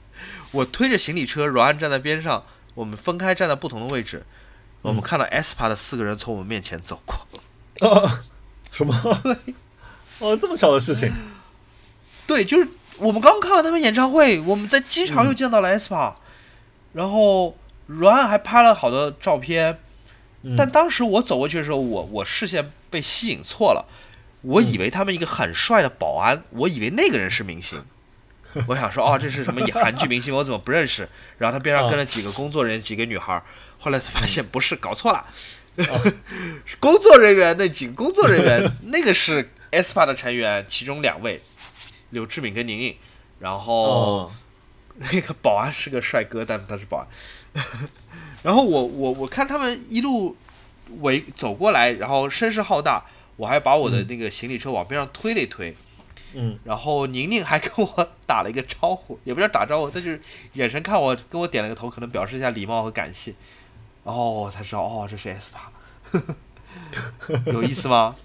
[0.51, 4.25] 我推着行李车，阮安站在边上，我们分开站在不同的位置。
[4.81, 7.89] 我们看到 SPA 的四个人从我们面前走过。
[7.89, 8.23] 啊？
[8.71, 8.93] 什么？
[10.19, 11.11] 哦，这么巧的事情？
[12.27, 12.67] 对，就是
[12.97, 16.13] 我们刚看完他们演唱会，我们在机场又见到了 SPA，
[16.93, 17.57] 然后
[17.87, 19.79] 阮安还拍了好多照片。
[20.55, 23.83] 但当时我走过去的时候，我我视线被吸引错了。
[24.45, 27.83] 我以为他们一个很帅的保安，我以为那个人是明星，
[28.67, 30.35] 我想说哦，这是什么韩剧明星？
[30.35, 31.09] 我怎么不认识？
[31.39, 33.41] 然后他边上跟了几个工作人员，几个女孩。
[33.77, 35.25] 后来才发现不是，搞错了，
[36.65, 37.55] 是工作人员。
[37.57, 41.41] 那几个工作人员，那个是 SPA 的成员，其中两位，
[42.11, 42.95] 柳智敏跟宁宁。
[43.39, 44.31] 然后
[44.97, 47.07] 那个保安是个帅哥，但他是保安。
[48.43, 50.35] 然后我我我看他们一路
[51.01, 53.03] 围走过来，然后声势浩大。
[53.37, 55.75] 我还把我的那个行李车往边上推了一推，
[56.33, 60.21] 嗯，然后宁宁还跟我打了一个招呼， 也不叫打招呼，他就是
[60.53, 63.33] 眼神看我，跟我点了个头，可能表示一下礼貌和感谢。
[64.03, 65.71] 然后我才知道，哦，这是 S 八，
[67.51, 68.15] 有意思吗？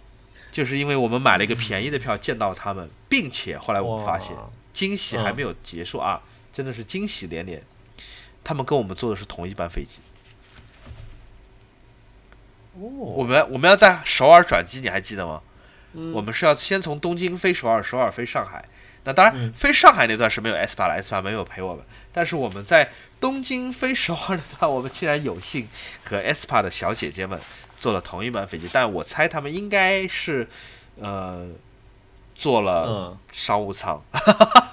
[0.53, 4.37] 就是因为我们买了一个便宜的票见到他们，并且后来我们发现
[4.75, 6.21] 惊喜还没有结束啊，
[6.53, 7.63] 真的是惊喜连连，
[8.45, 10.01] 他们跟我们坐的是同一班飞机。
[12.81, 15.43] 我们我们要在首尔转机，你还记得吗？
[16.15, 18.65] 我们是要先从东京飞首尔，首尔飞上海。
[19.05, 21.85] 那当然，飞上海那段是没有 S 八了，S 八没有陪我们。
[22.13, 25.69] 但是我们在东京飞首尔那段，我们竟然有幸
[26.05, 27.41] 和 S 八的小姐姐们
[27.77, 28.69] 坐了同一班飞机。
[28.73, 30.49] 但我猜他们应该是，
[31.01, 31.49] 呃。
[32.41, 34.03] 坐了商务舱，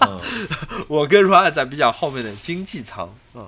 [0.87, 3.13] 我跟 Ryan 在比较后面的经济舱。
[3.35, 3.45] 嗯，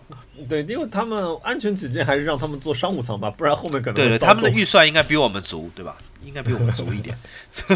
[0.49, 5.95] 对，因为他们安全起见，还是让他们坐商务舱吧，不然后面可能对对，他们的预算应该比我们足，对吧？
[6.21, 7.17] 应该比我们足一点，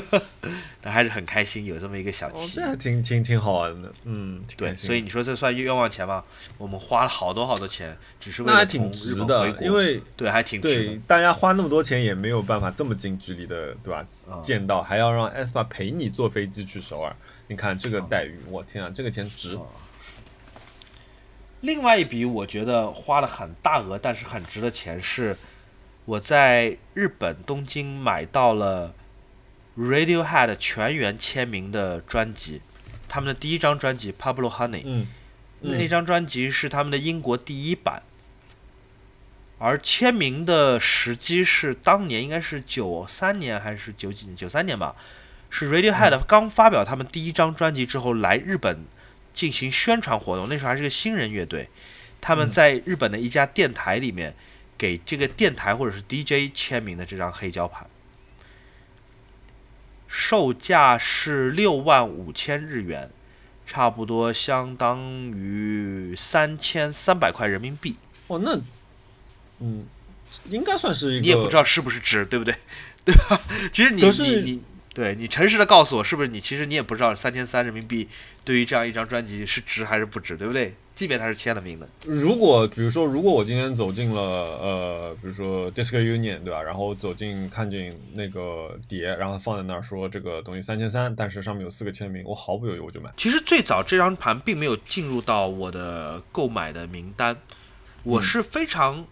[0.82, 6.24] 但还是很开心，有这么一个小七，这还挺挺挺好玩的，嗯，对，所以你说这算冤枉钱吗？
[6.58, 14.06] 我们花了好多好多钱，只是为了从日本回国，因为对还挺对，大家花那么多钱也没有办法这么近距离的，对吧？
[14.44, 17.16] 见到还要让 S 八陪你坐飞机去首尔，
[17.48, 19.58] 你看这个待遇，我天啊，这个钱值。
[21.62, 25.36] 另外一笔我觉得花了很大额，但是很值的钱是。
[26.06, 28.94] 我在日本东京买到了
[29.78, 32.62] Radiohead 全员签名的专辑，
[33.08, 35.08] 他们的第一张专辑《Pablo Honey》，嗯，
[35.62, 38.04] 那张专辑是他们的英国第一版，
[39.60, 44.36] 而签名的时机是当年应该是九三年还是九几年？
[44.36, 44.96] 九三年吧，
[45.50, 48.84] 是 Radiohead 刚发表他们第一张专辑之后来日本
[49.32, 51.70] 进行宣传活动，那时候还是个新人乐队，
[52.20, 54.36] 他们在日本的一家电台里面。
[54.84, 57.88] 给这个电台或者是 DJ 签名的这张黑胶盘，
[60.10, 63.10] 售价是六万五千日元，
[63.66, 65.00] 差不多相当
[65.32, 67.96] 于三千三百块人民币。
[68.28, 68.60] 哦，那，
[69.60, 69.86] 嗯，
[70.50, 71.22] 应该算是一个。
[71.22, 72.54] 你也不知道是不是值，对不对？
[73.06, 73.40] 对吧？
[73.72, 74.62] 其实你你你，
[74.94, 78.10] 对你诚实的告诉我，是不是你其实你也不知道三千三人民币
[78.44, 80.76] 对于这样一张专辑是值还是不值，对不对？
[80.96, 86.62] 即便他是签了名的，如果比如说，如果我今天走进了呃，比如说 Disc Union 对吧？
[86.62, 93.10] 然后走进看见那个碟，然后放在那儿说这个东西三千三，但是上面有四个签名，我毫不犹豫我就买。
[93.18, 97.36] 其实最早这张盘并没有进入到我的购买的名单，
[98.04, 99.08] 我是非常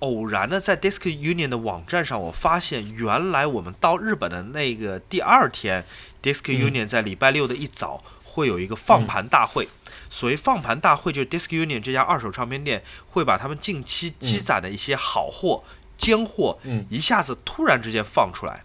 [0.00, 5.82] 偶然的在 Disc Union 的网站上，我发现原来我们到日本的那个第二天
[6.22, 8.04] ，Disc Union 在礼拜六的一早。
[8.36, 9.66] 会有一个放盘大会，
[10.08, 15.64] 所谓放盘大会，就是 Disc Union 这家二手唱片店会把他们近期积攒的一些好货、
[15.98, 16.58] 尖货，
[16.88, 18.64] 一下子突然之间放出来，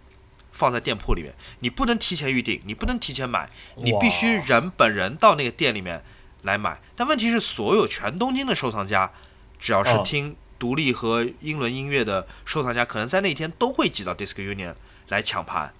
[0.50, 1.34] 放在店铺里面。
[1.60, 6.02] 你不能提前预定，你不能提前买，你必须人本人到那个店里面
[6.42, 6.80] 来买。
[6.94, 9.10] 但问题是，所有全东京的收藏家，
[9.58, 14.74] 只要是听独立和英伦音乐的收藏家，可能在那天都会挤到 Disc Union
[15.08, 15.74] 来抢盘。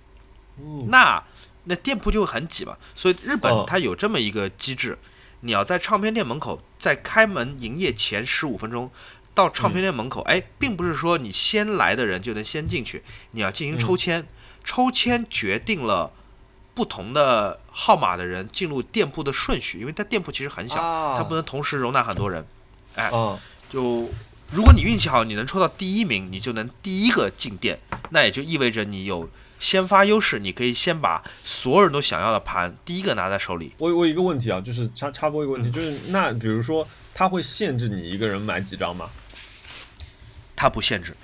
[0.89, 1.23] 那。
[1.65, 4.99] 那店铺就会很挤嘛，所以日本它有这么一个机制，
[5.45, 8.91] 你要在唱片店门口，在开门营业前十五分钟
[9.35, 13.03] 到唱片店门口，哎，并不是说你先来的人就能先进去，
[13.33, 14.25] 你要进行抽签，
[14.65, 16.13] 抽签决定了
[16.75, 20.77] 不同的号码的人进入店铺的顺序，因为它店铺其实很小，
[21.17, 22.47] 它不能同时容纳很多人，
[22.95, 23.11] 哎，
[23.69, 24.09] 就
[24.53, 29.29] 如果你运气好，你能抽到第一名，你就能第一个进店，那也就意味着你有。
[29.63, 33.73] 先发优势，你可以先把所有人都想要的盘第一个拿在手里。
[33.79, 39.09] 我我一个问题啊，就是插插播一个问题，就是那比如说他会限制你一个人买几张吗？
[40.57, 41.17] 他不限制，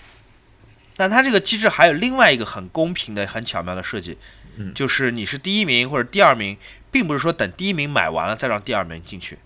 [0.97, 4.17] 但他这个机制还有另外一个很公平的、很巧妙的设计，
[4.73, 6.57] 就是你是第一名或者第二名，
[6.93, 9.41] 并不是说等第一名买完了再让第二名进去。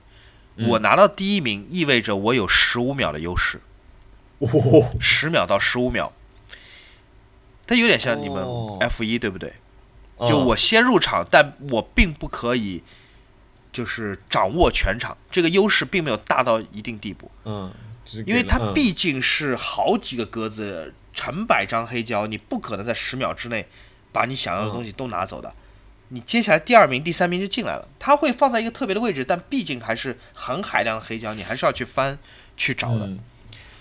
[0.68, 3.58] 我拿到第一名意味着我有十五秒的优势，
[5.00, 6.12] 十秒到十五秒。
[7.72, 8.46] 它有点像你们
[8.80, 9.50] F 一对不对？
[10.28, 12.82] 就我先入场，但我并不可以
[13.72, 17.30] 就是掌握全场，这个优势并没有大到一定地步。
[17.46, 17.72] 嗯，
[18.26, 23.66] 因为它毕竟是好几个格子，成百张黑胶，你不可能在十秒之内
[24.12, 25.52] 把你想要的东西都拿走的。
[26.08, 32.18] 你接下来第二名、第三名就进来了，它会放在一个特别的位置，但毕竟还是很海量的黑胶，你还是要去翻
[32.54, 33.08] 去找的。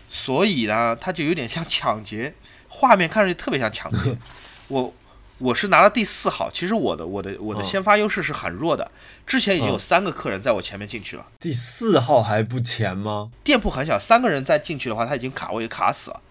[0.08, 2.34] 所以呢，它就有点像抢劫。
[2.74, 4.18] 画面看上去特别像抢劫，
[4.70, 4.94] 我
[5.40, 8.90] 我是拿了第四号，其实我的我的我的先发优势是很弱的，
[9.28, 13.30] 之前已经有三个客人在我前面进去了，第四号还不前吗？
[13.44, 16.22] 店铺很小，三个人再进去的话，他已经卡位卡死了。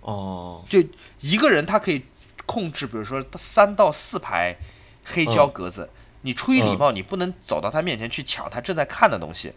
[0.00, 0.82] 哦，就
[1.20, 2.04] 一个人他可以
[2.46, 4.56] 控制，比如说三到四排
[5.04, 5.90] 黑胶格子，
[6.22, 9.52] 你出于礼貌，你不能走到他面前去抢他正在看的东西。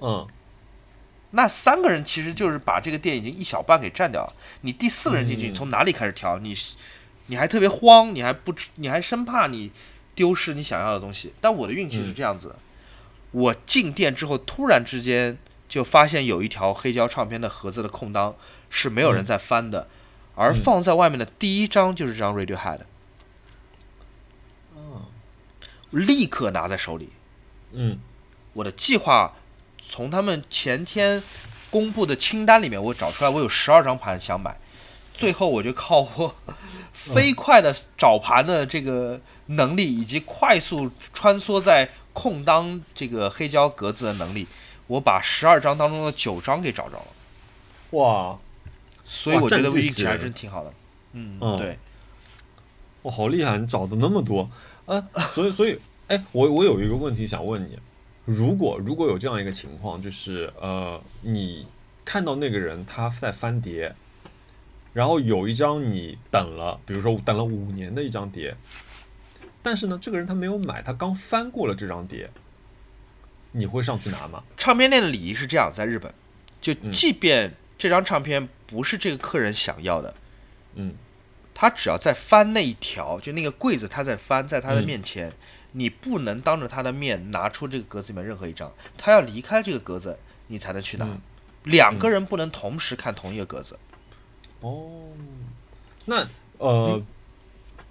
[0.00, 0.26] 嗯。
[1.32, 4.34] 那三个人其实就是把这个店已经一小半给占掉了。
[4.62, 6.38] 你第四个人进去，你从哪里开始调？
[6.40, 6.52] 你，
[7.26, 9.70] 你还特别慌，你还不，你还生怕你
[10.16, 11.32] 丢失你想要的东西。
[11.40, 12.56] 但我的运气是这样子的：
[13.30, 15.38] 我进店之后，突然之间
[15.68, 18.34] 就发现有一条黑胶唱片的盒子的空档
[18.68, 19.86] 是没有人在翻的，
[20.34, 22.80] 而放在外面的第一张就是这张 Radiohead。
[25.90, 27.10] 立刻拿在手里。
[27.70, 28.00] 嗯，
[28.54, 29.36] 我的计划。
[29.80, 31.22] 从他们前天
[31.70, 34.56] 公布的清单里面，我找出来，我有十二张盘想买，
[35.12, 36.34] 最后我就靠我
[36.92, 44.46] 飞快的找盘的这个能力，以及快速穿梭在空当这个黑胶格子的能力，
[44.86, 47.06] 我把十二张当中的九张给找着了。
[47.90, 48.38] 哇！
[49.04, 50.72] 所以我觉得运气还真挺好的。
[51.14, 51.76] 嗯，对。
[53.02, 53.58] 哇，好厉害！
[53.58, 54.48] 你找的那么多，
[54.86, 55.04] 嗯，
[55.34, 55.76] 所以，所以，
[56.06, 57.76] 哎，我我有一个问题想问你。
[58.26, 61.66] 如果如果有这样一个情况，就是呃，你
[62.04, 63.94] 看到那个人他在翻碟，
[64.92, 68.54] 然后有一张你等了，比如说等了五年的一张碟，
[69.62, 72.30] 但是呢，这个人他没有买，他刚翻过了这张碟，
[73.52, 74.44] 你会上去拿吗？
[74.56, 76.12] 唱片店的礼仪是这样，在日本，
[76.60, 80.14] 就即便这张唱片不是这个客人想要的，
[80.74, 80.94] 嗯，
[81.54, 85.32] 他只要在翻那一条，就那个柜子他在翻，在他的面前。
[85.72, 90.18] 你不能当着他的面拿出这个格子里面任何一张，他要离开这个格子，
[90.48, 91.06] 你才能去拿。
[91.64, 93.78] 两个人不能同时看同一个格子。
[94.60, 95.08] 哦，
[96.06, 96.26] 那
[96.58, 97.02] 呃，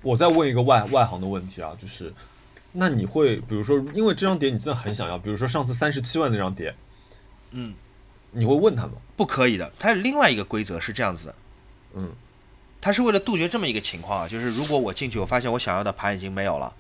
[0.02, 2.14] 我再问一个外外行的问题啊，就是，
[2.72, 6.74] 那你会比如说，因为这张碟你真的很想要，比如说上次三十七万那张碟，
[7.52, 7.74] 嗯，
[8.32, 8.94] 你会问他吗？
[9.16, 11.28] 不可以的，它有另外一个规则是这样子。
[11.28, 11.36] 的，
[11.94, 12.12] 嗯，
[12.82, 16.74] 他是为了杜绝这么一个情况啊，就是如果我进去，我发现我想要的盘已经没有了，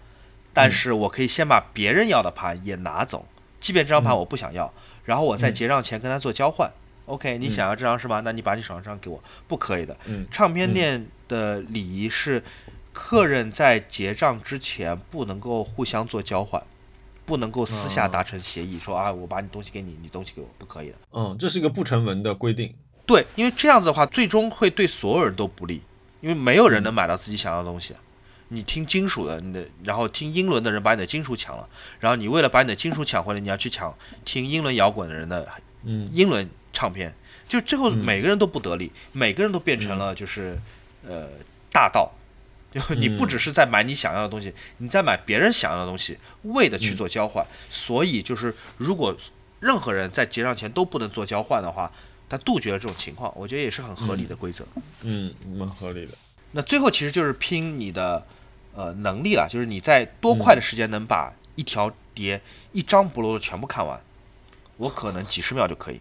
[0.53, 3.25] 但是我可以先把别人要的盘也拿走，
[3.59, 4.73] 即便这张盘我不想要，
[5.05, 6.69] 然后我在结账前跟他做交换。
[7.05, 8.21] OK，你想要这张是吧？
[8.23, 9.97] 那你把你手上这张给我，不可以的。
[10.29, 12.43] 唱片店的礼仪是，
[12.93, 16.61] 客人在结账之前不能够互相做交换，
[17.25, 20.95] 不能够私下达成协议，说啊，我把你东西给你，你东西给我，不可以的。
[21.13, 22.75] 嗯，这是一个不成文的规定。
[23.07, 25.81] 对，因为这样子的话，最终会对所有人都不利，
[26.21, 27.95] 因为没有人能买到自己想要的东西。
[28.49, 31.67] 你听金属的，你的，然后听英伦的人把你的金属抢了，
[31.99, 35.47] 然后你为了把你的金属抢回来，你要去抢听英伦摇滚的人的，
[35.83, 36.49] 嗯，英伦。
[36.71, 37.11] 唱片
[37.47, 40.57] 就最后每个人都不得利，每个人都变成了就是
[41.03, 41.27] 呃
[41.71, 42.09] 大盗，
[42.71, 47.45] 就你不只是在买你想要的东西，你在买别人想要的东西，为的去做交换。
[47.71, 49.13] 所以就是如果
[49.59, 51.91] 任何人在结账前都不能做交换的话，
[52.29, 54.63] 他杜绝了这种情况，我觉得也是很合理的规则。
[55.01, 56.13] 嗯，蛮合理的。
[56.51, 58.25] 那最后其实就是拼你的
[58.73, 63.99] 呃能力了，就是你在多快的时间能把一条碟一张不漏的全部看完？
[64.77, 65.99] 我可能几十秒就可以。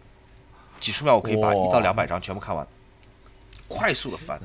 [0.79, 2.65] 几十秒我可以把一到两百张全部看完，
[3.67, 4.39] 快速的翻，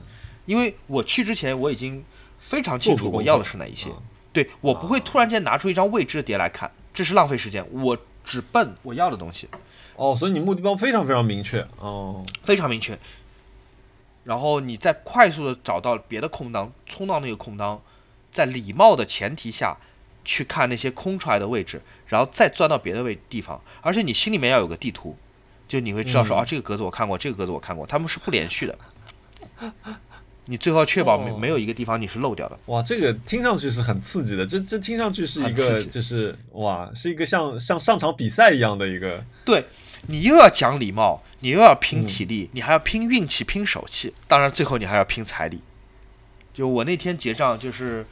[0.46, 2.04] 因为我去之前我已经
[2.40, 3.88] 非常清楚我要的是哪一些，
[4.32, 9.48] 对我不会突然间拿出一张未知的碟来看，这是浪费时间，我只奔我要的东西。
[9.94, 12.98] 哦，所以你目的标非常非常明确，哦，非常明确。
[14.24, 17.80] 然后你再快速的找到别的空档，冲到那个空档，
[18.32, 19.76] 在礼貌的前提下
[20.24, 25.16] 去看那些空出来的位置，然后再钻到别的位地方，而且你心里面要有个地图。
[25.66, 28.78] 就你会知道说啊，这个格子我看过，这个格子我看过，他们是不连续的。
[30.46, 32.58] 你最后要确保没没有一个地方你是漏掉的。
[32.66, 39.24] 哇，这个听上去是很刺激的，这这听上去是一个就是哇，是一个像像上场比赛一样的一个。
[39.42, 39.66] 对
[40.06, 45.60] 你又要讲礼貌，你又要拼体力，你还要拼运气、拼手气，当然最后你还要拼财力。
[46.54, 48.06] 就我那天结账，就是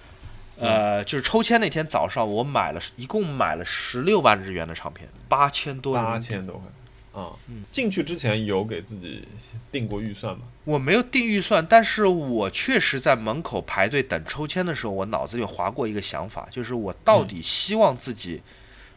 [0.59, 5.95] 呃，就是抽签那天早上，我买了一共买了十六万日元的唱片，八千多。
[5.95, 6.71] 八千多块。
[7.19, 7.33] 啊，
[7.71, 9.27] 进去之前有给自己
[9.71, 10.43] 定过预算吗？
[10.65, 18.43] 我没有定预算，但是我确实在门口排队等抽签的时候，我脑子里划过一个想法，就是我到底希望自己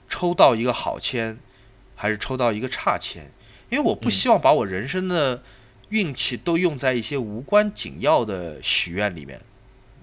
[0.10, 1.38] 抽到一个好签，
[1.96, 3.32] 还是抽到一个差签？
[3.70, 5.42] 因为我不希望把我人生的
[5.90, 9.40] 运气都用在一些无关紧要的许愿里面。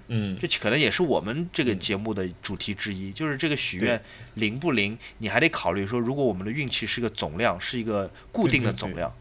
[0.09, 4.03] 嗯，这可能也是我们这个节目的主题之一，就是这个许愿
[4.35, 9.15] 灵不灵，你还得考虑说，如果我们的运气是个总量，是一个固定的总量，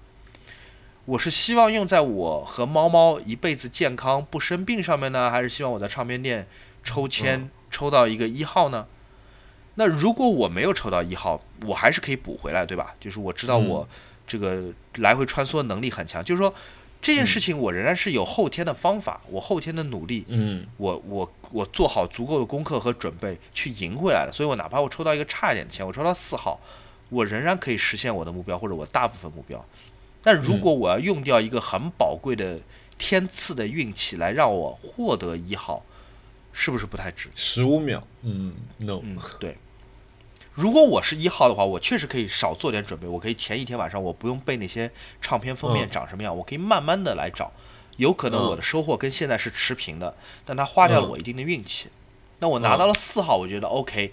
[1.05, 6.45] 我是希望用在我和猫猫一辈子健康不生病上面呢，还是希望我在唱片店
[6.83, 8.87] 抽签抽到一个一号呢？
[9.75, 12.93] 那如果我没有抽到一号，我还是可以补回来，对吧？
[12.99, 13.87] 就是我知道我
[14.31, 16.53] 这个来回穿梭能力很强，就是说。
[17.03, 26.59] 这件事情我仍然是有后天的方法，我后天的努力，嗯，我我我做好足够的功课和准备去赢回来的，所以我哪怕我抽到一个差一点的钱，我抽到四号，
[27.09, 29.65] 我仍然可以实现我的目标或者我大部分目标。
[30.21, 32.59] 但如果我要用掉一个很宝贵的
[32.99, 35.83] 天赐的运气来让我获得一号，
[36.53, 37.29] 是不是不太值？
[37.33, 39.57] 十五秒，嗯，no，嗯，对。
[40.53, 43.07] 如果我是一号的话，我确实可以少做点准备。
[43.07, 44.91] 我可以前一天晚上我不用背那些
[45.21, 47.51] 唱片封面长什么样，我可以慢慢的来找。
[47.97, 51.89] 有可能我的收获跟现在是持平的，但它花掉了我一定的运气。
[52.39, 54.11] 那我拿到了四号，我觉得 OK。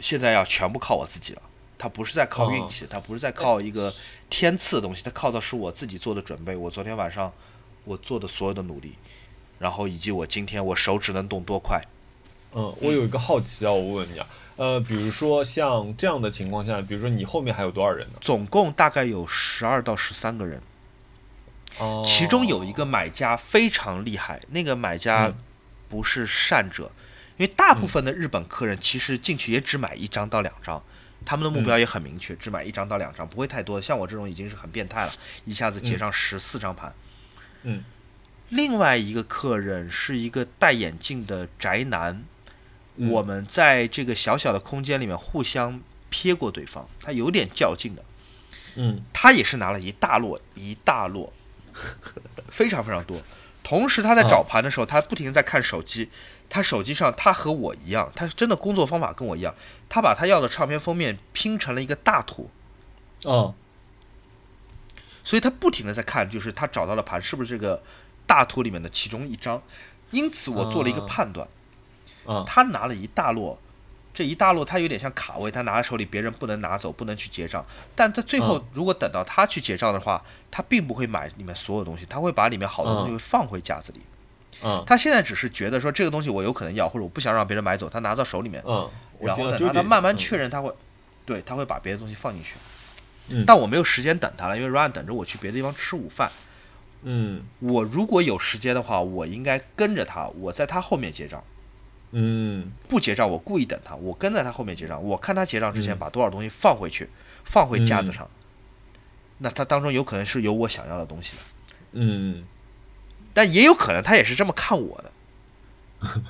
[0.00, 1.42] 现在要全部靠我自己了。
[1.78, 3.92] 它不是在靠运气，它不是在靠一个
[4.30, 6.56] 天赐的东西，它靠的是我自己做的准备。
[6.56, 7.32] 我昨天晚上
[7.84, 8.94] 我做的所有的努力，
[9.58, 11.80] 然后以及我今天我手指能动多快。
[12.54, 14.26] 嗯，我有一个好奇啊，我问你啊。
[14.56, 18.18] 呃，比如说像这样的情况下，比如说你后面还有多少人呢？
[18.20, 20.60] 总共大概有十二到十三个人。
[21.78, 22.02] 哦。
[22.06, 25.32] 其中有一个买家非常厉害，那个买家
[25.88, 26.92] 不是善者，
[27.38, 30.82] 因为大部分的日本客人其实进去也只买一张到两张，
[31.24, 33.80] 他们的目标也很明确，只买一张到两张，不会太多。
[33.80, 35.12] 像我这种已经是很变态了，
[35.46, 36.92] 一下子结上十四张盘。
[37.62, 37.82] 嗯。
[38.50, 42.22] 另外一个客人是一个戴眼镜的宅男。
[42.96, 48.04] 我们在这个小小的空间里面互相瞥过对方，他有点较劲的，
[48.76, 51.32] 嗯，他也是拿了一大摞一大摞，
[52.48, 53.16] 非常非常多。
[53.62, 56.10] 同时他在找盘的时候，他不停的在看手机，
[56.50, 59.54] 他手机上他和我一样，他真的工作方法跟我一样，
[59.88, 62.50] 他把他要的唱片封面拼成了一个大图，
[63.24, 63.54] 哦，
[65.22, 67.82] 所以他不停的在看，就是他找到的盘是不是这个
[68.26, 69.62] 大图里面的其中一张，
[70.10, 71.48] 因此我做了一个判断。
[72.26, 73.56] 嗯，他拿了一大摞
[74.14, 77.64] 这一大摞他有点像卡位，他拿在手里，别人不能拿走，不能去结账。
[77.96, 84.00] 但他最后如果等到他去结账的话，他并不会买里面所有东西，他会把里面好多东西放回架子里。
[84.62, 88.88] 嗯，他现在只是觉得说这个东西我有可能要，或者我不想让别人买走，他拿到手里面，嗯，
[89.18, 90.70] 然后等他慢慢确认，他会，
[91.24, 92.54] 对他会把别的东西放进去。
[93.46, 96.30] 但我没有时间等他了，因为 Ryan 等着我去别的地方吃午饭。
[97.02, 101.42] 嗯，我如果有时间的话，我应该跟着他，我在他后面结账。
[102.12, 107.08] 嗯，不结账，我故意等他，我跟在他后面结账，我看他结账之前把多少东西放回去，
[107.44, 108.28] 放回架子上。
[109.38, 111.42] 那他当中有可能是有我想要的东西的。
[111.92, 112.44] 嗯，
[113.34, 115.10] 但也有可能他也是这么看我的。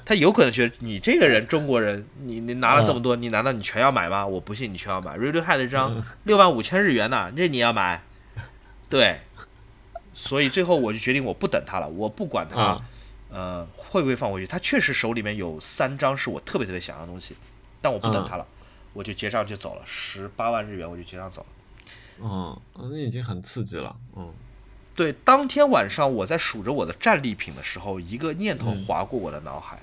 [0.04, 4.26] 他有可能觉得你这个人中国人，你你拿了这么多，你难道你全要买吗？
[4.26, 5.16] 我不信你全要买。
[5.16, 8.02] Radiohead 这张六万五千日元呢，这你要买？
[8.88, 9.20] 对。
[10.14, 12.78] 所以最后我就决定我不等他了，我不管他，
[13.32, 14.46] 呃，会不会放回去。
[14.46, 17.36] 他确实手里面有三张是我特别特别想要的东西，
[17.80, 18.46] 但我不等他了，
[18.92, 21.48] 我就结账就走了，十八万日元我就结账走了。
[22.20, 23.96] 嗯，那已经很刺激了。
[24.14, 24.32] 嗯。
[24.94, 29.78] 对，当天晚上我在数着我的战利品的时候，一个念头划过我的脑海：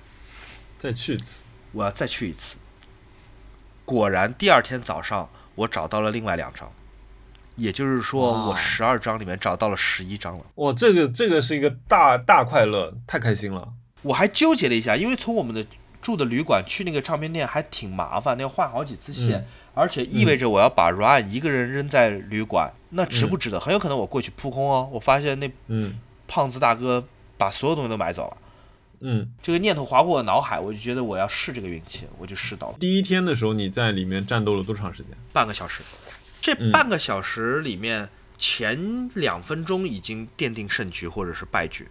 [0.78, 2.58] 再去一次，我要再去一次。
[3.86, 6.72] 果然，第二天早上我找到了另外两张，
[7.60, 10.46] 也就是说，我十二张里面找到了十一张了。
[10.56, 13.68] 哇，这个这个是一个大大快乐，太开心了。
[14.02, 15.66] 我还纠结了一下，因为从我们的
[16.02, 19.46] 住的旅馆去那个唱片店还挺麻烦，那要换好几次线。
[19.76, 23.60] 而且意味着我要把 Ryan 一个人扔在旅馆，那值不值得？
[23.60, 24.90] 很有可能我过去扑空哦。
[24.92, 27.06] 我发现那嗯胖子大哥
[27.38, 28.38] 把所有东西都买走了。
[29.02, 32.76] 嗯，这个念头划过我脑海，我就觉得我要试这个运气，我就试到了。
[32.80, 35.12] 第一天的时候，你在里面战斗了多长时间？
[35.32, 35.82] 半个小时。
[36.42, 41.88] 这半个小时里面，前两分钟已经奠定胜局或者是败局。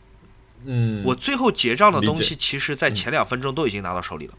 [0.65, 4.35] 嗯，我最后结账的东西，其实在前两分钟都已经拿到手里了。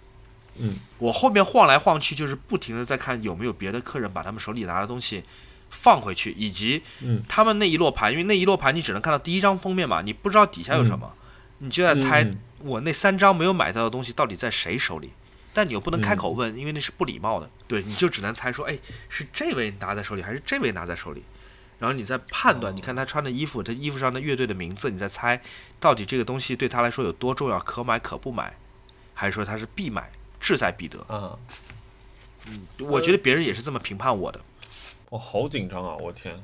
[0.57, 5.23] 嗯，我后面晃来晃去，就是不停的在看有没有别的客人把他们手里拿的东西
[5.69, 6.81] 放回去，以及
[7.29, 11.13] 他们那一摞盘，因为那一摞盘你只能看到第一张封面嘛，你不知道底下有什么，
[11.59, 12.29] 你就在猜
[12.59, 15.11] 我那三张没有买到的东西到底在谁手里，
[15.59, 18.79] 但你又不能开口问，因为那是不礼貌的，对，你就只能猜说，哎，
[19.09, 21.23] 是这位拿在手里，还是这位拿在手里，
[21.79, 25.41] 然后你再判断，你看他穿的衣服，他衣服上的乐队的名字，你再猜
[25.77, 28.55] 到底这个东西对他来说有多重要，可买可不买，
[29.13, 30.09] 还是说他是必买。
[30.41, 31.37] 志在必得啊！
[32.47, 34.39] 嗯，我觉得别人也是这么评判我的。
[35.09, 35.97] 我好紧张啊！
[35.97, 36.41] 我天，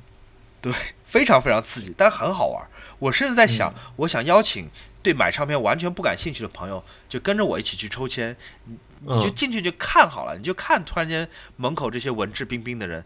[0.60, 0.74] 对，
[1.06, 2.68] 非常非常刺激，但很好玩。
[3.00, 4.70] 我甚至在想，我想邀请
[5.06, 8.36] 对买唱片完全不感兴趣的朋友，就跟着我一起去抽签。
[8.64, 13.06] 你你就进去就看好了，你就看突然间门口这些文质彬彬的人，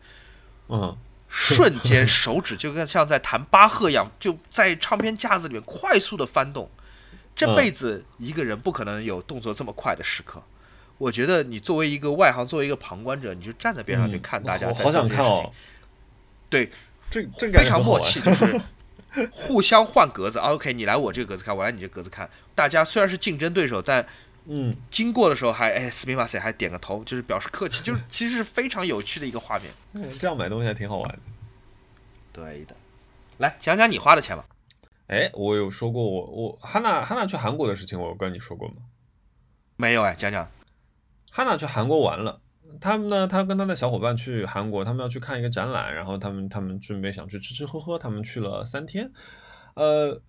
[0.69, 0.97] 嗯，
[1.27, 6.71] 瞬间手指就跟像在弹巴赫一样，就在唱片架子里面快速的翻动。
[7.35, 10.41] 这辈子一个人不可能有动作这么快的时刻。
[10.97, 15.51] 我觉得你作为一个外行，作为一个旁观者，你就站在边上去看大家在做这件事情。
[16.49, 16.71] 对，
[17.11, 18.57] 这这非常默契，就是
[19.31, 20.39] 互相换格子。
[20.39, 22.29] OK，你来我这个格子看，我来你这格子看。
[22.53, 24.05] 大家虽然是竞争对手，但
[24.45, 29.71] 嗯，经过的时候还哎，斯密马塞还点个头，就是表示客气，就是其实是非常有趣的一个画面。
[29.93, 31.19] 嗯，这样买东西还挺好玩的。
[32.31, 32.75] 对的，
[33.37, 34.45] 来讲讲你花的钱吧。
[35.07, 38.75] 哎，我有说过我我哈娜哈娜去韩国的事情，我有跟你说过吗？
[39.75, 40.49] 没有哎，讲讲。
[41.31, 42.41] 哈娜去韩国玩了，
[42.79, 49.11] 他们呢，他跟他的小伙伴去韩国，他们要去看一个展览，然后他们他们准备想去吃吃喝喝，他们去了三天。
[49.75, 50.21] 呃，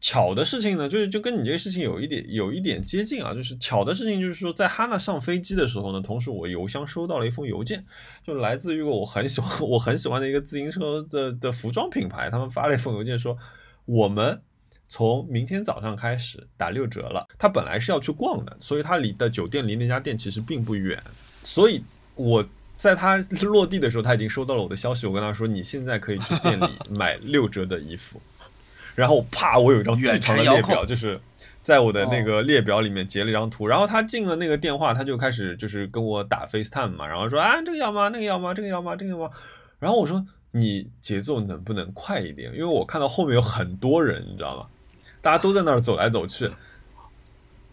[0.00, 7.84] 巧的事情呢，就是就跟你这个事情有一点有一点接近啊，就是巧的事情就是说，在哈娜上飞机的时候呢，同时我邮箱收到了一封邮件，
[8.24, 13.36] 就来自于我很喜欢 我很喜欢的一个自行车的的服装品牌，他们发了一封邮件说
[13.84, 14.42] 我们。
[14.92, 17.24] 从明天早上开始打六折了。
[17.38, 21.00] 他本来是要去逛的，所以他离的酒店离那家店其实并不远。
[21.42, 21.82] 所以
[22.14, 22.44] 我
[22.76, 25.06] 在他落地的时候，他已经收到了我的消息。
[25.06, 28.20] 我跟他说：“你现在可以去店里买六折的衣服。
[28.94, 31.20] ”然后啪，我有一张巨长的列表，就是
[31.62, 33.66] 在我的那个列表里面截了一张图。
[33.66, 38.08] 然后他进了那个电话，他就开始就是跟我打 FaceTime 嘛，然后说：“啊，这个要吗？
[38.08, 38.54] 那个要吗？
[38.54, 38.96] 这个要吗？
[38.96, 39.30] 这个要吗？”
[39.78, 42.52] 然后我说：“你节奏能不能快一点？
[42.52, 44.66] 因为我看到后面有很多人，你知道吗？”
[45.22, 46.50] 大家都在那儿走来走去，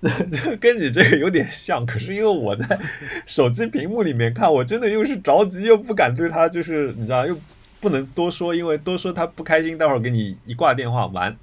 [0.59, 1.85] 跟你这个有点像。
[1.85, 2.79] 可是因为我在
[3.25, 7.37] 手机屏幕里面看，我真的又是着急又不敢对他，就是你知道，又
[7.79, 11.35] 不能多说，因为多说他不开心，待会儿给你一挂电话完。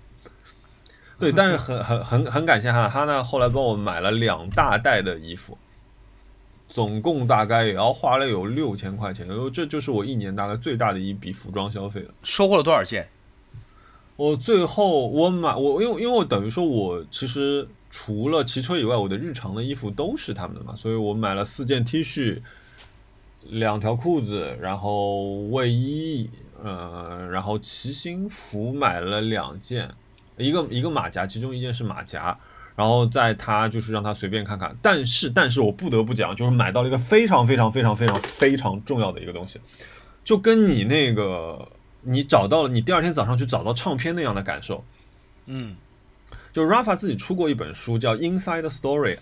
[1.18, 5.56] 对，但是很很很很感谢哈，他呢后来帮我买了两大袋的衣服，
[6.68, 12.14] 总共大概也要花了有六千块钱，这就是我一年大概最大的一笔服装消费了。
[12.22, 13.08] 收获了多少件？
[14.16, 22.42] 我最后我买我因为因为我等于说我其实除了骑车以外，我的日常的衣服都是他们的嘛，所以我买了四件 T 恤，
[23.50, 26.28] 两条裤子，然后卫衣，
[26.60, 29.88] 呃，然后骑行服买了两件，
[30.36, 32.36] 一个一个马甲，其中一件是马甲，
[32.74, 39.60] 然后在他就是让他随便看看，但是但是我不得不讲，就是买到了一个非常非常非常非常非常重要的一个东西，
[40.24, 41.68] 就跟你那个。
[42.06, 44.84] 你找到了，你第二天早上去找到唱片那样的感受，
[45.46, 45.74] 嗯，
[46.54, 49.16] 就 Rafa 自己出过一本书叫《Inside Story》，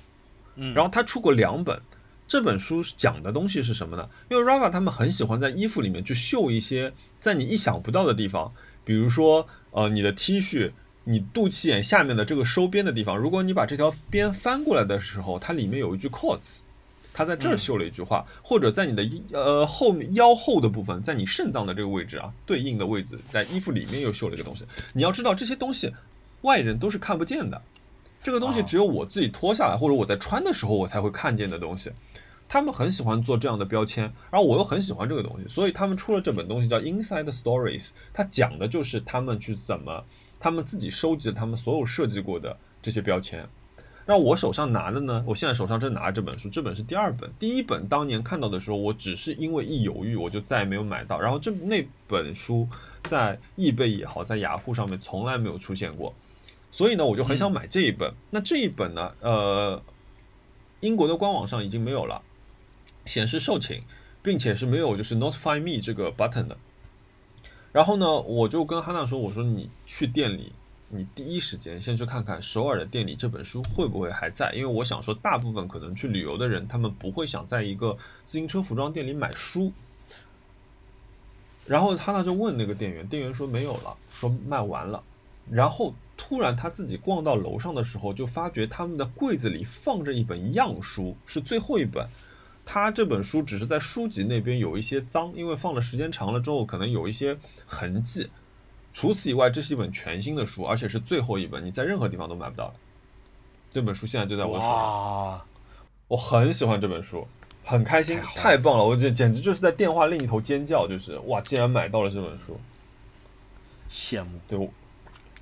[0.57, 1.81] 嗯，然后他出过两本，
[2.29, 4.07] 这本书讲的东西是什么呢？
[4.31, 8.53] 因为 Rafa 他们很喜欢在衣服里面去绣一些在你意想不到的地方，
[8.85, 10.73] 比如说呃你的 T 恤，
[11.05, 16.59] 你肚脐眼下面的这个收边的地方，如果你把这条边翻过来的时候，它里面有一句 quotes。
[17.15, 24.65] 他在这儿绣了一句话，或者在你的呃后面腰后的部分，在你肾脏的这个位置啊，对应的位置，在衣服里面又绣了一个东西。
[24.95, 25.93] 你要知道这些东西，
[26.43, 27.61] 外人都是看不见的，
[28.23, 31.91] 这个东西只有我自己脱下来，或者我在穿的时候我才会看见的东西。
[32.49, 40.05] 他们很喜欢做这样的标签，然后我又很喜欢这个东西，所以他们出了这本东西叫 Inside Stories，它讲的就是他们去怎么，
[40.39, 43.49] 他们自己收集了他们所有设计过的这些标签。
[44.05, 45.25] 那我手上拿的呢？
[45.27, 47.31] 我现在手上正拿着这本书，这本是第二本。
[47.39, 51.21] 第一本当年看到的时候，我只是因为一犹豫，我就再也没有买到。
[51.21, 52.69] 然后这那本书
[53.05, 56.13] 在易贝也好，在雅虎上面从来没有出现过，
[56.73, 58.13] 所以呢，我就很想买这一本。
[58.31, 59.81] 那这一本呢，呃，
[60.81, 62.21] 英国的官网上已经没有了，
[63.05, 63.83] 显示售罄，
[64.21, 66.57] 并且是没有就是 Notify Me 这个 button 的。
[67.71, 70.53] 然后呢，我就跟哈娜说，我说你去店里。
[70.95, 77.97] 你第一时间先去看看首尔的店里这本书会不会还在，因为我想说，大部分可能去旅游的人，他们不会想在一个
[78.27, 79.73] 自行车服装店里买书。
[81.65, 85.03] 然后他呢就问那个店员，店员说没有了，说卖完了。
[85.51, 85.95] 然后
[86.25, 92.07] 突然他自己逛到楼上的时候，就发觉他们的柜子里放着一本样书，是最后一本。
[92.65, 97.37] 他这本书只是在书籍那边有一些脏，因为放了时间长了之后，可能有一些
[97.67, 98.31] 痕迹。
[98.93, 102.75] 除此以外，这是一本全新的书，而且是最后一本，你在任何地方都买不到的。
[103.73, 105.43] 这本书现在就在我手上，
[106.07, 107.27] 我很喜欢这本书，
[107.65, 108.85] 很开心，太棒了！
[108.85, 112.61] 我这简直就是在电话另一头尖叫，就是哇，竟然买到了这本书，
[113.91, 114.31] 羡慕。
[114.47, 114.71] 对，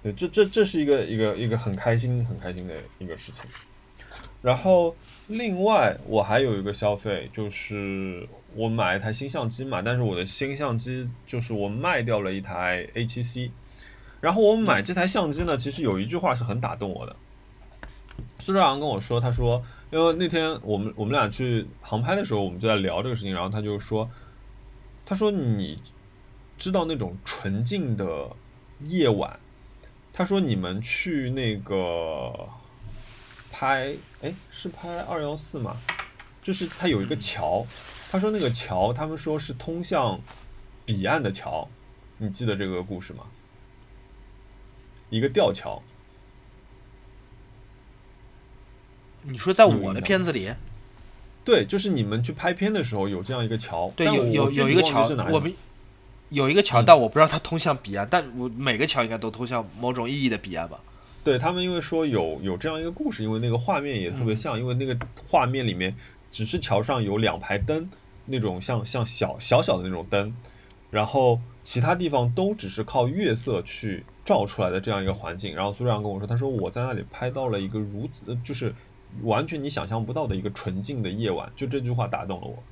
[0.03, 3.45] 对，这这这是一个一个一个很开心很开心的一个事情。
[4.43, 4.97] 然后
[5.29, 8.29] 另外我还有一个消费就是。
[8.57, 13.53] 我买一台新相机嘛，但是我的新相机就是我卖掉了一台 A7C，
[14.21, 17.15] 然后我买这台相机呢，其实有一句话是很打动我的。
[18.41, 19.63] 苏兆阳跟我说，他说，
[19.93, 24.11] 因为那天我们我们俩去航拍的时候，我们就在聊这个事情，然后他就说，
[25.07, 25.81] 他说你
[26.59, 28.29] 知道那种纯净的
[28.81, 29.39] 夜晚，
[30.13, 32.49] 他说你们去那个
[33.51, 35.77] 拍，哎，是拍二幺四吗？
[36.43, 37.67] 就是它有一个桥。
[38.13, 40.21] 他说：“那个桥，他们说是通向
[40.85, 41.69] 彼岸的桥，
[42.19, 43.25] 你记得这个故事吗？
[45.11, 45.81] 一个吊桥。
[49.23, 50.53] 你说在我的片子里，
[51.45, 55.55] 对，就是你们去拍片的时候有这样一个桥，对，有有有一个桥，我们
[56.31, 60.81] 有一个桥，但我不知道它通向彼岸，但我每个桥应该都通向某种意义的彼岸吧？
[61.23, 64.97] 对他们，因为说有有这样一个故事，因为那个画面也特别像，因为那个
[65.29, 65.95] 画面里面
[66.31, 67.89] 只是桥上有两排灯。”
[68.27, 70.33] 那种像像小小小的那种灯，
[70.89, 75.53] 然后其他地方都只是靠月色去照出来的这样一个环境。
[75.53, 78.73] 然后苏亮跟我说，他说我在那里拍到了一个如此就是
[79.23, 81.51] 完全你想象不到的一个纯净的夜晚。
[81.57, 82.63] 就这句话打动了我。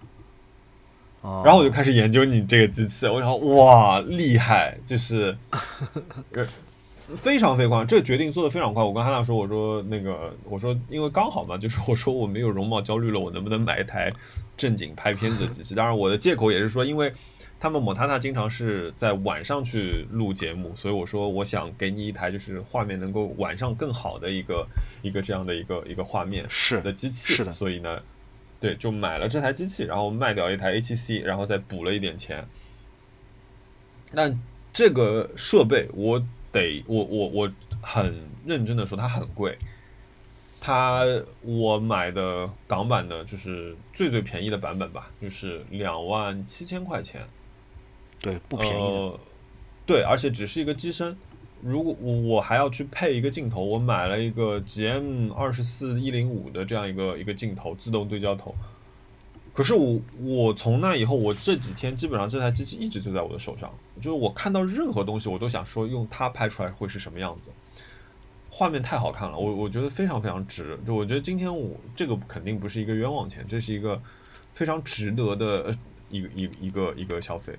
[1.23, 5.36] 然后我就开始研究你这个机器，我想哇厉害，就是。
[7.16, 8.85] 非常非常快，这个决定做的非常快。
[8.85, 14.12] 我跟汉娜说，我说那个，我说因为刚好嘛，就是我说我没有容貌焦虑了，我能不能买一台
[14.59, 15.74] 正经拍片子的机器？
[15.74, 17.11] 当然，我的借口也是说，因为
[17.59, 24.66] 他们某塔塔经常是在晚上去录节目，所以我说我想给你一台就是画面能够晚上更好的一个
[25.01, 27.32] 一个这样的一个一个画面是的机器。
[27.32, 27.99] 是的，所以呢，
[28.60, 32.47] 对，就买了这台机器，然后卖掉一台 A7C，然后再补了一点钱。
[34.12, 34.35] 那
[34.72, 36.22] 这个设备我。
[36.51, 37.52] 得我我我
[37.82, 39.59] 很认真的说，它很贵。
[40.59, 41.05] 它
[41.43, 47.20] 我买的港版的，就是最最便宜的版本吧，就是两万七千块钱。
[48.18, 49.18] 对，不便宜。
[49.85, 51.14] 对，而且只是一个机身。
[51.60, 58.55] 如果我我还要去配一个镜头，我买了一个 GM 二十四一零五的这样一个一个镜头，自动对焦头。
[59.52, 67.51] 可是我我从那以后，我这几天基本上这台机器一直就在我的手上，就是我看到任何东西，我都想说用它拍出来会是什么样子，
[68.51, 70.78] 画面太好看了，我我觉得非常非常值。
[70.86, 74.01] 就我觉得今天我这个肯定不是一个冤枉钱，这是一个
[74.55, 75.74] 非常值得的
[76.09, 77.59] 一个一一个一个消费。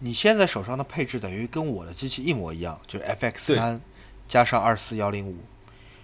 [0.00, 3.80] 你现在手上的配置等于跟我的机器一模一样，就是 FX 三
[4.26, 5.36] 加上二四幺零五。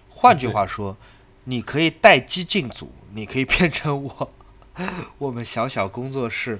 [0.09, 0.95] 换句话说，
[1.43, 4.31] 你可以待机进组，你可以变成我。
[5.17, 6.59] 我们小小工作室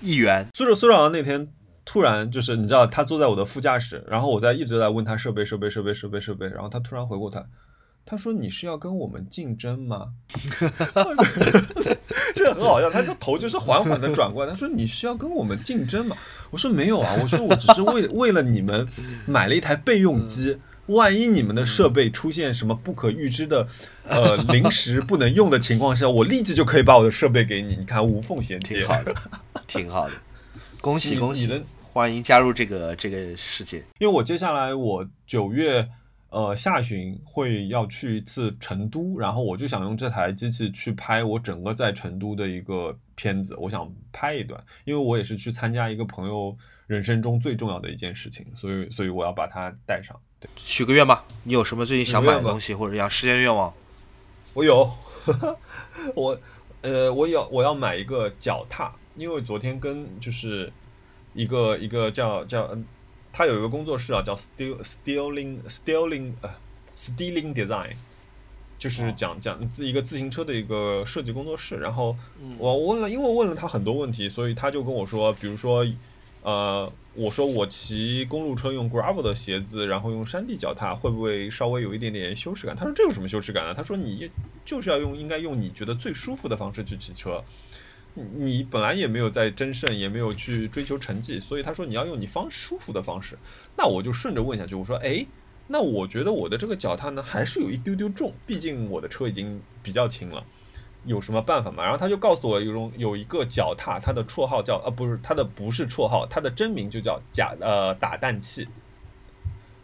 [0.00, 1.48] 一员，苏州苏长那天
[1.84, 7.40] 突然就是你知道他坐在我的副驾驶，然后我在一直在问他设备设备设备设备设备，然后他突然回过头，
[8.06, 10.08] 他说你是要跟我们竞争吗？
[12.34, 16.16] 这很好笑，他的头就是缓缓的转过来，他说你是要跟我们竞争吗？
[16.50, 18.86] 我说没有啊，我说我只是为为了你们
[19.26, 20.58] 买了一台备用机。
[20.88, 23.66] 万一你们的设备出现什么不可预知的，
[24.06, 27.74] 呃，临时不能用的情况下，我立即就可以把我的设备给你。
[27.74, 29.14] 你看，无缝衔接，挺好的，
[29.66, 30.12] 挺好的。
[30.82, 31.64] 恭喜恭喜，
[31.94, 33.78] 欢迎加入这个这个世界。
[33.98, 35.88] 因为我接下来我九月
[36.34, 46.56] 呃下旬会要去一次成都，然后我就想用这台机器去拍我整个在成都的一个片子，我想拍一段，因为我也是去参加一个朋友
[46.88, 50.14] 人生中最重要的一件事情，所以所以我要把它带上。
[50.40, 53.72] 对许个愿吧，你有什么最近想买的东西或者想实现愿望？
[54.54, 54.90] 我有，
[56.14, 56.38] 我
[56.82, 60.72] 呃，我有我要买一个脚踏，因为昨天跟就是
[61.32, 62.84] 一个一个叫叫嗯，
[63.36, 66.50] 他有一个工作室啊，叫 Steal Stealing Stealing 呃
[66.96, 67.96] Stealing Design，
[68.78, 71.74] 就是讲讲自一个自行车的一个设计工作室。
[71.78, 72.16] 然后
[72.58, 75.84] 我问了，因为我问了他很多问题，所以他就跟我说，比如说
[76.42, 76.90] 呃。
[77.16, 82.74] 我说我骑公路车用 gravel 的鞋子，然后用山地脚踏，会不会稍微有一点点羞耻感？
[82.74, 83.72] 他说这有什么羞耻感啊？
[83.72, 84.28] 他说你
[84.64, 87.40] 就是要用，应该用你觉得最舒服的方式去骑车。
[88.14, 93.38] 你本来也没有在争胜，也没有去追求成绩，所以他说你要用你方舒服的方式。
[93.76, 95.26] 那我就顺着问下去，我说哎，
[95.66, 100.44] 那我觉得我的这个脚踏呢，还是有一丢丢重，毕竟我的车已经比较轻了。
[101.06, 101.82] 有什么办法吗？
[101.82, 108.66] 然后他就告诉我，有种有一个脚踏，它的绰号叫呃不是，它的不是绰号，它的真名就叫假呃打蛋器，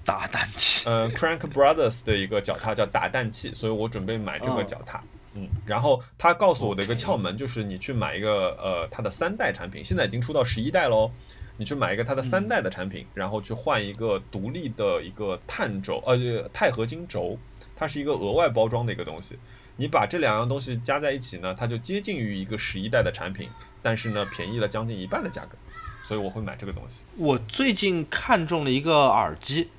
[0.03, 5.20] 打蛋器，呃 Crank Brothers 的一个脚踏叫打蛋器，所以我准备买这个脚踏，嗯，
[5.65, 11.11] 然后他告诉我的一个窍门就是你去买一个呃它的三代产品，现在已经出到十一代喽，
[11.57, 16.17] 你去买一个它的三代的产品，然后去换一个独立的一个碳轴呃
[16.53, 17.39] 钛合金轴，
[17.77, 19.39] 它是一个额外包装的一个东西。
[19.77, 23.49] 你把这两样东西加在一起呢，它就接近于一个十一代的产品，
[23.81, 25.57] 但是呢，便宜了将近一半的价格，
[26.03, 27.05] 所以我会买这个东西。
[27.17, 29.71] 我最近看中了一个耳机，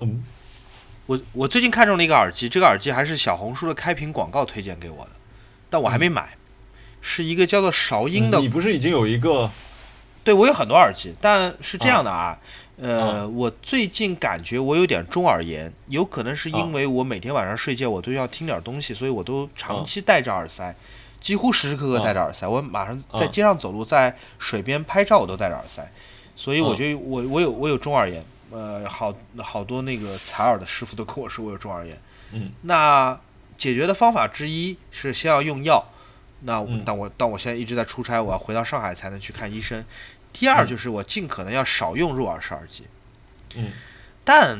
[0.00, 0.22] 嗯，
[1.10, 5.10] 我我最近看中了一个耳机，这个耳机还是小红书的开屏广告推荐给我的，
[5.68, 6.36] 但我还没买，
[7.00, 8.38] 是一个叫做韶音的。
[8.38, 9.50] 你不是已经有一个？
[10.22, 12.38] 对，我有很多耳机，但是这样的啊。
[12.80, 20.72] 呃，我最近感觉我有点中耳炎，有可能是因为我每天晚上睡觉我都要听点东西，所以我都长期戴着耳塞，
[21.20, 22.46] 几乎时时刻刻戴着耳塞。
[22.46, 25.90] 我马上在街上走路，在水边拍照我都戴着耳塞，
[26.36, 28.24] 所以我觉得我我有我有中耳炎。
[28.50, 32.00] 呃，好好多那个采耳的师傅都跟我说我有中耳炎。
[32.32, 33.18] 嗯，那
[33.56, 35.84] 解决的方法之一是先要用药。
[36.42, 39.84] 那但我但我现在一直在出差，我要回到上海才能去看医生。
[40.32, 42.84] 第二就是我尽可能要少用入耳式耳机，
[43.56, 43.72] 嗯，
[44.24, 44.58] 但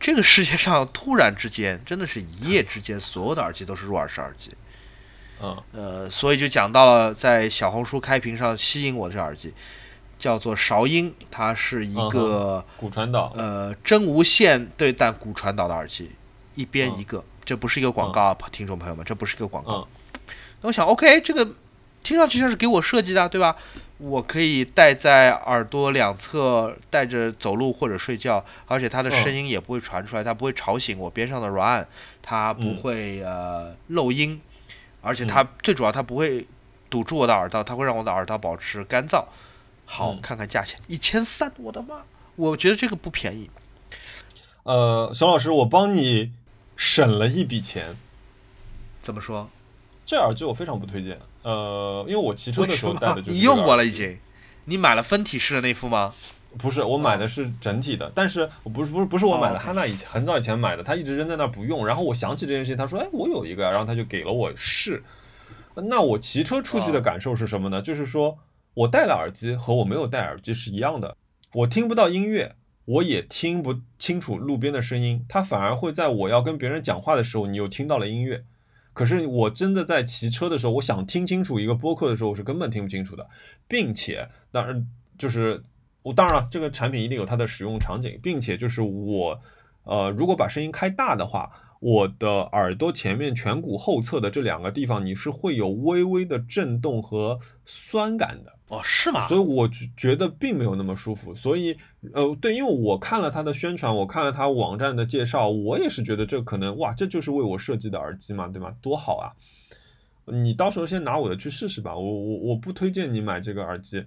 [0.00, 4.52] 这个世界上突然之间，真的是一夜之间，所有的耳机都是入耳式耳机，
[5.42, 9.52] 嗯，呃，所以就讲到了在小红书开屏上吸引我的这耳机，
[10.22, 16.12] 叫做韶音，它是一个骨传导，呃，真无线对但骨传导的耳机，
[16.54, 19.88] 一边一个，这不是一个广告，听众朋友们，这不是一个广告。
[20.60, 21.44] 那我想，OK，这个
[22.04, 23.56] 听上去像是给我设计的，对吧？
[23.98, 31.84] 我可以戴在耳朵两侧，戴着走路或者睡觉，而且它的声音也不会传出来，它不会吵醒我边上的软，
[32.22, 34.40] 它不会呃漏音，
[35.00, 36.46] 而且它最主要它不会
[36.88, 39.24] 堵住我的耳道，它会让我的耳道保持干燥。
[39.94, 42.02] 好，看看价钱，一千三，我的妈！
[42.36, 43.50] 我觉得这个不便宜。
[44.62, 46.32] 呃，熊老师，我帮你
[46.78, 47.94] 省了一笔钱。
[49.02, 49.50] 怎么说？
[50.06, 51.18] 这耳机我非常不推荐。
[51.42, 54.18] 呃，因为我骑车的时候戴的就是你用过了已经，
[54.64, 56.14] 你买了分体式的那副吗？
[56.56, 65.04] 不是，我买的是整体的，但是我不是不是不是我买的，哈娜以前很早以前买的，他一直扔在那儿不用，然后我想起这件事情，他说，哎，我有一个，然后他就给了我试。
[65.74, 67.82] 那我骑车出去的感受是什么呢？
[67.82, 68.38] 就是说
[68.74, 71.16] 我戴了耳机和我没有戴耳机是一样的，
[71.52, 78.44] 我听不到音乐，我也听不清楚路边的声音，它反而会在我要跟别人讲话的时候，你又听到了音乐。
[78.94, 83.28] 可是我真的在骑车的时候，我想听清楚一个播客的时候，我是根本听不清楚的，
[83.68, 84.86] 并且当然
[85.18, 85.62] 就是
[86.02, 89.40] 我当然了，这个产品一定有它的使用场景，并且就是我
[89.84, 91.50] 呃，如果把声音开大的话。
[91.84, 99.28] 我的耳朵前面颧骨后侧的这两个地方，你是会有微微的震动和酸感的哦，是吗？
[99.28, 101.34] 所以我觉得并没有那么舒服。
[101.34, 101.76] 所以，
[102.14, 108.74] 呃，对，因为我看了它的宣传，我看了它网站的介绍，我也是觉得这可能哇，这就是为我设计的耳机嘛，对吗？
[108.80, 109.36] 多好啊！
[110.24, 114.02] 你到时候先拿我的去试试吧，我我我不推荐你买这个耳机。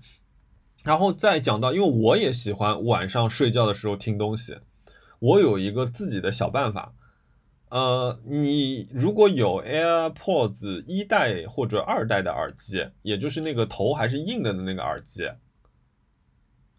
[0.84, 4.58] 然后再讲到，因为我也喜欢晚上睡觉的时候听东西，
[5.20, 6.92] 我有一个自己的小办法。
[7.70, 15.28] 呃，你如果有 AirPods 一代或者二代的耳机，也就是那个头还是硬的的那个耳机，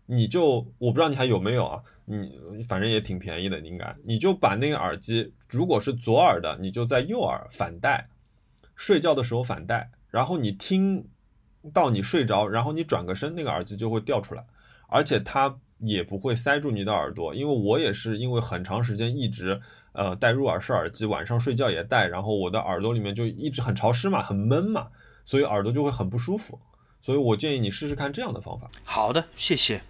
[0.07, 1.83] 你就我不知道你还有没有啊？
[2.07, 8.09] 你反正也挺便宜的，应该你就把那个耳机，如果是左耳的，你就在右耳反戴，
[8.77, 11.05] 睡觉的时候反戴，然后你听
[11.75, 14.47] 到你睡着，然后你转个身，那个耳机就会掉出来，
[14.89, 19.61] 而且它也不会塞住你的耳朵，因为我也是因为很长时间一直。
[19.97, 24.89] 呃，戴入耳式耳机，晚上睡觉也戴，然后我的耳朵里面就一直很潮湿嘛，很闷嘛，
[25.25, 26.61] 所以耳朵就会很不舒服。
[27.01, 28.71] 所以我建议你试试看这样的方法。
[28.85, 29.81] 好的，谢谢。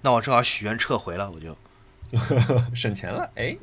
[0.00, 1.54] 那我正好许愿撤回了，我就
[2.74, 3.30] 省钱了。
[3.34, 3.54] 哎，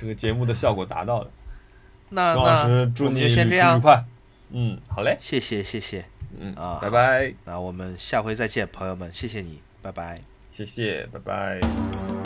[0.00, 1.30] 这个节目的效果达到了。
[2.10, 4.04] 那宋老师，祝你旅途愉快。
[4.50, 6.04] 嗯，好嘞，谢谢谢谢。
[6.38, 7.32] 嗯啊，拜拜。
[7.44, 10.20] 那我们下回再见，朋友们，谢谢你，拜拜。
[10.50, 12.19] 谢谢，拜拜。